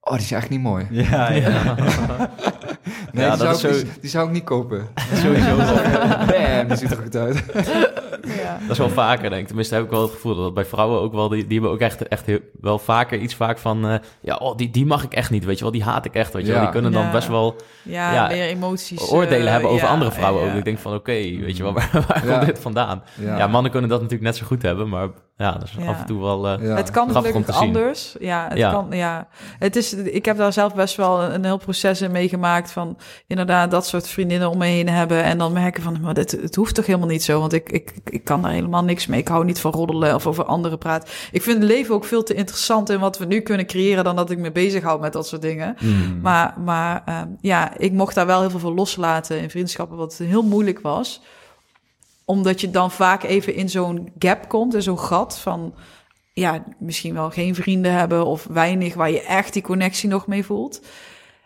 [0.00, 0.86] Oh, die is echt niet mooi.
[0.90, 1.74] Ja, ja.
[3.14, 4.86] Nee, Ja, die, dat zou is ik, zo- die, die zou ik niet kopen.
[5.22, 5.56] Sowieso.
[6.30, 7.42] Bam, die ziet er goed uit.
[8.26, 8.58] Ja.
[8.60, 9.46] Dat is wel vaker, denk ik.
[9.46, 11.28] Tenminste, heb ik wel het gevoel dat bij vrouwen ook wel...
[11.28, 13.86] Die, die hebben ook echt, echt heel, wel vaker iets vaak van...
[13.88, 15.72] eh, ja, oh, die, die mag ik echt niet, weet je wel.
[15.72, 16.56] Die haat ik echt, weet je wel.
[16.58, 16.62] Ja.
[16.64, 17.10] Die kunnen dan Ja.
[17.10, 19.10] best wel Ja, Ja, meer emoties.
[19.10, 20.58] oordelen eh, hebben over ja, andere vrouwen ja, ook.
[20.58, 22.32] Ik denk van, oké, weet je wel, waar, waar Ja.
[22.34, 23.02] komt dit vandaan?
[23.14, 23.36] Ja.
[23.38, 23.46] Ja.
[23.46, 25.86] mannen kunnen dat natuurlijk net zo goed hebben, maar ja, dat is Ja.
[25.86, 26.48] af en toe wel...
[26.48, 26.76] eh, Ja.
[26.76, 28.16] Het kan gelukkig anders.
[28.20, 28.70] Ja, het Ja.
[28.70, 28.86] kan.
[28.90, 29.28] Ja,
[29.58, 29.92] het is.
[29.94, 33.86] Ik heb daar zelf best wel een, een heel proces in meegemaakt van inderdaad dat
[33.86, 36.86] soort vriendinnen om me heen hebben en dan merken van, maar dit, het hoeft toch
[36.86, 39.20] helemaal niet zo, want ik, ik, ik kan daar helemaal niks mee.
[39.20, 41.08] Ik hou niet van roddelen of over anderen praten.
[41.32, 44.16] Ik vind het leven ook veel te interessant in wat we nu kunnen creëren dan
[44.16, 45.76] dat ik me bezighoud met dat soort dingen.
[45.80, 46.20] mm.
[46.22, 50.16] Maar, maar ehm, ja, ik mocht daar wel heel veel van loslaten in vriendschappen, wat
[50.16, 51.20] heel moeilijk was.
[52.24, 55.74] Omdat je dan vaak even in zo'n gap komt, in zo'n gat van...
[56.32, 58.94] ja, misschien wel geen vrienden hebben of weinig...
[58.94, 60.80] waar je echt die connectie nog mee voelt.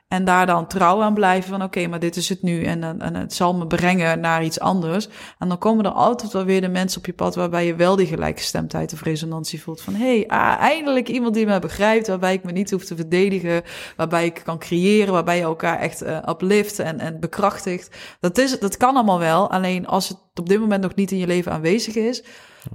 [0.09, 1.63] En daar dan trouw aan blijven van...
[1.63, 2.83] oké, maar dit is het nu en,
[3.15, 5.09] het zal me brengen naar iets anders.
[5.39, 7.35] En dan komen er altijd wel weer de mensen op je pad...
[7.35, 9.81] waarbij je wel die gelijkgestemdheid of resonantie voelt.
[9.81, 12.07] Van, hé, hey, ah, eindelijk iemand die me begrijpt...
[12.07, 13.63] waarbij ik me niet hoef te verdedigen...
[13.97, 17.97] waarbij ik kan creëren, waarbij je elkaar echt eh uplift en, en bekrachtigt.
[18.21, 21.19] Dat, is, dat kan allemaal wel, alleen als het op dit moment nog niet in
[21.19, 22.25] je leven aanwezig is...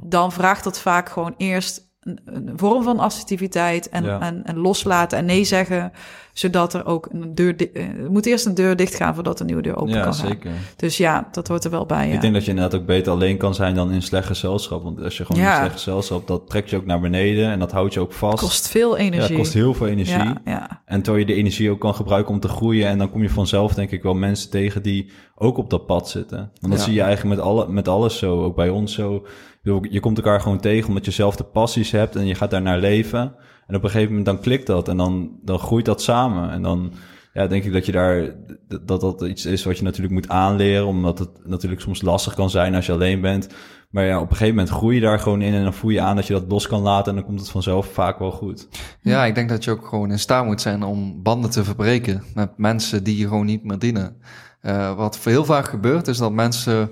[0.04, 4.20] dan vraagt dat vaak gewoon eerst een, een vorm van assertiviteit en, Ja.
[4.20, 5.92] en, en loslaten en nee zeggen,
[6.34, 7.56] zodat er ook een deur.
[7.74, 10.14] eh, Er moet eerst een deur dicht gaan voordat een nieuwe deur open ja kan
[10.14, 10.28] gaan.
[10.28, 10.52] zeker.
[10.76, 12.08] Dus ja, dat hoort er wel bij.
[12.08, 12.14] Ja.
[12.14, 14.84] Ik denk dat je inderdaad ook beter alleen kan zijn dan in slecht gezelschap.
[14.84, 15.52] Want als je gewoon Ja.
[15.54, 18.40] in slecht gezelschap, dat trekt je ook naar beneden en dat houdt je ook vast.
[18.40, 19.28] kost veel ja, energie.
[19.28, 20.18] het kost heel veel energie.
[20.24, 20.82] Ja, ja.
[20.86, 22.88] En terwijl je de energie ook kan gebruiken om te groeien.
[22.88, 26.10] En dan kom je vanzelf, denk ik, wel mensen tegen die ook op dat pad
[26.10, 26.38] zitten.
[26.38, 26.86] Want dat Ja.
[26.86, 29.26] zie je eigenlijk met, alle, met alles zo, ook bij ons zo.
[29.64, 32.80] Je komt elkaar gewoon tegen omdat je zelf de passies hebt en je gaat daarnaar
[32.80, 33.36] leven.
[33.68, 36.52] En op een gegeven moment dan klikt dat en dan, dan groeit dat samen.
[36.52, 36.94] En dan
[37.34, 38.36] ja, denk ik dat je daar,
[38.82, 40.88] dat dat iets is wat je natuurlijk moet aanleren.
[40.88, 43.48] Omdat het natuurlijk soms lastig kan zijn als je alleen bent.
[43.90, 46.02] Maar ja, op een gegeven moment groei je daar gewoon in en dan voel je
[46.02, 47.10] aan dat je dat los kan laten.
[47.10, 48.68] En dan komt het vanzelf vaak wel goed.
[49.02, 52.24] Ja, ik denk dat je ook gewoon in staat moet zijn om banden te verbreken
[52.34, 54.16] met mensen die je gewoon niet meer dienen.
[54.62, 56.90] Eh, wat heel vaak gebeurt is dat mensen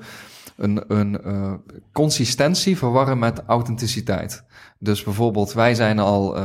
[0.62, 1.54] een, een eh,
[1.92, 4.44] consistentie verwarren met authenticiteit.
[4.80, 6.36] Dus bijvoorbeeld, wij zijn al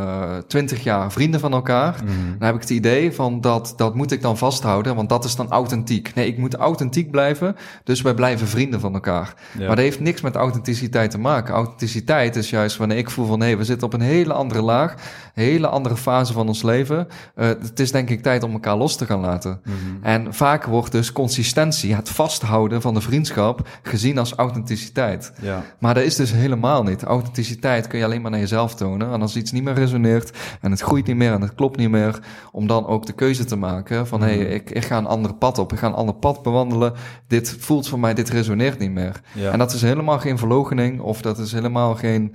[0.46, 2.00] twintig jaar vrienden van elkaar.
[2.04, 2.38] Mhm.
[2.38, 5.36] Dan heb ik het idee van dat, dat moet ik dan vasthouden, want dat is
[5.36, 6.14] dan authentiek.
[6.14, 9.34] Nee, ik moet authentiek blijven, dus wij blijven vrienden van elkaar.
[9.52, 9.66] Ja.
[9.66, 11.54] Maar dat heeft niks met authenticiteit te maken.
[11.54, 14.94] Authenticiteit is juist wanneer ik voel van hé, we zitten op een hele andere laag,
[15.42, 17.08] hele andere fase van ons leven.
[17.34, 19.60] Eh, het is denk ik tijd om elkaar los te gaan laten.
[19.64, 19.74] Mhm.
[20.02, 25.32] En vaak wordt dus consistentie, het vasthouden van de vriendschap, gezien als authenticiteit.
[25.40, 25.62] Ja.
[25.78, 27.02] Maar dat is dus helemaal niet.
[27.02, 29.12] Authenticiteit kun je alleen maar naar jezelf tonen.
[29.12, 31.90] En als iets niet meer resoneert en het groeit niet meer en het klopt niet
[31.90, 32.18] meer,
[32.52, 35.34] om dan ook de keuze te maken van hé, hey, ik, ik ga een ander
[35.34, 36.92] pad op, ik ga een ander pad bewandelen.
[37.26, 39.20] Dit voelt voor mij, dit resoneert niet meer.
[39.32, 39.52] Ja.
[39.52, 42.34] En dat is helemaal geen verlogening of dat is helemaal geen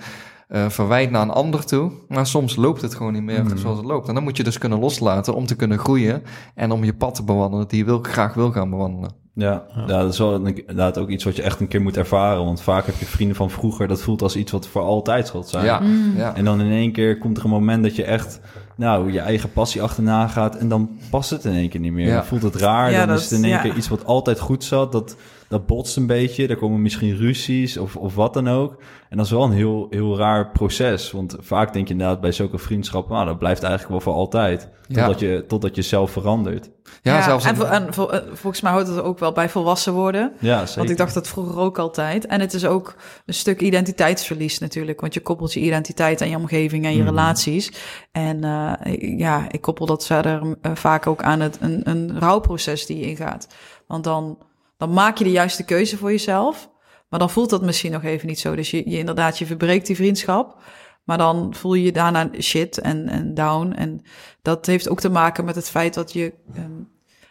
[0.52, 1.91] eh, verwijt naar een ander toe.
[2.07, 3.57] Maar soms loopt het gewoon niet meer Mhm.
[3.57, 4.07] zoals het loopt.
[4.07, 6.23] En dan moet je dus kunnen loslaten om te kunnen groeien
[6.56, 9.19] en om je pad te bewandelen die je wil, graag wil gaan bewandelen.
[9.34, 12.45] Ja, ja, dat is wel inderdaad ook iets wat je echt een keer moet ervaren.
[12.45, 15.44] Want vaak heb je vrienden van vroeger, dat voelt als iets wat voor altijd zal
[15.44, 15.65] zijn.
[15.65, 16.14] Ja, Mm.
[16.18, 16.36] ja.
[16.36, 18.40] En dan in één keer komt er een moment dat je echt,
[18.76, 20.56] nou, je eigen passie achterna gaat.
[20.56, 22.07] En dan past het in één keer niet meer.
[22.07, 22.15] Ja.
[22.15, 22.91] Dan voelt het raar.
[22.91, 23.61] Ja, dan dat- is het in één ja.
[23.61, 24.91] keer iets wat altijd goed zat.
[24.91, 25.15] Dat,
[25.52, 26.48] dat botst een beetje.
[26.48, 28.82] Er komen misschien ruzies of, of wat dan ook.
[29.10, 31.11] En dat is wel een heel, heel raar proces.
[31.11, 34.69] Want vaak denk je inderdaad bij zulke vriendschappen, nou, dat blijft eigenlijk wel voor altijd.
[34.88, 34.95] Ja.
[35.06, 36.69] Totdat, je, totdat je zelf verandert.
[37.02, 39.94] Ja, zelfs en, vol- en vol- eh, volgens mij houdt het ook wel bij volwassen
[39.94, 40.34] worden.
[40.40, 40.78] Ja, zeker.
[40.78, 42.26] Want ik dacht dat vroeger ook altijd.
[42.26, 42.95] En het is ook
[43.26, 45.02] een stuk identiteitsverlies natuurlijk.
[45.02, 47.07] Want je koppelt je identiteit aan je omgeving en je Mhm.
[47.07, 47.72] relaties.
[48.11, 52.86] En eh, ja, ik koppel dat verder eh, vaak ook aan het, een, een rouwproces
[52.86, 53.48] die je ingaat.
[53.88, 54.38] Want dan,
[54.82, 56.70] dan maak je de juiste keuze voor jezelf.
[57.10, 58.56] Maar dan voelt dat misschien nog even niet zo.
[58.56, 60.62] Dus je, je inderdaad, je verbreekt die vriendschap.
[61.03, 63.72] Maar dan voel je je daarna shit en, en down.
[63.72, 64.02] En
[64.41, 66.34] dat heeft ook te maken met het feit dat je...
[66.56, 66.72] ehm,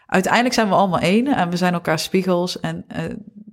[0.07, 2.61] uiteindelijk zijn we allemaal één en we zijn elkaar spiegels.
[2.61, 3.05] En eh,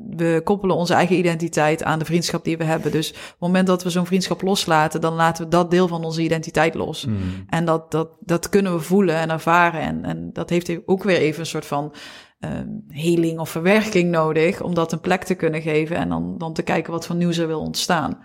[0.09, 2.91] we koppelen onze eigen identiteit aan de vriendschap die we hebben.
[2.91, 5.01] Dus op het moment dat we zo'n vriendschap loslaten...
[5.01, 7.05] dan laten we dat deel van onze identiteit los.
[7.05, 7.17] Mhm.
[7.49, 9.81] En dat, dat, dat kunnen we voelen en ervaren.
[9.81, 11.93] En, en dat heeft ook weer even een soort van
[12.39, 14.61] ehm heling of verwerking nodig.
[14.61, 15.95] Om dat een plek te kunnen geven.
[15.95, 18.19] En dan, dan te kijken wat voor nieuws er wil ontstaan.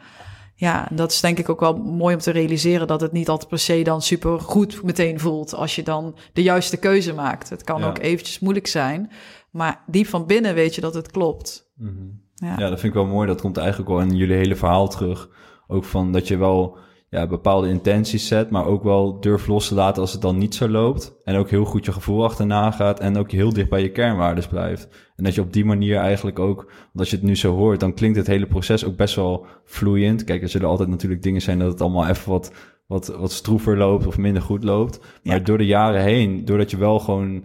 [0.54, 2.86] Ja, dat is denk ik ook wel mooi om te realiseren.
[2.86, 5.54] Dat het niet altijd per se dan super goed meteen voelt.
[5.54, 7.50] Als je dan de juiste keuze maakt.
[7.50, 7.86] Het kan Ja.
[7.88, 9.10] ook eventjes moeilijk zijn.
[9.50, 11.70] Maar diep van binnen weet je dat het klopt.
[11.76, 11.92] Mhm.
[12.34, 12.54] Ja.
[12.58, 13.26] Ja, dat vind ik wel mooi.
[13.26, 15.28] Dat komt eigenlijk wel in jullie hele verhaal terug.
[15.66, 16.78] Ook van dat je wel
[17.12, 20.54] ja, bepaalde intenties zet, maar ook wel durft los te laten als het dan niet
[20.54, 21.20] zo loopt.
[21.24, 24.46] En ook heel goed je gevoel achterna gaat en ook heel dicht bij je kernwaardes
[24.46, 24.88] blijft.
[25.16, 27.80] En dat je op die manier eigenlijk ook, want als je het nu zo hoort,
[27.80, 30.24] dan klinkt het hele proces ook best wel vloeiend.
[30.24, 32.52] Kijk, er zullen altijd natuurlijk dingen zijn dat het allemaal even wat,
[32.86, 35.00] wat, wat stroever loopt of minder goed loopt.
[35.22, 35.42] Maar Ja.
[35.42, 37.44] door de jaren heen, doordat je wel gewoon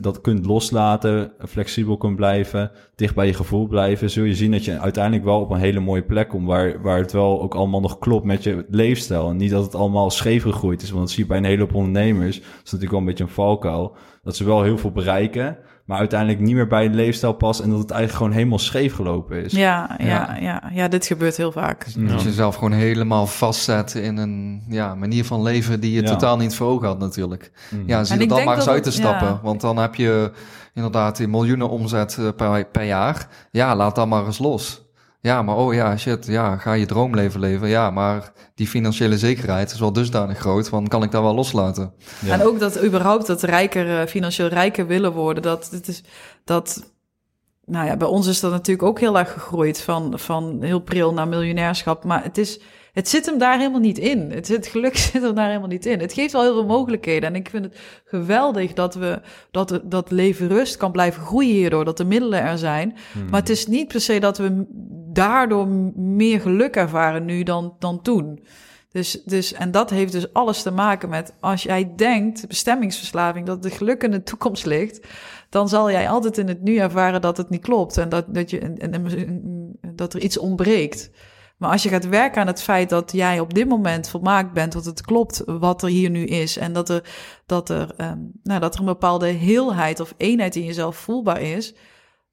[0.00, 4.64] dat kunt loslaten, flexibel kunt blijven, dicht bij je gevoel blijven, zul je zien dat
[4.64, 7.80] je uiteindelijk wel op een hele mooie plek komt, waar, waar het wel ook allemaal
[7.80, 9.28] nog klopt met je leefstijl.
[9.28, 11.60] En niet dat het allemaal scheef gegroeid is, want dat zie je bij een hele
[11.60, 12.36] hoop ondernemers.
[12.36, 13.96] Dat is natuurlijk wel een beetje een valkuil.
[14.22, 15.58] Dat ze wel heel veel bereiken,
[15.88, 18.94] maar uiteindelijk niet meer bij een leefstijl past en dat het eigenlijk gewoon helemaal scheef
[18.94, 19.52] gelopen is.
[19.52, 20.36] Ja, ja, Ja.
[20.40, 20.62] ja.
[20.72, 21.84] ja, dit gebeurt heel vaak.
[21.94, 26.08] Dat je jezelf gewoon helemaal vastzet in een ja, manier van leven die je Ja.
[26.10, 27.50] totaal niet voor ogen had natuurlijk.
[27.70, 27.82] Mhm.
[27.86, 29.26] Ja, zie er dan maar eens uit te stappen.
[29.28, 29.40] ja.
[29.42, 30.32] Want dan heb je
[30.74, 33.28] inderdaad die miljoenen omzet eh, per, per jaar.
[33.50, 34.86] Ja, laat dan maar eens los.
[35.20, 37.68] Ja, maar oh ja, shit, ja, ga je droomleven leven.
[37.68, 41.92] Ja, maar die financiële zekerheid is wel dusdanig groot, want kan ik daar wel loslaten?
[42.20, 42.32] Ja.
[42.32, 46.02] En ook dat überhaupt dat rijker, eh, financieel rijker willen worden, dat, dit is,
[46.44, 46.92] dat,
[47.64, 51.12] nou ja, bij ons is dat natuurlijk ook heel erg gegroeid van, van heel pril
[51.12, 52.04] naar miljonairschap.
[52.04, 52.60] Maar het is,
[52.98, 54.30] het zit hem daar helemaal niet in.
[54.30, 56.00] Het, het geluk zit hem daar helemaal niet in.
[56.00, 57.28] Het geeft wel heel veel mogelijkheden.
[57.28, 59.20] En ik vind het geweldig dat we,
[59.50, 62.96] dat, dat leven rust kan blijven groeien hierdoor, dat de middelen er zijn.
[63.14, 63.30] Mhm.
[63.30, 64.64] Maar het is niet per se dat we
[65.12, 68.44] daardoor meer geluk ervaren nu dan, dan toen.
[68.92, 73.62] Dus, dus, en dat heeft dus alles te maken met als jij denkt, bestemmingsverslaving, dat
[73.62, 75.06] de geluk in de toekomst ligt,
[75.48, 78.50] dan zal jij altijd in het nu ervaren dat het niet klopt en dat, dat,
[78.50, 81.10] je, en, en- en- dat er iets ontbreekt.
[81.58, 84.72] Maar als je gaat werken aan het feit dat jij op dit moment volmaakt bent,
[84.72, 87.10] dat het klopt wat er hier nu is en dat er,
[87.46, 91.74] dat er, ehm, nou, dat er een bepaalde heelheid of eenheid in jezelf voelbaar is,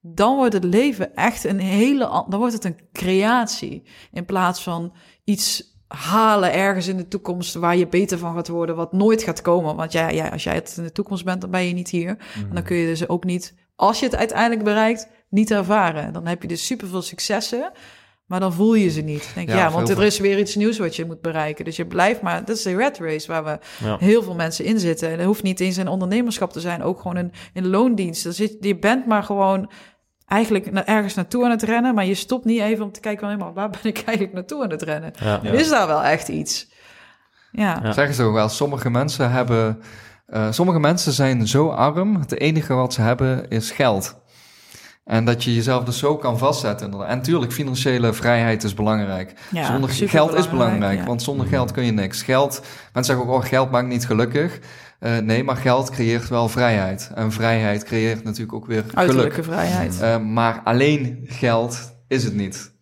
[0.02, 4.64] dan wordt het leven echt een hele, an- dan wordt het een creatie in plaats
[4.64, 4.94] van
[5.24, 9.42] iets halen ergens in de toekomst waar je beter van gaat worden, wat nooit gaat
[9.42, 9.76] komen.
[9.76, 12.18] Want ja, ja, als jij het in de toekomst bent, dan ben je niet hier.
[12.36, 16.14] En dan kun je dus ook niet, als je het uiteindelijk bereikt, niet ervaren.
[16.14, 17.72] Dan heb je dus superveel successen,
[18.26, 19.30] maar dan voel je ze niet.
[19.36, 21.66] Denk, Ja, ja, want er is weer iets nieuws wat je moet bereiken.
[21.66, 23.98] Dus je blijft maar, dat is de red race waar we Ja.
[24.00, 25.10] heel veel mensen in zitten.
[25.10, 28.24] En dat hoeft niet eens in ondernemerschap te zijn, ook gewoon in, in loondienst.
[28.24, 29.72] Dan zit, je bent maar gewoon
[30.28, 33.54] eigenlijk ergens naartoe aan het rennen, maar je stopt niet even om te kijken, maar
[33.54, 35.12] waar ben ik eigenlijk naartoe aan het rennen?
[35.20, 35.40] Ja.
[35.44, 35.52] Ja.
[35.52, 36.74] Is daar wel echt iets?
[37.52, 37.92] Ja, Ja.
[37.92, 39.82] Zeggen ze ook wel, sommige mensen hebben...
[40.26, 44.24] eh, sommige mensen zijn zo arm, het enige wat ze hebben is geld.
[45.06, 46.92] En dat je jezelf dus zo kan vastzetten.
[46.92, 49.34] En natuurlijk, financiële vrijheid is belangrijk.
[49.52, 51.06] Ja, zonder geld is belangrijk, ja.
[51.06, 52.22] want zonder geld kun je niks.
[52.22, 52.62] Geld,
[52.94, 54.60] mensen zeggen ook, oh, geld maakt niet gelukkig.
[55.00, 57.12] Eh, nee, maar geld creëert wel vrijheid.
[57.16, 59.46] En vrijheid creëert natuurlijk ook weer uiterlijke geluk.
[59.46, 60.00] vrijheid.
[60.00, 62.75] Eh, maar alleen geld is het niet.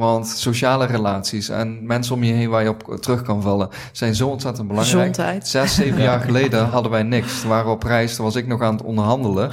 [0.00, 4.14] Want sociale relaties en mensen om je heen waar je op terug kan vallen, zijn
[4.14, 4.98] zo ontzettend belangrijk.
[4.98, 5.48] Gezondheid.
[5.48, 7.40] Zes, zeven jaar geleden hadden wij niks.
[7.40, 9.50] Toen waren we op reis, toen was ik nog aan het onderhandelen.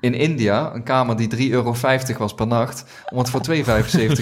[0.00, 1.74] In India, een kamer die 3,50 euro
[2.18, 3.62] was per nacht, om het voor 2,75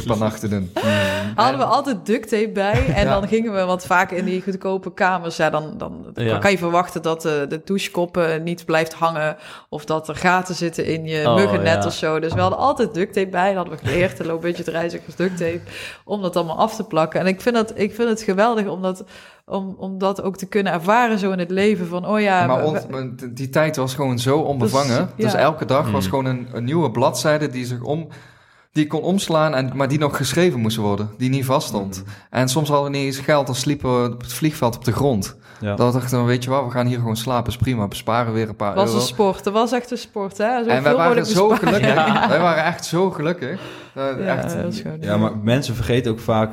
[0.06, 0.72] per nacht te doen.
[1.34, 3.20] Hadden we altijd duct tape bij en Ja.
[3.20, 5.36] dan gingen we wat vaak in die goedkope kamers.
[5.36, 6.38] Ja, dan, dan Ja.
[6.38, 9.36] kan je verwachten dat de, de douchekoppen niet blijft hangen
[9.68, 11.86] of dat er gaten zitten in je Oh, muggennet ja.
[11.86, 12.20] of zo.
[12.20, 13.46] Dus we hadden altijd duct tape bij.
[13.54, 15.60] Dat hadden we geleerd, de low budget reizigers duct tape,
[16.04, 17.20] om dat allemaal af te plakken.
[17.20, 19.04] En ik vind, dat, ik vind het geweldig om dat,
[19.46, 22.46] om, om dat ook te kunnen ervaren zo in het leven van, oh ja...
[22.46, 25.10] maar on- die tijd was gewoon zo onbevangen.
[25.16, 26.10] Dus, Dus, elke dag was Mm.
[26.10, 28.08] gewoon een, een nieuwe bladzijde die zich om...
[28.72, 31.10] Die ik kon omslaan, en, maar die nog geschreven moest worden.
[31.18, 32.02] Die niet vaststond.
[32.30, 34.92] En soms hadden we niet eens geld, dan sliepen we op het vliegveld op de
[34.92, 35.36] grond.
[35.62, 35.74] Ja.
[35.76, 37.88] Dan dachten we, weet je wat, we gaan hier gewoon slapen, is prima.
[37.88, 39.00] Besparen weer een paar was euro.
[39.00, 39.44] een sport.
[39.44, 40.62] Het was echt een sport, hè?
[40.64, 41.74] Zo en wij waren zo besparen.
[41.74, 42.26] gelukkig.
[42.28, 43.60] Wij waren echt zo gelukkig.
[43.94, 46.50] Ja, echt, dat is Ja, maar mensen vergeten ook vaak...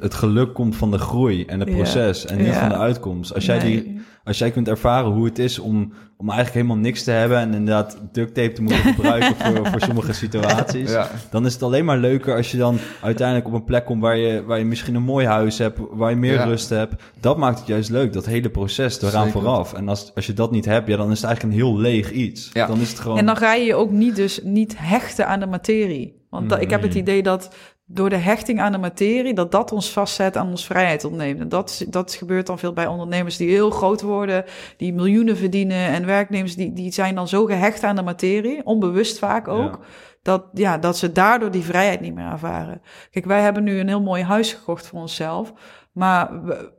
[0.00, 1.74] Het geluk komt van de groei en het Ja.
[1.74, 2.52] proces en niet Ja.
[2.60, 3.34] van de uitkomst.
[3.34, 7.02] Als jij, die, als jij kunt ervaren hoe het is om, om eigenlijk helemaal niks
[7.04, 7.38] te hebben...
[7.38, 10.90] en inderdaad duct tape te moeten gebruiken voor, voor sommige situaties...
[10.90, 11.10] ja.
[11.30, 14.00] dan is het alleen maar leuker als je dan uiteindelijk op een plek komt...
[14.02, 16.44] waar je, waar je misschien een mooi huis hebt, waar je meer Ja.
[16.44, 17.02] rust hebt.
[17.20, 19.72] Dat maakt het juist leuk, dat hele proces eraan vooraf.
[19.72, 22.10] En als, als je dat niet hebt, ja, dan is het eigenlijk een heel leeg
[22.10, 22.50] iets.
[22.52, 22.66] Ja.
[22.66, 23.18] Dan is het gewoon...
[23.18, 26.24] En dan ga je je ook niet, dus niet hechten aan de materie.
[26.30, 26.98] Want ik heb het Mm.
[27.00, 27.54] idee dat
[27.88, 31.40] door de hechting aan de materie, dat dat ons vastzet aan ons vrijheid ontneemt.
[31.40, 34.44] En dat, dat gebeurt dan veel bij ondernemers die heel groot worden,
[34.76, 35.86] die miljoenen verdienen.
[35.88, 39.72] En werknemers die, die zijn dan zo gehecht aan de materie, onbewust vaak ook.
[39.72, 39.78] Ja.
[40.22, 42.82] Dat, ja, dat ze daardoor die vrijheid niet meer ervaren.
[43.10, 45.52] Kijk, wij hebben nu een heel mooi huis gekocht voor onszelf.
[45.92, 46.72] Maar we,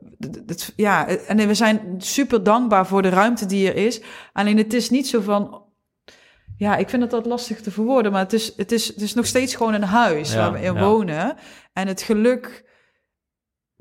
[0.46, 4.02] het- ja, en we zijn super dankbaar voor de ruimte die er is.
[4.32, 5.62] Alleen het is niet zo van.
[6.58, 9.14] Ja, ik vind het dat lastig te verwoorden, maar het is, het is, het is
[9.14, 10.80] nog steeds gewoon een huis Ja, waar we in ja.
[10.84, 11.36] wonen.
[11.72, 12.64] En het geluk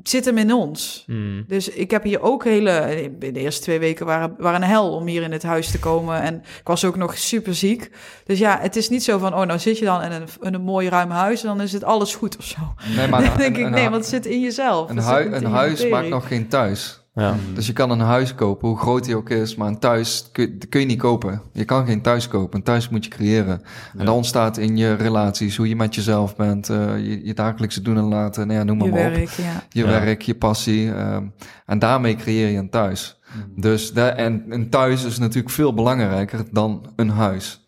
[0.03, 1.03] zit hem in ons.
[1.07, 1.43] Mm.
[1.47, 3.11] Dus ik heb hier ook hele.
[3.19, 6.21] De eerste twee weken waren, waren een hel om hier in het huis te komen.
[6.21, 7.91] En ik was ook nog super ziek.
[8.25, 9.33] Dus ja, het is niet zo van.
[9.35, 11.41] Oh, nou zit je dan in een, in een mooi ruim huis.
[11.41, 12.73] En dan is het alles goed of zo.
[12.95, 14.89] Nee, maar dan een- denk ik, nee, want het zit in jezelf.
[14.89, 17.05] Een, hui- een huis maakt nog geen thuis.
[17.17, 17.35] Ja.
[17.53, 20.59] Dus je kan een huis kopen, hoe groot die ook is, maar een thuis kun,
[20.69, 21.41] kun je niet kopen.
[21.53, 23.61] Je kan geen thuis kopen, een thuis moet je creëren.
[23.97, 27.81] En dat ontstaat in je relaties, hoe je met jezelf bent, eh, je, je dagelijkse
[27.81, 29.13] doen en laten, nou ja, noem maar, Je maar op.
[29.13, 29.63] werk, ja.
[29.69, 29.89] Je Ja.
[29.89, 30.91] werk, je passie.
[30.93, 31.23] ehm,
[31.65, 33.19] en daarmee creëer je een thuis.
[33.55, 37.65] Dus de, en een thuis is natuurlijk veel belangrijker dan een huis.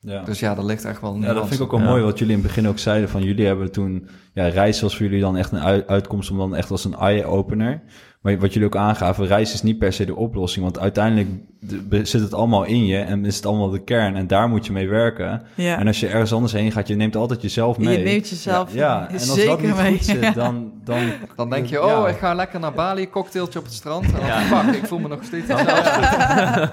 [0.00, 0.22] Ja.
[0.22, 1.86] Dus ja, dat ligt echt wel Ja, dat vind ik ook wel Ja.
[1.86, 3.08] mooi wat jullie in het begin ook zeiden.
[3.08, 6.36] Van jullie hebben toen, ja, reis was voor jullie dan echt een ui- uitkomst om
[6.38, 7.82] dan echt als een eye-opener.
[8.20, 10.64] Maar wat jullie ook aangaven, reis is niet per se de oplossing.
[10.64, 11.28] Want uiteindelijk
[11.60, 14.16] de- zit het allemaal in je en is het allemaal de kern.
[14.16, 15.42] En daar moet je mee werken.
[15.54, 15.78] ja.
[15.78, 17.98] En als je ergens anders heen gaat, je neemt altijd jezelf mee.
[17.98, 19.06] Je neemt jezelf ja, ja.
[19.08, 19.90] en als zeker dat niet mee.
[19.96, 20.72] goed zit, dan...
[20.84, 21.00] dan
[21.36, 22.02] Dan denk je, Ja.
[22.02, 24.04] oh, ik ga lekker naar Bali, cocktailtje op het strand.
[24.04, 24.40] En dan, Ja.
[24.40, 25.48] fuck, ik voel me nog steeds.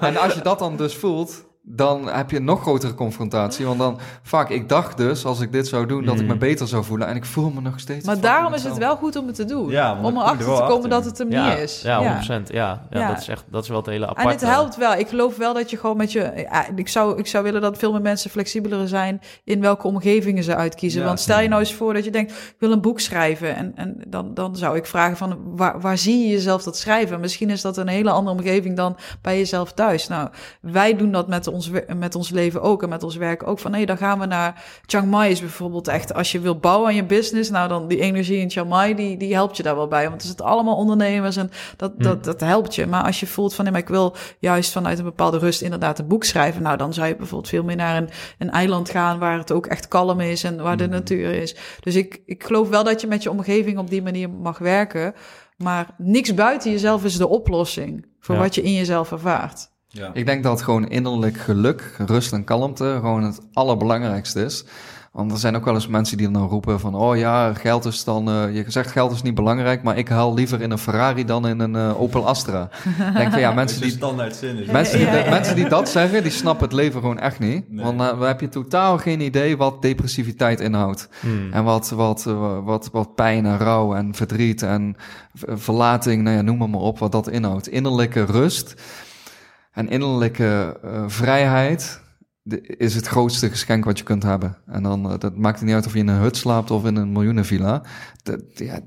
[0.00, 3.66] En als je dat dan dus voelt, dan heb je een nog grotere confrontatie.
[3.66, 6.38] Want dan, fuck, ik dacht dus, als ik dit zou doen, dat ik me Mm.
[6.38, 7.06] beter zou voelen.
[7.08, 9.44] En ik voel me nog steeds Maar daarom is het wel goed om het te
[9.44, 9.70] doen.
[9.70, 10.90] Ja, om erachter er te komen achter.
[10.90, 11.82] dat het hem Ja, niet is.
[11.82, 12.48] ja, 100%.
[12.52, 13.00] Ja, ja.
[13.00, 13.08] Ja.
[13.08, 14.22] Dat, is echt, dat is wel het hele aparte.
[14.28, 14.94] En het helpt wel.
[14.94, 16.46] Ik geloof wel dat je gewoon met je...
[16.74, 19.20] ik, zou, ik zou willen dat veel meer mensen flexibeler zijn...
[19.44, 21.00] in welke omgevingen ze uitkiezen.
[21.00, 22.32] Ja, Want stel je nou eens voor dat je denkt...
[22.32, 23.56] ik wil een boek schrijven.
[23.56, 25.38] En, en dan, dan zou ik vragen van...
[25.44, 27.20] Waar, waar zie je jezelf dat schrijven?
[27.20, 30.08] Misschien is dat een hele andere omgeving dan bij jezelf thuis.
[30.08, 30.28] Nou,
[30.60, 32.82] wij doen dat met ons, met ons leven ook...
[32.82, 33.58] en met ons werk ook.
[33.58, 34.64] Van nee, dan gaan we naar...
[34.86, 36.14] Chiang Mai is bijvoorbeeld echt...
[36.14, 37.50] als je wil bouwen aan je business...
[37.50, 38.94] nou dan die energie in Chiang Mai...
[38.94, 40.02] die, die helpt je daar wel bij.
[40.02, 41.36] Want het is het allemaal ondernemers...
[41.36, 42.86] en dat, dat, dat helpt je.
[42.86, 43.64] Maar als je voelt van...
[43.64, 45.62] nee, maar ik wil juist vanuit een bepaalde rust...
[45.62, 46.62] inderdaad een boek schrijven...
[46.62, 48.08] nou dan zou je bijvoorbeeld veel meer naar een,
[48.38, 49.18] een eiland gaan...
[49.18, 51.56] waar het ook echt kalm is en waar de natuur is.
[51.80, 53.78] Dus ik, ik geloof wel dat je met je omgeving...
[53.78, 55.14] op die manier mag werken...
[55.56, 58.06] maar niks buiten jezelf is de oplossing...
[58.20, 58.40] voor Ja.
[58.40, 59.74] wat je in jezelf ervaart.
[59.96, 60.10] Ja.
[60.12, 64.64] Ik denk dat gewoon innerlijk geluk, rust en kalmte gewoon het allerbelangrijkste is.
[65.16, 66.94] Want er zijn ook wel eens mensen die dan roepen van...
[66.94, 68.30] oh ja, geld is dan...
[68.30, 69.82] eh, je zegt geld is niet belangrijk...
[69.82, 72.68] maar ik haal liever in een Ferrari dan in een eh, Opel Astra.
[73.14, 74.66] Denk van ja, mensen die, standaard zin is.
[74.66, 75.30] mensen, die, Ja, ja, ja.
[75.30, 76.22] mensen die dat zeggen...
[76.22, 77.70] die snappen het leven gewoon echt niet.
[77.70, 77.84] Nee.
[77.84, 81.08] Want uh, we hebben totaal geen idee wat depressiviteit inhoudt.
[81.20, 81.52] Hmm.
[81.52, 84.96] En wat, wat, eh, wat, wat pijn en rouw en verdriet en
[85.34, 87.68] verlating, nou ja, noem maar, maar op, wat dat inhoudt.
[87.68, 88.74] Innerlijke rust
[89.76, 92.00] en innerlijke eh, vrijheid
[92.42, 94.56] de- is het grootste geschenk wat je kunt hebben.
[94.66, 96.84] En dan, eh, dat maakt het niet uit of je in een hut slaapt of
[96.84, 97.82] in een miljoenenvilla.
[98.22, 98.78] Dat, ja,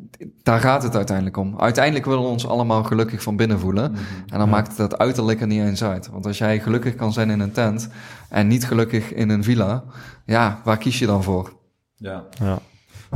[0.44, 1.60] daar gaat het uiteindelijk om.
[1.60, 3.96] Uiteindelijk willen we ons allemaal gelukkig van binnen voelen.
[4.28, 6.10] En dan maakt het dat uiterlijk er niet eens uit.
[6.10, 7.90] Want als jij gelukkig kan zijn in een tent
[8.30, 9.84] en niet gelukkig in een villa,
[10.26, 11.54] ja, waar kies je dan voor?
[11.96, 12.24] Ja.
[12.44, 12.60] Ja.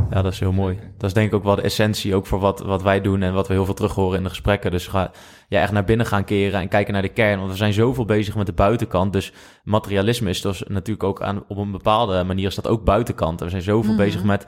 [0.10, 0.80] ja, dat is heel mooi.
[0.98, 3.34] Dat is denk ik ook wel de essentie ook voor wat, wat wij doen en
[3.34, 4.72] wat we heel veel terug horen in de gesprekken.
[4.72, 5.12] Dus ga
[5.54, 7.38] ja, echt naar binnen gaan keren en kijken naar de kern.
[7.40, 9.14] Want we zijn zoveel bezig met de buitenkant.
[9.14, 9.32] Dus
[9.64, 13.40] materialisme is dus natuurlijk ook aan, op een bepaalde manier is dat ook buitenkant.
[13.40, 14.02] En we zijn zoveel Mhm.
[14.02, 14.46] bezig met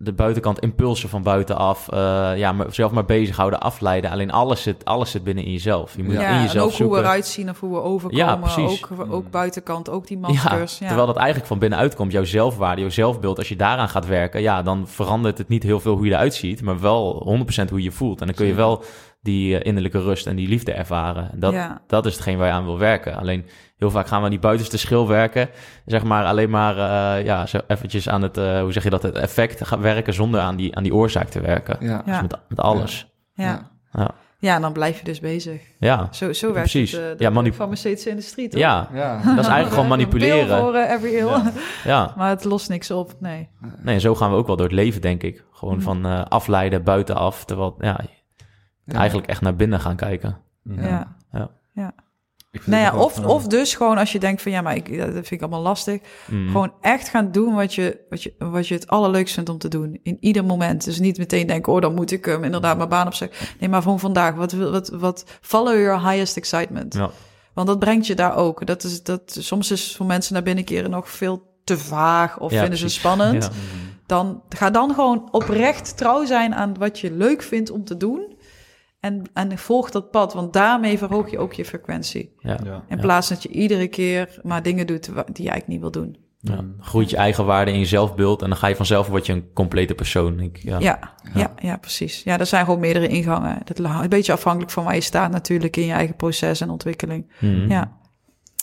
[0.00, 1.88] de buitenkant impulsen van buitenaf.
[1.88, 4.10] eh ja, maar zelf maar bezighouden, afleiden.
[4.10, 5.96] Alleen alles zit, alles zit binnen in jezelf.
[5.96, 6.98] Je moet Ja, in en jezelf ook hoe we zoeken.
[7.02, 8.26] eruit zien of hoe we overkomen.
[8.26, 8.84] Ja, precies.
[8.90, 10.78] Ook, ook buitenkant, ook die maskers.
[10.78, 12.12] Ja, terwijl dat eigenlijk van binnenuit komt.
[12.12, 13.38] Jouw zelfwaarde, jouw zelfbeeld.
[13.38, 16.34] Als je daaraan gaat werken, ja, dan verandert het niet heel veel hoe je eruit
[16.34, 16.62] ziet.
[16.62, 18.20] Maar wel 100% hoe je je voelt.
[18.20, 18.82] En dan kun je wel
[19.20, 21.30] die eh, innerlijke rust en die liefde ervaren.
[21.32, 21.80] En dat, Ja.
[21.86, 23.16] dat is hetgeen waar je aan wil werken.
[23.16, 23.46] Alleen
[23.76, 25.48] heel vaak gaan we aan die buitenste schil werken.
[25.86, 26.76] Zeg maar alleen maar,
[27.18, 30.14] eh, ja, zo eventjes aan het, eh, hoe zeg je dat, het effect gaan werken
[30.14, 31.76] zonder aan die, aan die oorzaak te werken.
[31.80, 32.02] Ja.
[32.06, 33.08] Dus met, met alles.
[33.34, 33.68] ja.
[33.92, 34.10] Ja.
[34.40, 35.60] Ja, en dan blijf je dus bezig.
[35.78, 36.92] Ja, Zo, zo werkt Precies.
[36.92, 38.60] het, eh, de Ja, manip- farmaceutische industrie, toch?
[38.60, 38.88] ja.
[38.94, 39.14] Ja.
[39.24, 40.90] dat is eigenlijk gewoon Een pil manipuleren.
[40.90, 41.26] every ill.
[41.26, 41.52] Ja.
[41.84, 42.14] Ja.
[42.16, 43.48] Maar het lost niks op, nee.
[43.82, 45.44] Nee, en zo gaan we ook wel door het leven, denk ik.
[45.52, 45.80] Gewoon Mm.
[45.80, 47.44] van eh, afleiden, buitenaf.
[47.44, 48.00] Terwijl, ja,
[48.96, 50.38] eigenlijk echt naar binnen gaan kijken.
[50.62, 51.16] Ja.
[52.50, 54.88] Ik vind Nou ja, of, of dus gewoon als je denkt van ja, maar ik,
[54.88, 56.00] ja, dat vind ik allemaal lastig.
[56.26, 56.46] Mm.
[56.46, 59.68] Gewoon echt gaan doen wat je, wat, je, wat je het allerleukst vindt om te
[59.68, 59.98] doen.
[60.02, 60.84] In ieder moment.
[60.84, 63.48] Dus niet meteen denken, oh dan moet ik hem inderdaad mijn baan opzeggen.
[63.60, 64.34] Nee, maar gewoon vandaag.
[64.34, 66.94] Wat, wil- wat, wat, follow your highest excitement.
[66.94, 67.10] Ja.
[67.54, 68.66] Want dat brengt je daar ook.
[68.66, 72.52] Dat is, dat, soms is voor mensen naar binnen keren nog veel te vaag of
[72.52, 73.00] Ja, vinden ze precies.
[73.00, 73.44] spannend.
[73.44, 73.50] Ja.
[74.06, 78.36] Dan ga dan gewoon oprecht trouw zijn aan wat je leuk vindt om te doen.
[79.00, 82.34] En, en volg dat pad, want daarmee verhoog je ook je frequentie.
[82.38, 82.58] Ja.
[82.64, 82.84] Ja.
[82.88, 83.02] In Ja.
[83.02, 85.14] plaats dat je iedere keer maar dingen doet die
[85.44, 86.16] je eigenlijk niet wil doen.
[86.40, 86.64] Ja.
[86.80, 89.52] Groeit je eigen waarde in je zelfbeeld en dan ga je vanzelf word je een
[89.52, 90.40] complete persoon.
[90.40, 90.78] Ik, ja.
[90.78, 92.22] Ja, ja, ja, precies.
[92.22, 93.60] Ja, er zijn gewoon meerdere ingangen.
[93.64, 96.70] Dat is een beetje afhankelijk van waar je staat natuurlijk in je eigen proces en
[96.70, 97.32] ontwikkeling.
[97.40, 97.70] Mhm.
[97.70, 97.96] Ja.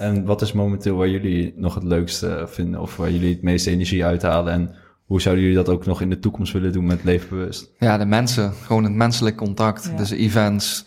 [0.02, 2.82] En wat is momenteel waar jullie nog het leukste vinden?
[2.82, 4.54] Of waar jullie het meeste energie uithalen?
[4.54, 4.76] En
[5.06, 7.72] hoe zouden jullie dat ook nog in de toekomst willen doen met Leven Bewust?
[7.80, 8.54] Ja, de mensen.
[8.66, 9.84] Gewoon het menselijk contact.
[9.92, 9.98] Ja.
[9.98, 10.86] Dus events.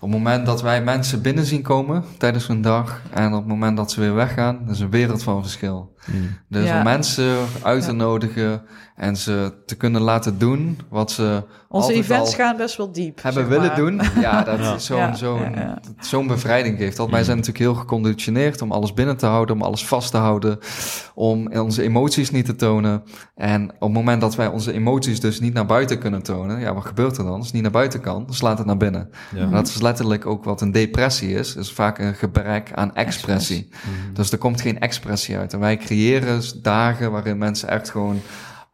[0.00, 3.46] Op het moment dat wij mensen binnen zien komen tijdens hun dag en op het
[3.46, 5.94] moment dat ze weer weggaan, dat is een wereld van verschil.
[6.06, 6.16] Mhm.
[6.48, 6.78] Dus Ja.
[6.78, 7.96] om mensen uit te Ja.
[7.96, 8.62] nodigen
[8.96, 11.42] en ze te kunnen laten doen wat ze
[11.74, 13.22] Onze altijd events al gaan best wel diep.
[13.22, 13.76] hebben willen maar.
[13.76, 14.00] doen.
[14.20, 14.74] Ja, dat Ja.
[14.74, 15.78] is zo'n Ja, zo'n ja, ja.
[15.96, 16.96] dat zo'n bevrijding geeft.
[16.96, 20.16] Want wij zijn natuurlijk heel geconditioneerd om alles binnen te houden, om alles vast te
[20.16, 20.58] houden,
[21.14, 23.02] om onze emoties niet te tonen.
[23.34, 26.74] En op het moment dat wij onze emoties dus niet naar buiten kunnen tonen, ja,
[26.74, 27.34] wat gebeurt er dan?
[27.36, 29.10] Als het niet naar buiten kan, dan slaat het naar binnen.
[29.36, 33.68] En dat is letterlijk ook wat een depressie is, is vaak een gebrek aan expressie.
[34.12, 35.52] Dus er komt geen expressie uit.
[35.52, 38.20] En wij creëren dagen waarin mensen echt gewoon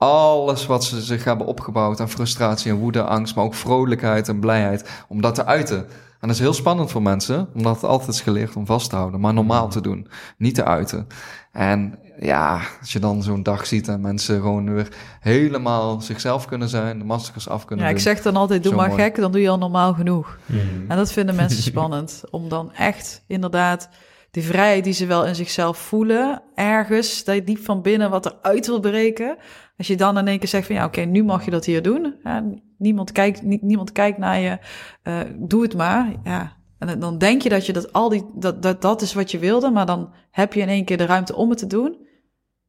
[0.02, 4.40] alles wat ze zich hebben opgebouwd aan frustratie en woede, angst, maar ook vrolijkheid en
[4.40, 5.78] blijheid, om dat te uiten.
[6.20, 8.96] En dat is heel spannend voor mensen, omdat het altijd is geleerd om vast te
[8.96, 11.06] houden, maar normaal te doen, niet te uiten.
[11.52, 14.88] En ja, als je dan zo'n dag ziet en mensen gewoon weer
[15.20, 18.78] helemaal zichzelf kunnen zijn, de maskers af kunnen Ja, ik zeg dan altijd, doe Zo
[18.78, 19.02] maar mooi.
[19.02, 20.38] gek, dan doe je al normaal genoeg.
[20.46, 20.90] Mhm.
[20.90, 22.22] En dat vinden mensen spannend.
[22.30, 23.88] Om dan echt inderdaad
[24.30, 28.26] die vrijheid die ze wel in zichzelf voelen, ergens, dat je diep van binnen wat
[28.26, 29.36] eruit wil breken.
[29.80, 31.82] Als je dan in één keer zegt van ja, oké, nu mag je dat hier
[31.82, 32.14] doen.
[32.24, 32.44] Ja,
[32.78, 34.58] niemand, kijkt, nie- niemand kijkt naar je,
[35.02, 36.12] eh, doe het maar.
[36.24, 36.56] Ja.
[36.78, 39.38] En dan- denk je dat je dat al die, dat, dat, dat is wat je
[39.38, 42.06] wilde, maar dan heb je in één keer de ruimte om het te doen.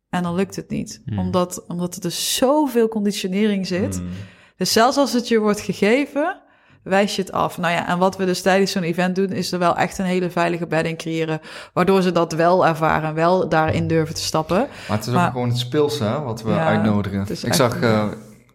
[0.09, 1.01] En dan lukt het niet.
[1.05, 1.19] Hmm.
[1.19, 4.01] Omdat, omdat er dus zoveel conditionering zit.
[4.01, 4.07] Mm.
[4.55, 6.41] Dus zelfs als het je wordt gegeven,
[6.83, 7.57] wijs je het af.
[7.57, 10.05] Nou ja, en wat we dus tijdens zo'n event doen, is er wel echt een
[10.05, 11.41] hele veilige bedding creëren.
[11.73, 14.57] Waardoor ze dat wel ervaren en wel daarin durven te stappen.
[14.87, 17.25] Maar het is Maar- ook gewoon het speelse wat we Ja, uitnodigen.
[17.43, 18.03] Ik zag, eh,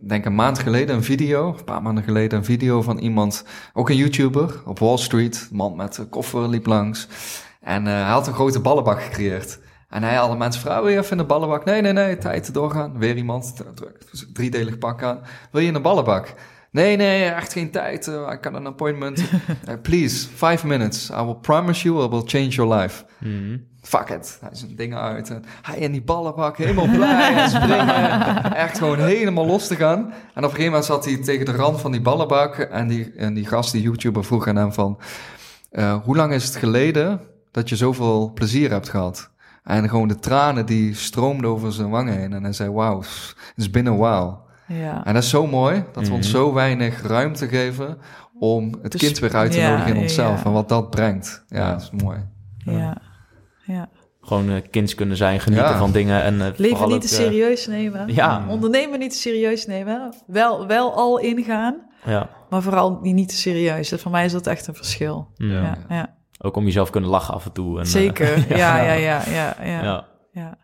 [0.00, 3.88] denk een maand geleden een video, een paar maanden geleden een video van iemand, ook
[3.88, 5.46] een YouTuber op Wall Street.
[5.50, 7.08] Een man met een koffer liep langs.
[7.60, 9.58] En eh, hij had een grote ballenbak gecreëerd.
[9.88, 11.64] En hij had mensen vragen, wil je even in de ballenbak?
[11.64, 12.98] Nee, nee, nee, tijd te doorgaan.
[12.98, 13.98] Weer iemand, druk,
[14.32, 15.20] driedelig pak aan.
[15.50, 16.34] Wil je in de ballenbak?
[16.76, 18.06] Nee, nee, echt geen tijd.
[18.06, 19.18] Uh, I got an appointment.
[19.18, 21.10] Uh, please, five minutes.
[21.10, 23.04] I will promise you I will change your life.
[23.18, 23.56] Mhm.
[23.82, 24.38] Fuck it.
[24.40, 25.30] Hij zijn dingen uit.
[25.30, 28.54] En hij in die ballenbak, helemaal blij en springen.
[28.54, 29.98] Echt gewoon helemaal los te gaan.
[29.98, 32.58] En op een gegeven moment zat hij tegen de rand van die ballenbak.
[32.58, 34.98] En die, en die gast, die YouTuber, vroeg aan hem van...
[35.70, 37.20] eh, hoe lang is het geleden
[37.50, 39.30] dat je zoveel plezier hebt gehad?
[39.64, 42.32] En gewoon de tranen die stroomden over zijn wangen heen.
[42.32, 44.44] En hij zei, wauw, het is binnen een while.
[44.68, 45.04] Ja.
[45.04, 46.36] En dat is zo mooi, dat we ons Mhm.
[46.36, 47.98] zo weinig ruimte geven
[48.38, 50.38] om het Dus- kind weer uit te ja, nodigen in onszelf.
[50.38, 50.44] ja.
[50.44, 51.44] En wat dat brengt.
[51.48, 52.18] Ja, dat is mooi.
[52.58, 52.96] ja.
[53.66, 53.88] ja.
[54.20, 55.78] Gewoon eh, kinds kunnen zijn, genieten Ja.
[55.78, 56.22] van dingen.
[56.22, 58.14] En, eh, Leven niet ook, te eh, serieus nemen.
[58.14, 58.44] Ja.
[58.48, 60.14] Ondernemen niet te serieus nemen.
[60.26, 62.28] Wel, wel al ingaan, ja.
[62.50, 63.88] maar vooral niet te serieus.
[63.88, 65.28] Dat, voor mij is dat echt een verschil.
[65.36, 65.50] Mm.
[65.50, 66.14] Ja, ja.
[66.38, 67.78] Ook om jezelf kunnen lachen af en toe.
[67.78, 68.44] En, Zeker.
[68.56, 69.56] Ja, ja, ja, ja,
[70.32, 70.56] ja.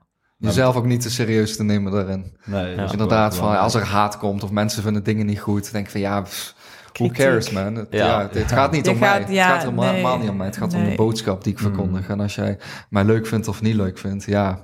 [0.43, 0.49] Ja.
[0.49, 0.55] ja.
[0.55, 2.37] Jezelf ook niet te serieus te nemen daarin.
[2.45, 2.83] Nee, Ja.
[2.85, 5.91] ook Inderdaad, van, als er haat komt of mensen vinden dingen niet goed, denk ik
[5.91, 6.55] van ja, pff,
[6.93, 7.75] who cares man?
[7.75, 8.07] Het, Ja.
[8.21, 8.29] ja.
[8.33, 9.35] het gaat niet Je om gaat- mij.
[9.35, 10.19] ja, het gaat helemaal nee.
[10.19, 10.47] niet om mij.
[10.47, 12.09] Het gaat om de boodschap die ik verkondig.
[12.09, 12.59] En als jij
[12.89, 14.59] mij leuk vindt of niet leuk vindt, ja,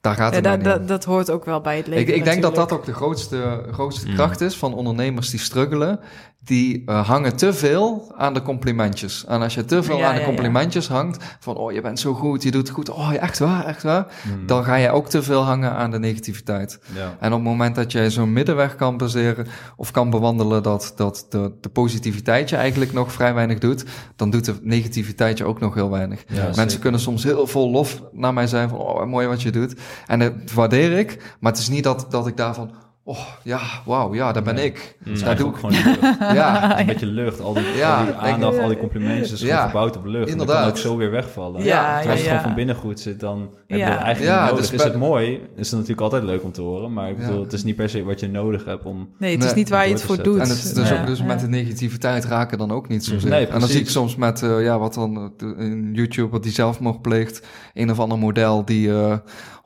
[0.00, 0.78] daar gaat Ja, het dat, mij niet om.
[0.78, 2.08] dat, dat hoort ook wel bij het leven.
[2.08, 4.14] Ik, ik denk dat dat ook de grootste, grootste Mm.
[4.14, 6.00] kracht is van ondernemers die struggelen.
[6.46, 9.24] Die eh, hangen te veel aan de complimentjes.
[9.24, 12.00] En als je te veel Ja, aan de ja, complimentjes hangt, van oh je bent
[12.00, 14.06] zo goed, je doet het goed, oh echt waar, echt waar.
[14.38, 14.46] Mm.
[14.46, 16.78] Dan ga je ook te veel hangen aan de negativiteit.
[16.94, 17.16] Ja.
[17.20, 19.46] En op het moment dat jij zo'n middenweg kan baseren
[19.76, 23.84] of kan bewandelen dat, dat de, de positiviteit je eigenlijk nog vrij weinig doet,
[24.16, 26.24] dan doet de negativiteit je ook nog heel weinig.
[26.28, 26.80] Ja, Mensen zeker.
[26.80, 29.74] kunnen soms heel vol lof naar mij zijn van, oh, mooi wat je doet.
[30.06, 32.70] En dat waardeer ik, maar het is niet dat, dat ik daarvan,
[33.08, 34.96] oh, ja, wauw, ja, daar ben ik.
[35.04, 35.14] Mm.
[35.14, 36.00] Dat Daar doe ik, gewoon lucht.
[36.18, 37.40] ja, een beetje lucht.
[37.40, 40.26] Al die, Ja, al die aandacht, al die complimentjes is gewoon gebouwd op lucht.
[40.26, 40.54] En inderdaad.
[40.56, 41.64] dat kan ook zo weer wegvallen.
[41.64, 43.90] Ja, Terwijl ja, als het gewoon van binnen goed zit, dan heb je Ja.
[43.90, 44.70] het eigenlijk Ja, niet nodig.
[44.70, 46.92] dus is het mooi, is het natuurlijk altijd leuk om te horen.
[46.92, 47.26] Maar ik Ja.
[47.26, 49.08] bedoel, het is niet per se wat je nodig hebt om...
[49.18, 50.34] Nee, het is niet waar je het voor doet.
[50.40, 51.24] En het is dus Ja, ook dus ja.
[51.24, 53.30] met de negativiteit raken dan ook niet zozeer.
[53.30, 56.52] Nee, en dan zie ik soms met, eh, ja, wat dan eh, een YouTuber die
[56.52, 59.16] zelfmoord pleegt, een of ander model die eh,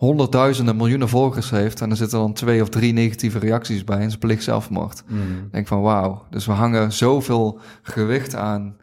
[0.00, 1.80] honderdduizenden, miljoenen volgers heeft.
[1.80, 5.04] En er zitten dan twee of drie negatieve reacties bij en ze pleegt zelfmoord.
[5.44, 8.76] Ik denk van wauw, dus we hangen zoveel gewicht aan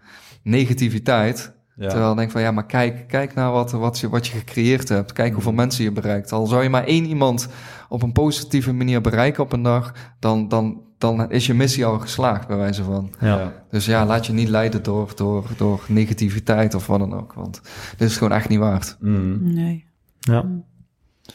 [0.43, 1.55] negativiteit.
[1.75, 1.89] Ja.
[1.89, 4.89] Terwijl ik denk van ja, maar kijk, kijk naar wat, wat, je, wat je gecreëerd
[4.89, 5.13] hebt.
[5.13, 6.31] Kijk hoeveel mensen je bereikt.
[6.31, 7.47] Al zou je maar één iemand
[7.89, 11.99] op een positieve manier bereiken op een dag, dan, dan, dan is je missie al
[11.99, 13.13] geslaagd, bij wijze van.
[13.19, 13.53] Ja.
[13.69, 17.33] Dus ja, laat je niet leiden door, door, door negativiteit of wat dan ook.
[17.33, 17.61] Want
[17.97, 18.97] dit is gewoon echt niet waard.
[18.99, 19.53] Mm.
[19.53, 19.85] Nee.
[20.19, 20.45] Ja.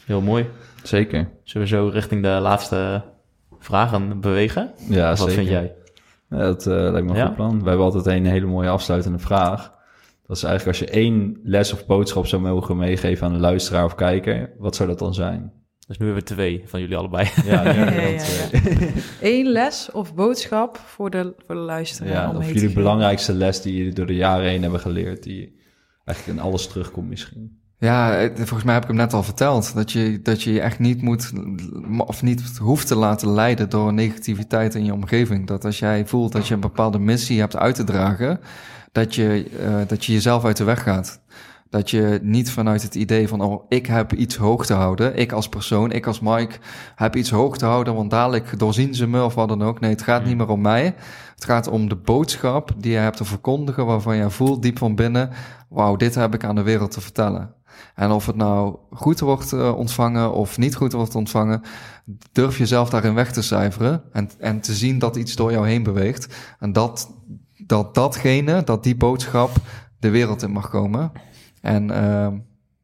[0.05, 0.45] Heel mooi.
[0.83, 1.29] Zeker.
[1.43, 3.03] Zullen we zo richting de laatste
[3.59, 4.71] vragen bewegen?
[4.89, 5.33] Ja, Of wat zeker.
[5.33, 5.73] vind jij?
[6.29, 7.25] Ja, dat eh, lijkt me een Ja.
[7.25, 7.61] goed plan.
[7.63, 9.71] We hebben altijd een hele mooie afsluitende vraag.
[10.27, 13.85] Dat is eigenlijk als je één les of boodschap zou mogen meegeven aan de luisteraar
[13.85, 15.51] of kijker, wat zou dat dan zijn?
[15.87, 17.29] Dus nu hebben we twee van jullie allebei.
[17.45, 18.95] Ja, Ja, ja, dat, ja, eh,
[19.31, 22.11] Eén les of boodschap voor de, voor de luisteraar.
[22.11, 25.61] ja, om of jullie belangrijkste les die jullie door de jaren heen hebben geleerd, die
[26.05, 27.61] eigenlijk in alles terugkomt misschien.
[27.83, 29.73] Ja, eh, volgens mij heb ik hem net al verteld.
[29.73, 31.31] Dat je dat je je echt niet moet,
[31.97, 35.47] of niet hoeft te laten leiden door negativiteit in je omgeving.
[35.47, 38.39] Dat als jij voelt dat je een bepaalde missie hebt uit te dragen,
[38.91, 41.21] dat je, eh, dat je jezelf uit de weg gaat.
[41.69, 45.15] Dat je niet vanuit het idee van, oh, ik heb iets hoog te houden.
[45.15, 46.55] Ik als persoon, ik als Mike,
[46.95, 49.79] heb iets hoog te houden, want dadelijk doorzien ze me of wat dan ook.
[49.79, 50.95] Nee, het gaat niet meer om mij.
[51.35, 54.95] Het gaat om de boodschap die je hebt te verkondigen, waarvan je voelt diep van
[54.95, 55.29] binnen,
[55.69, 57.61] wauw, dit heb ik aan de wereld te vertellen.
[57.95, 61.61] En of het nou goed wordt eh, ontvangen of niet goed wordt ontvangen,
[62.31, 65.83] durf jezelf daarin weg te cijferen en, en te zien dat iets door jou heen
[65.83, 66.35] beweegt.
[66.59, 67.13] En dat,
[67.57, 69.51] dat datgene, dat die boodschap
[69.99, 71.11] de wereld in mag komen.
[71.61, 72.27] En eh,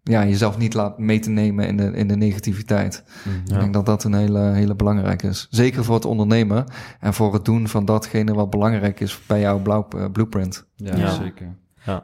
[0.04, 3.04] ja, jezelf niet laat mee te nemen in de, in de negativiteit.
[3.46, 5.48] Ik denk dat dat een hele, hele belangrijke is.
[5.50, 6.66] Zeker voor het ondernemen
[7.00, 10.66] en voor het doen van datgene wat belangrijk is bij jouw blauw, eh, blueprint.
[10.76, 11.14] Ja, Ja.
[11.14, 11.56] zeker.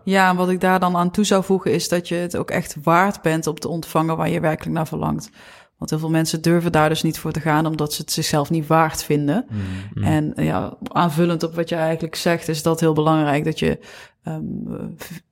[0.03, 2.51] Ja, en wat ik daar dan aan toe zou voegen is dat je het ook
[2.51, 5.29] echt waard bent om te ontvangen waar je werkelijk naar verlangt.
[5.77, 8.49] Want heel veel mensen durven daar dus niet voor te gaan, omdat ze het zichzelf
[8.49, 9.45] niet waard vinden.
[9.93, 10.03] Mm.
[10.03, 13.45] En ja, aanvullend op wat je eigenlijk zegt, is dat heel belangrijk.
[13.45, 13.79] Dat je,
[14.23, 14.43] ehm,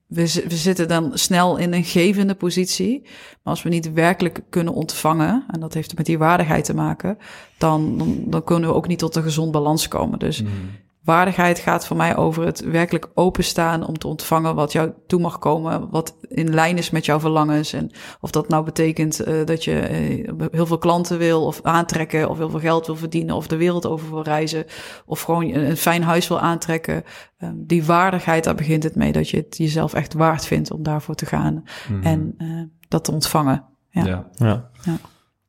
[0.07, 3.01] we, we zitten dan snel in een gevende positie.
[3.01, 7.17] Maar als we niet werkelijk kunnen ontvangen, en dat heeft met die waardigheid te maken,
[7.57, 10.19] dan, dan, dan kunnen we ook niet tot een gezond balans komen.
[10.19, 10.43] Dus
[11.03, 15.39] waardigheid gaat voor mij over het werkelijk openstaan om te ontvangen wat jou toe mag
[15.39, 17.73] komen, wat in lijn is met jouw verlangens.
[17.73, 22.29] En of dat nou betekent eh, dat je eh, heel veel klanten wil of aantrekken,
[22.29, 24.65] of heel veel geld wil verdienen, of de wereld over wil reizen,
[25.05, 27.03] of gewoon een, een fijn huis wil aantrekken.
[27.37, 30.83] Ehm, die waardigheid, daar begint het mee, dat je het jezelf echt waard vindt om
[30.83, 31.63] daarvoor te gaan
[32.01, 32.47] en eh,
[32.87, 33.65] dat te ontvangen.
[33.89, 34.05] Ja.
[34.05, 34.27] Ja.
[34.31, 34.69] Ja.
[34.83, 34.97] Ja.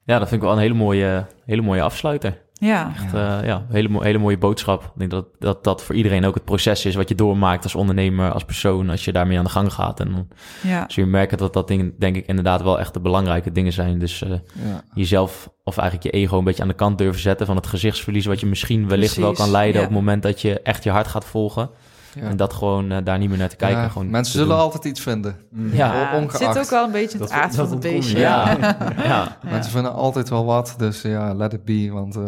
[0.04, 0.18] Ja.
[0.18, 2.43] dat vind ik wel een hele mooie, hele mooie afsluiter.
[2.64, 4.82] Ja, Echt, eh, ja, hele, hele mooie boodschap.
[4.82, 7.74] Ik denk dat, dat dat voor iedereen ook het proces is wat je doormaakt als
[7.74, 10.00] ondernemer, als persoon, als je daarmee aan de gang gaat.
[10.00, 10.28] En dan
[10.62, 10.84] ja.
[10.88, 13.98] zul je merken dat dat dingen, denk ik, inderdaad wel echt de belangrijke dingen zijn.
[13.98, 14.84] Dus eh, Ja.
[14.94, 18.26] jezelf, of eigenlijk je ego, een beetje aan de kant durven zetten van het gezichtsverlies,
[18.26, 19.86] wat je misschien wellicht wel kan leiden ja.
[19.86, 21.70] op het moment dat je echt je hart gaat volgen.
[22.14, 22.22] Ja.
[22.22, 23.80] En dat gewoon eh, daar niet meer naar te kijken.
[23.80, 24.64] Ja, gewoon mensen te zullen doen.
[24.64, 25.36] altijd iets vinden.
[25.50, 26.54] Ja, Ja, het ongeacht.
[26.54, 28.18] zit ook wel een beetje in het aard van het beestje.
[28.28, 28.56] ja,
[29.04, 29.36] ja.
[29.42, 31.88] Mensen vinden altijd wel wat, dus ja, let it be.
[31.92, 32.22] Want eh,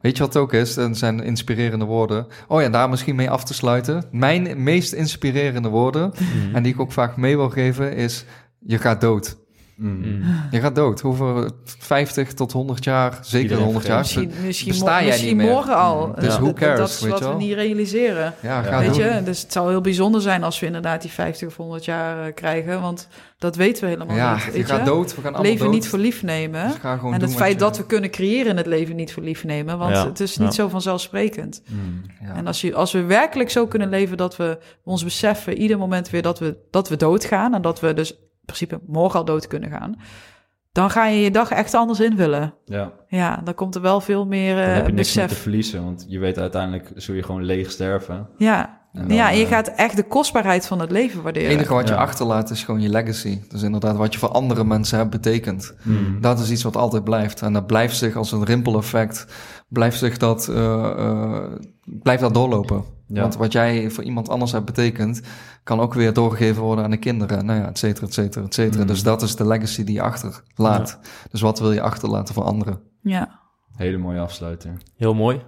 [0.00, 0.74] weet je wat het ook is?
[0.74, 2.26] Dat zijn inspirerende woorden.
[2.48, 4.04] Oh ja, daar misschien mee af te sluiten.
[4.10, 6.54] Mijn meest inspirerende woorden, Mhm.
[6.56, 8.24] en die ik ook vaak mee wil geven, is...
[8.60, 9.36] Je gaat dood.
[9.78, 9.98] Mm.
[9.98, 10.22] Mm.
[10.50, 11.00] Je gaat dood.
[11.00, 13.98] Hoeveel 50 tot 100 jaar, zeker Iedereen 100 jaar.
[13.98, 15.46] Misschien, misschien, Besta jij misschien niet meer.
[15.54, 16.14] morgen al.
[16.14, 18.34] Dus Eh, who cares, Dat is weet wat je we niet realiseren.
[18.42, 18.78] Ja, Ja.
[18.78, 19.04] Weet doen.
[19.14, 22.26] je, dus het zou heel bijzonder zijn als we inderdaad die 50 of 100 jaar
[22.26, 22.80] eh, krijgen.
[22.80, 24.42] Want dat weten we helemaal Ja, niet.
[24.44, 24.84] je Weet gaat je?
[24.84, 25.08] dood.
[25.14, 25.74] We gaan allemaal Leven dood.
[25.74, 26.66] niet voor lief nemen.
[26.68, 29.12] Dus ga gewoon en het feit je- dat we kunnen creëren in het leven niet
[29.12, 29.78] voor lief nemen.
[29.78, 30.54] Want Ja, het is niet ja.
[30.54, 31.62] zo vanzelfsprekend.
[31.68, 32.02] Mm.
[32.22, 32.34] Ja.
[32.34, 36.10] En als, je, als we werkelijk zo kunnen leven dat we ons beseffen, ieder moment
[36.10, 37.54] weer dat we, dat we doodgaan.
[37.54, 38.18] En dat we dus
[38.52, 39.96] principe morgen al dood kunnen gaan.
[40.72, 42.54] Dan ga je je dag echt anders invullen.
[42.64, 45.84] Ja, Ja, dan komt er wel veel meer dan eh heb je niks te verliezen,
[45.84, 48.28] want je weet uiteindelijk zul je gewoon leeg sterven.
[48.36, 48.76] Ja.
[48.92, 51.50] En dan, ja, en je eh, gaat echt de kostbaarheid van het leven Het waarderen.
[51.50, 52.00] enige wat je Ja.
[52.00, 53.38] achterlaat is gewoon je legacy.
[53.48, 55.74] Dus inderdaad wat je voor andere mensen hebt betekend.
[55.82, 56.20] mm.
[56.20, 57.42] Dat is iets wat altijd blijft.
[57.42, 59.26] En dat blijft zich als een rimpel-effect,
[59.68, 61.42] blijft zich dat, eh, eh,
[61.84, 62.84] blijft dat doorlopen.
[63.08, 63.20] Ja.
[63.20, 65.20] Want wat jij voor iemand anders hebt betekend,
[65.62, 67.44] kan ook weer doorgegeven worden aan de kinderen.
[67.44, 68.82] Nou ja, et cetera, et cetera, et cetera.
[68.82, 68.88] Mm.
[68.88, 70.98] Dus dat is de legacy die je achterlaat.
[71.30, 72.80] Dus wat wil je achterlaten voor anderen?
[73.02, 73.40] Ja.
[73.76, 74.82] Hele mooie afsluiting.
[74.96, 75.42] Heel mooi.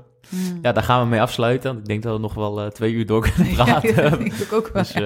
[0.62, 1.76] Ja, daar gaan we mee afsluiten.
[1.78, 3.96] Ik denk dat we nog wel eh, twee uur door kunnen Ja, praten.
[4.10, 4.82] dat denk ik ook wel.
[4.82, 5.02] Dus, eh,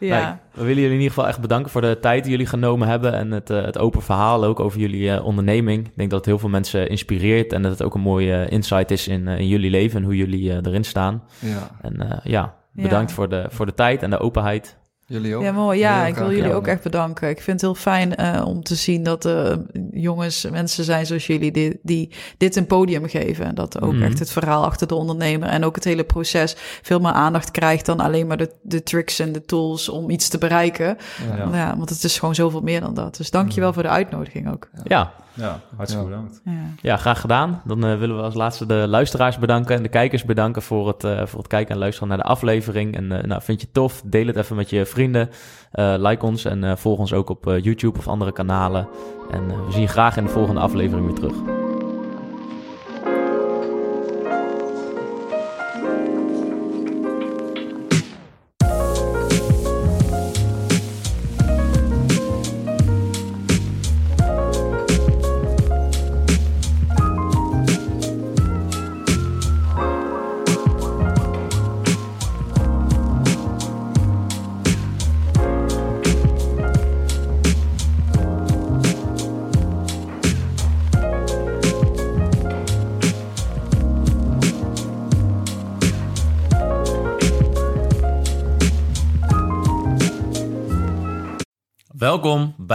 [0.00, 0.20] ja.
[0.20, 2.88] nou, we willen jullie in ieder geval echt bedanken voor de tijd die jullie genomen
[2.88, 5.86] hebben en het, eh, het open verhaal ook over jullie eh, onderneming.
[5.86, 8.90] Ik denk dat het heel veel mensen inspireert en dat het ook een mooie insight
[8.90, 11.22] is in, in jullie leven en hoe jullie eh, erin staan.
[11.38, 13.16] Ja, En eh, ja, bedankt Ja.
[13.16, 14.76] Voor, de, voor de tijd en de openheid.
[15.06, 15.42] Jullie ook.
[15.42, 15.78] Ja, mooi.
[15.78, 17.28] Ja, Heel ik wil jullie ook echt bedanken.
[17.28, 19.62] Ik vind het heel fijn eh, om te zien dat er
[19.92, 23.44] jongens, mensen zijn zoals jullie, die, die dit een podium geven.
[23.46, 24.02] En dat ook Mhm.
[24.02, 27.86] echt het verhaal achter de ondernemer en ook het hele proces veel meer aandacht krijgt
[27.86, 30.96] dan alleen maar de, de tricks en de tools om iets te bereiken.
[31.30, 31.36] Ja.
[31.36, 31.56] Ja.
[31.56, 31.76] Ja.
[31.76, 33.16] want het is gewoon zoveel meer dan dat.
[33.16, 34.68] Dus dank je wel voor de uitnodiging ook.
[34.84, 36.10] Ja, Ja, hartstikke Ja.
[36.16, 36.40] bedankt.
[36.44, 36.52] Ja.
[36.82, 37.60] ja graag gedaan.
[37.64, 41.04] Dan eh, willen we als laatste de luisteraars bedanken en de kijkers bedanken voor het,
[41.04, 42.96] eh, voor het kijken en luisteren naar de aflevering.
[42.96, 44.02] En eh, nou, vind je het tof?
[44.04, 45.30] Deel het even met je vrienden.
[45.72, 48.88] Eh, like ons en eh, volg ons ook op eh, YouTube of andere kanalen.
[49.30, 51.65] En eh, we zien je graag in de volgende aflevering weer terug.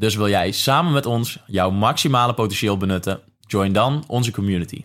[0.00, 3.20] Dus wil jij samen met ons jouw maximale potentieel benutten?
[3.40, 4.84] Join dan onze community.